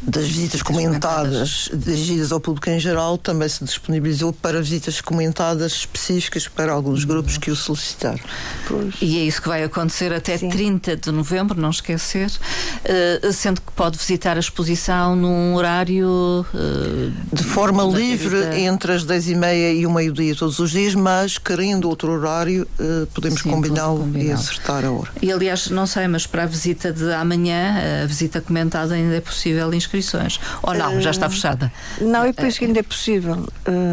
das 0.01 0.27
visitas 0.27 0.61
comentadas 0.61 1.69
dirigidas 1.73 2.31
ao 2.31 2.39
público 2.39 2.69
em 2.69 2.79
geral, 2.79 3.17
também 3.17 3.49
se 3.49 3.63
disponibilizou 3.63 4.33
para 4.33 4.61
visitas 4.61 5.01
comentadas 5.01 5.73
específicas 5.73 6.47
para 6.47 6.71
alguns 6.71 7.03
grupos 7.03 7.37
que 7.37 7.51
o 7.51 7.55
solicitaram. 7.55 8.19
Pois. 8.67 8.95
E 9.01 9.19
é 9.19 9.23
isso 9.23 9.41
que 9.41 9.47
vai 9.47 9.63
acontecer 9.63 10.13
até 10.13 10.37
Sim. 10.37 10.49
30 10.49 10.97
de 10.97 11.11
novembro, 11.11 11.59
não 11.59 11.69
esquecer, 11.69 12.27
uh, 12.29 13.33
sendo 13.33 13.61
que 13.61 13.71
pode 13.71 13.97
visitar 13.97 14.37
a 14.37 14.39
exposição 14.39 15.15
num 15.15 15.55
horário. 15.55 16.45
Uh, 16.53 17.11
de 17.33 17.43
forma 17.43 17.83
livre, 17.83 18.61
entre 18.61 18.93
as 18.93 19.03
10 19.03 19.29
e 19.29 19.35
meia 19.35 19.73
e 19.73 19.85
o 19.85 19.91
meio-dia 19.91 20.35
todos 20.35 20.59
os 20.59 20.71
dias, 20.71 20.95
mas 20.95 21.37
querendo 21.37 21.89
outro 21.89 22.12
horário, 22.13 22.67
uh, 22.79 23.07
podemos 23.07 23.41
combiná-lo 23.41 24.09
e 24.17 24.31
acertar 24.31 24.85
a 24.85 24.91
hora. 24.91 25.09
E 25.21 25.31
aliás, 25.31 25.69
não 25.69 25.85
sei, 25.85 26.07
mas 26.07 26.25
para 26.25 26.43
a 26.43 26.45
visita 26.45 26.91
de 26.91 27.11
amanhã, 27.13 28.03
a 28.03 28.05
visita 28.05 28.41
comentada, 28.41 28.93
ainda 28.93 29.15
é 29.15 29.21
possível 29.21 29.73
inscrições. 29.73 30.39
Ou 30.61 30.73
não, 30.73 31.01
já 31.01 31.11
está 31.11 31.29
fechada? 31.29 31.71
Não, 31.99 32.25
eu 32.25 32.33
penso 32.33 32.59
que 32.59 32.65
ainda 32.65 32.79
é 32.79 32.83
possível. 32.83 33.47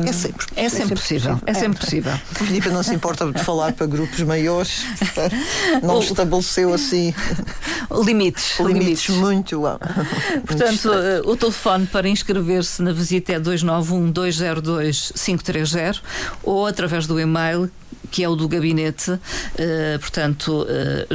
É 0.07 0.12
sempre. 0.12 0.47
É 0.57 0.68
sempre 0.68 0.95
possível. 0.95 1.41
É 1.47 1.55
sempre 1.55 1.81
possível. 1.81 2.12
A 2.12 2.45
Filipe 2.45 2.68
não 2.68 2.83
se 2.83 2.95
importa 2.95 3.31
de 3.31 3.43
falar 3.43 3.73
para 3.73 3.87
grupos 3.87 4.21
maiores. 4.23 4.85
Não 5.83 5.97
o, 5.97 6.01
estabeleceu 6.01 6.73
assim 6.75 7.14
limites. 8.05 8.59
Limites, 8.59 9.09
limites. 9.09 9.16
muito. 9.16 9.62
Portanto, 10.47 10.91
o 11.25 11.37
telefone 11.37 11.87
para 11.87 12.09
inscrever-se 12.09 12.83
na 12.83 12.93
visita 12.93 13.33
é 13.33 13.41
291 13.41 14.11
202 14.11 15.12
530 15.16 16.03
ou 16.43 16.66
através 16.66 17.07
do 17.07 17.18
e-mail 17.18 17.71
que 18.11 18.24
é 18.24 18.28
o 18.28 18.36
do 18.36 18.48
gabinete, 18.48 19.12
uh, 19.12 19.20
portanto, 20.00 20.62
uh, 20.62 21.06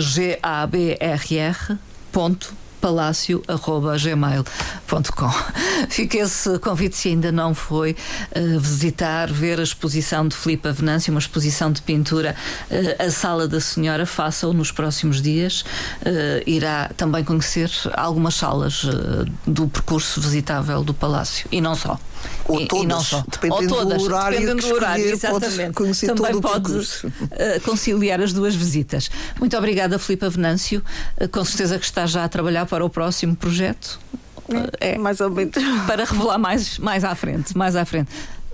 gabrr. 0.45 1.77
Ponto. 2.11 2.53
Fica 5.89 6.19
esse 6.19 6.59
convite, 6.59 6.95
se 6.95 7.09
ainda 7.09 7.31
não 7.31 7.55
foi, 7.55 7.95
uh, 8.35 8.59
visitar, 8.59 9.31
ver 9.31 9.59
a 9.59 9.63
exposição 9.63 10.27
de 10.27 10.35
Filipe 10.35 10.71
Venâncio, 10.71 11.11
uma 11.11 11.19
exposição 11.19 11.71
de 11.71 11.81
pintura, 11.81 12.35
uh, 12.69 13.03
a 13.03 13.09
Sala 13.09 13.47
da 13.47 13.59
Senhora, 13.59 14.05
faça-o 14.05 14.53
nos 14.53 14.71
próximos 14.71 15.19
dias. 15.19 15.61
Uh, 16.01 16.43
irá 16.45 16.91
também 16.95 17.23
conhecer 17.23 17.71
algumas 17.95 18.35
salas 18.35 18.85
do 19.47 19.67
percurso 19.67 20.21
visitável 20.21 20.83
do 20.83 20.93
Palácio, 20.93 21.47
e 21.51 21.59
não 21.59 21.73
só. 21.73 21.99
Ou 22.47 22.61
e, 22.61 22.67
todas, 22.67 23.11
e 23.11 23.23
dependendo 23.29 23.73
Ou 23.73 23.81
todas, 23.81 23.97
do 23.97 24.03
horário, 24.03 24.39
dependendo 24.39 24.67
do 24.67 24.75
horário 24.75 25.05
exatamente. 25.05 25.73
Pode 25.73 26.07
Também 26.07 26.41
pode 26.41 26.73
uh, 26.73 27.61
conciliar 27.63 28.21
as 28.21 28.33
duas 28.33 28.55
visitas. 28.55 29.09
Muito 29.39 29.57
obrigada, 29.57 29.97
Filipe 29.97 30.27
Venâncio. 30.29 30.83
Uh, 31.19 31.27
com 31.27 31.43
certeza 31.43 31.79
que 31.79 31.85
está 31.85 32.05
já 32.05 32.23
a 32.23 32.29
trabalhar 32.29 32.65
para 32.65 32.85
o 32.85 32.89
próximo 32.89 33.35
projeto. 33.35 33.99
É, 34.79 34.93
é 34.93 34.97
mais 34.97 35.19
ou 35.19 35.29
menos. 35.29 35.55
Para 35.87 36.05
revelar 36.05 36.37
mais, 36.37 36.77
mais 36.77 37.03
à 37.03 37.15
frente, 37.15 37.57
mais 37.57 37.75
à 37.75 37.83
frente. 37.85 38.11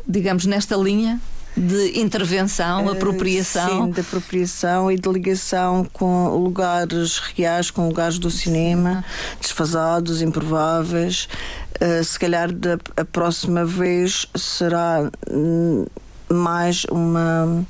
Digamos, 0.08 0.46
nesta 0.46 0.76
linha, 0.76 1.20
de 1.56 2.00
intervenção, 2.00 2.86
uh, 2.86 2.92
apropriação. 2.92 3.86
Sim, 3.86 3.92
de 3.92 4.02
apropriação 4.02 4.92
e 4.92 4.98
de 4.98 5.10
ligação 5.10 5.86
com 5.92 6.30
lugares 6.30 7.20
reais, 7.36 7.70
com 7.70 7.88
lugares 7.88 8.18
do 8.18 8.32
cinema, 8.32 9.04
desfasados, 9.40 10.22
improváveis. 10.22 11.28
Uh, 11.82 12.04
se 12.04 12.18
calhar 12.18 12.52
da, 12.52 12.78
a 12.96 13.06
próxima 13.06 13.66
vez 13.66 14.26
será 14.36 15.10
hum, 15.30 15.86
mais 16.30 16.86
uma, 16.86 17.66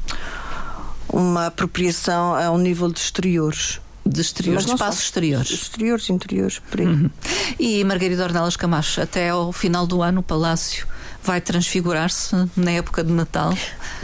uma 1.09 1.47
apropriação 1.47 2.35
ao 2.35 2.57
nível 2.57 2.91
de 2.91 2.99
exteriores 2.99 3.79
De 4.05 4.21
exteriores, 4.21 4.65
de 4.65 4.73
espaços 4.73 5.03
exteriores. 5.05 5.49
Exteriores, 5.49 6.09
interiores, 6.09 6.59
por 6.59 6.81
aí. 6.81 6.87
Uhum. 6.87 7.09
E 7.57 7.83
Margarida 7.83 8.23
Ornelas 8.23 8.55
Camacho, 8.55 9.01
até 9.01 9.29
ao 9.29 9.51
final 9.51 9.87
do 9.87 10.03
ano 10.03 10.19
o 10.19 10.23
Palácio 10.23 10.85
vai 11.23 11.39
transfigurar-se 11.39 12.35
na 12.55 12.71
época 12.71 13.03
de 13.03 13.11
Natal, 13.11 13.53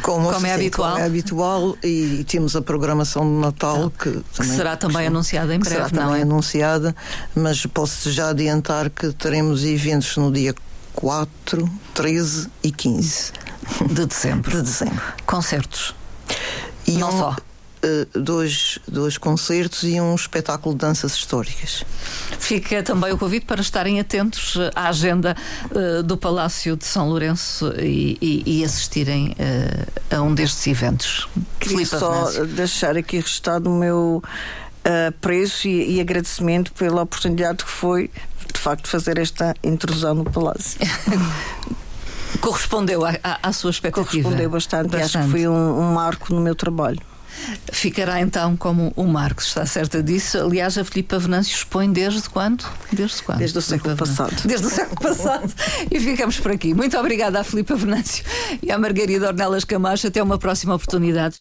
como, 0.02 0.32
como 0.32 0.46
é 0.46 0.54
habitual. 0.54 0.92
Como 0.92 1.04
é 1.04 1.08
habitual 1.08 1.78
e 1.84 2.24
temos 2.28 2.56
a 2.56 2.62
programação 2.62 3.24
de 3.24 3.40
Natal 3.40 3.90
que, 3.92 4.12
que 4.12 4.24
também, 4.36 4.56
será 4.56 4.78
também 4.78 5.08
anunciada 5.08 5.54
em 5.54 5.60
breve. 5.60 5.76
Será 5.76 5.90
não 5.90 6.08
também 6.08 6.20
é? 6.20 6.24
anunciada, 6.24 6.96
mas 7.36 7.66
posso 7.66 8.12
já 8.12 8.30
adiantar 8.30 8.90
que 8.90 9.12
teremos 9.14 9.64
eventos 9.64 10.16
no 10.18 10.32
dia 10.32 10.54
4, 10.94 11.70
13 11.94 12.50
e 12.64 12.72
15 12.72 13.32
de 13.94 14.06
dezembro. 14.06 14.52
De 14.52 14.62
dezembro. 14.62 15.02
Concertos. 15.26 15.96
E 16.86 16.94
não 16.94 17.10
um, 17.10 17.20
só. 17.20 17.36
Uh, 17.88 18.20
dois, 18.20 18.80
dois 18.88 19.18
concertos 19.18 19.84
e 19.84 20.02
um 20.02 20.14
espetáculo 20.14 20.76
de 20.76 20.80
danças 20.80 21.14
históricas. 21.14 21.84
Fica 22.40 22.84
também 22.84 23.14
o 23.14 23.18
convite 23.18 23.46
para 23.46 23.62
estarem 23.62 24.00
atentos 24.00 24.56
eh, 24.58 24.72
à 24.76 24.90
agenda 24.90 25.36
uh, 25.72 26.04
do 26.04 26.18
Palácio 26.18 26.76
de 26.76 26.86
São 26.86 27.08
Lourenço 27.08 27.72
e, 27.80 28.18
e, 28.22 28.60
e 28.60 28.66
assistirem 28.66 29.36
uh, 29.40 30.16
a 30.16 30.22
um 30.22 30.34
destes 30.34 30.68
eventos. 30.68 31.28
Queria 31.60 31.78
Filipe 31.78 31.98
só 31.98 32.26
Venâncio. 32.26 32.46
deixar 32.48 32.98
aqui 32.98 33.18
registado 33.18 33.70
o 33.70 33.78
meu 33.78 34.24
preço 35.20 35.68
e, 35.68 35.98
e 35.98 36.02
agradecimento 36.02 36.72
pela 36.72 37.02
oportunidade 37.02 37.66
que 37.66 37.70
foi, 37.70 38.10
de 38.54 38.60
facto, 38.60 38.88
fazer 38.88 39.18
esta 39.18 39.54
intrusão 39.62 40.16
no 40.16 40.24
Palácio. 40.24 40.80
Correspondeu 42.40 43.04
à, 43.06 43.18
à, 43.44 43.52
sua 43.52 43.72
expectativa? 43.72 44.24
Correspondeu 44.24 44.50
bastante, 44.50 44.90
bastante. 44.90 45.16
e 45.16 45.18
acho 45.20 45.26
que 45.26 45.32
foi 45.32 45.48
um, 45.48 45.80
um 45.80 45.94
marco 45.94 46.34
no 46.34 46.40
meu 46.40 46.56
trabalho. 46.56 47.02
Ficará 47.72 48.22
então 48.22 48.56
como 48.56 48.92
o 48.96 49.06
Marcos, 49.06 49.48
está 49.48 49.66
certa 49.66 50.02
disso. 50.02 50.38
Aliás, 50.38 50.78
a 50.78 50.84
Filipa 50.84 51.20
Venâncio 51.20 51.54
expõe 51.54 51.92
desde 51.92 52.30
quando? 52.30 52.66
Desde 52.92 53.22
quando? 53.24 53.40
Desde 53.40 53.58
o 53.58 53.62
século 53.62 53.96
passado. 53.96 54.36
Desde 54.46 54.66
o 54.66 54.70
século 54.70 55.00
passado. 55.00 55.54
e 55.92 56.00
ficamos 56.00 56.40
por 56.40 56.52
aqui. 56.52 56.74
Muito 56.74 56.98
obrigada 56.98 57.40
à 57.40 57.44
Filipa 57.44 57.76
Venâncio 57.76 58.24
e 58.62 58.72
à 58.72 58.78
Margarida 58.78 59.28
Ornelas 59.28 59.64
Camacho. 59.64 60.08
Até 60.08 60.22
uma 60.22 60.38
próxima 60.38 60.76
oportunidade. 60.76 61.36